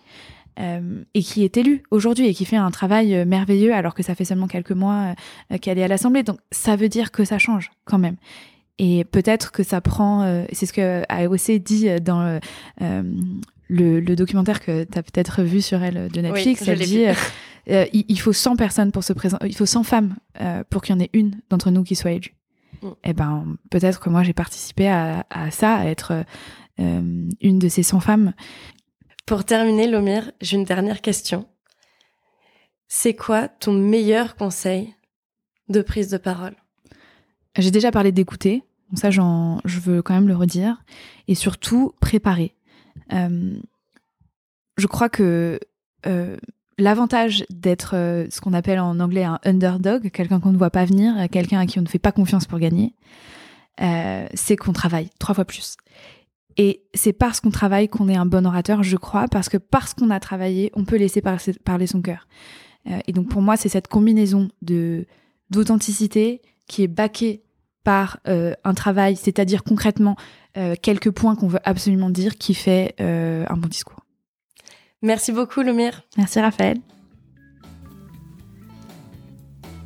Euh, 0.59 1.05
et 1.13 1.23
qui 1.23 1.45
est 1.45 1.59
élue 1.59 1.83
aujourd'hui 1.91 2.27
et 2.29 2.33
qui 2.33 2.47
fait 2.47 2.57
un 2.57 2.71
travail 2.71 3.15
euh, 3.15 3.27
merveilleux 3.27 3.75
alors 3.75 3.95
que 3.95 4.03
ça 4.03 4.15
fait 4.15 4.25
seulement 4.25 4.47
quelques 4.47 4.73
mois 4.73 5.15
euh, 5.53 5.59
qu'elle 5.59 5.79
est 5.79 5.83
à 5.83 5.89
l'Assemblée. 5.89 6.23
Donc 6.23 6.39
ça 6.51 6.77
veut 6.77 6.89
dire 6.89 7.11
que 7.11 7.27
ça 7.27 7.39
change 7.39 7.71
quand 7.85 7.99
même. 7.99 8.17
Et 8.79 9.05
peut-être 9.05 9.53
que 9.53 9.63
ça 9.63 9.83
prend, 9.83 10.23
euh, 10.23 10.45
c'est 10.53 10.65
ce 10.65 10.73
que 10.73 11.03
AOC 11.11 11.63
dit 11.63 12.01
dans 12.01 12.41
le, 12.81 14.01
le, 14.01 14.17
documentaire 14.17 14.61
que 14.61 14.85
tu 14.85 14.99
as 14.99 15.03
peut-être 15.03 15.43
vu 15.43 15.61
sur 15.61 15.83
elle 15.83 16.09
de 16.09 16.21
Netflix. 16.23 16.63
Oui, 16.63 16.69
elle 16.71 16.79
dit 16.79 17.05
il, 17.93 18.05
il, 18.09 18.21
faut 18.21 18.33
100 18.33 18.57
personnes 18.57 18.93
pour 18.93 19.05
se 19.05 19.13
présenter, 19.13 19.47
il 19.47 19.57
faut 19.57 19.67
100 19.67 19.83
femmes 19.83 20.17
pour 20.71 20.81
qu'il 20.81 20.95
y 20.95 20.99
en 20.99 21.01
ait 21.03 21.11
une 21.13 21.41
d'entre 21.51 21.71
nous 21.71 21.83
qui 21.83 21.97
soit 21.97 22.13
élue. 22.13 22.35
Mm. 22.83 22.87
Et 22.87 22.93
eh 23.05 23.13
ben 23.13 23.57
peut-être 23.71 24.01
que 24.01 24.09
moi 24.09 24.23
j'ai 24.23 24.35
participé 24.35 24.89
à, 24.89 25.27
à, 25.29 25.51
ça, 25.51 25.75
à 25.75 25.85
être 25.87 26.25
une 26.79 27.59
de 27.59 27.69
ces 27.69 27.83
100 27.83 28.01
femmes 28.01 28.33
pour 29.27 29.45
terminer, 29.45 29.89
Lomir, 29.89 30.31
j'ai 30.41 30.57
une 30.57 30.65
dernière 30.65 31.03
question. 31.03 31.47
C'est 32.89 33.15
quoi 33.15 33.49
ton 33.49 33.73
meilleur 33.73 34.37
conseil 34.37 34.95
de 35.69 35.83
prise 35.83 36.09
de 36.09 36.17
parole? 36.17 36.55
J'ai 37.59 37.73
déjà 37.73 37.91
parlé 37.91 38.13
d'écouter, 38.13 38.63
donc 38.91 39.01
ça 39.01 39.11
je 39.11 39.81
veux 39.81 40.01
quand 40.01 40.15
même 40.15 40.29
le 40.29 40.37
redire, 40.37 40.83
et 41.27 41.35
surtout 41.35 41.93
préparer. 42.01 42.55
Euh, 43.13 43.59
je 44.77 44.87
crois 44.87 45.09
que 45.09 45.59
euh, 46.07 46.37
l'avantage 46.79 47.45
d'être 47.51 47.97
euh, 47.97 48.27
ce 48.31 48.41
qu'on 48.41 48.53
appelle 48.53 48.79
en 48.79 49.01
anglais 49.01 49.25
un 49.25 49.41
underdog, 49.45 50.11
quelqu'un 50.11 50.39
qu'on 50.39 50.53
ne 50.53 50.59
voit 50.59 50.71
pas 50.71 50.85
venir, 50.85 51.29
quelqu'un 51.31 51.59
à 51.59 51.67
qui 51.67 51.81
on 51.81 51.83
ne 51.83 51.89
fait 51.89 51.99
pas 51.99 52.13
confiance 52.13 52.47
pour 52.47 52.61
gagner, 52.61 52.95
c'est 54.35 54.57
qu'on 54.57 54.73
travaille 54.73 55.11
trois 55.19 55.35
fois 55.35 55.45
plus. 55.45 55.77
Et 56.57 56.83
c'est 56.95 57.13
parce 57.13 57.41
qu'on 57.41 57.51
travaille 57.51 57.89
qu'on 57.89 58.09
est 58.09 58.17
un 58.17 58.27
bon 58.27 58.47
orateur, 58.47 58.83
je 58.83 58.97
crois, 58.97 59.27
parce 59.29 59.49
que 59.49 59.59
parce 59.59 59.93
qu'on 59.95 60.11
a 60.11 60.21
travaillé, 60.21 60.73
on 60.75 60.85
peut 60.85 60.97
laisser 60.97 61.21
parler 61.21 61.87
son 61.87 62.01
cœur. 62.01 62.27
Euh, 62.89 62.99
et 63.07 63.13
donc 63.13 63.29
pour 63.29 63.43
moi, 63.43 63.57
c'est 63.57 63.69
cette 63.69 63.89
combinaison 63.89 64.49
de 64.63 65.07
d'authenticité 65.51 66.43
qui 66.67 66.83
est 66.83 66.89
baquée 66.89 67.43
par 67.85 68.19
euh, 68.27 68.55
un 68.65 68.75
travail, 68.75 69.17
c'est-à-dire 69.17 69.63
concrètement 69.63 70.17
euh, 70.57 70.75
quelques 70.81 71.11
points 71.11 71.37
qu'on 71.37 71.47
veut 71.47 71.61
absolument 71.65 72.11
dire, 72.11 72.37
qui 72.37 72.55
fait 72.55 72.95
un 72.99 73.57
bon 73.57 73.69
discours. 73.69 74.01
Merci 75.03 75.31
beaucoup, 75.31 75.63
Lomir. 75.63 76.03
Merci, 76.17 76.41
Raphaël. 76.41 76.79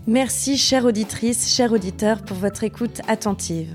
Merci, 0.07 0.57
chère 0.57 0.87
auditrice, 0.87 1.55
chers 1.55 1.73
auditeurs, 1.73 2.23
pour 2.23 2.37
votre 2.37 2.65
écoute 2.65 3.01
attentive. 3.07 3.75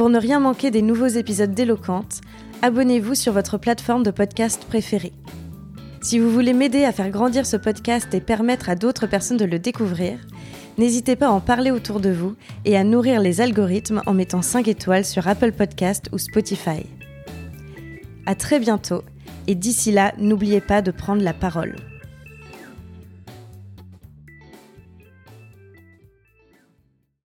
Pour 0.00 0.08
ne 0.08 0.18
rien 0.18 0.40
manquer 0.40 0.70
des 0.70 0.80
nouveaux 0.80 1.08
épisodes 1.08 1.52
d'Éloquente, 1.52 2.22
abonnez-vous 2.62 3.14
sur 3.14 3.34
votre 3.34 3.58
plateforme 3.58 4.02
de 4.02 4.10
podcast 4.10 4.64
préférée. 4.64 5.12
Si 6.00 6.18
vous 6.18 6.30
voulez 6.30 6.54
m'aider 6.54 6.84
à 6.84 6.92
faire 6.92 7.10
grandir 7.10 7.44
ce 7.44 7.58
podcast 7.58 8.14
et 8.14 8.22
permettre 8.22 8.70
à 8.70 8.76
d'autres 8.76 9.06
personnes 9.06 9.36
de 9.36 9.44
le 9.44 9.58
découvrir, 9.58 10.18
n'hésitez 10.78 11.16
pas 11.16 11.26
à 11.26 11.32
en 11.32 11.40
parler 11.40 11.70
autour 11.70 12.00
de 12.00 12.08
vous 12.08 12.34
et 12.64 12.78
à 12.78 12.82
nourrir 12.82 13.20
les 13.20 13.42
algorithmes 13.42 14.00
en 14.06 14.14
mettant 14.14 14.40
5 14.40 14.68
étoiles 14.68 15.04
sur 15.04 15.28
Apple 15.28 15.52
Podcast 15.52 16.08
ou 16.12 16.16
Spotify. 16.16 16.86
À 18.24 18.34
très 18.34 18.58
bientôt 18.58 19.02
et 19.48 19.54
d'ici 19.54 19.92
là, 19.92 20.14
n'oubliez 20.16 20.62
pas 20.62 20.80
de 20.80 20.92
prendre 20.92 21.22
la 21.22 21.34
parole. 21.34 21.76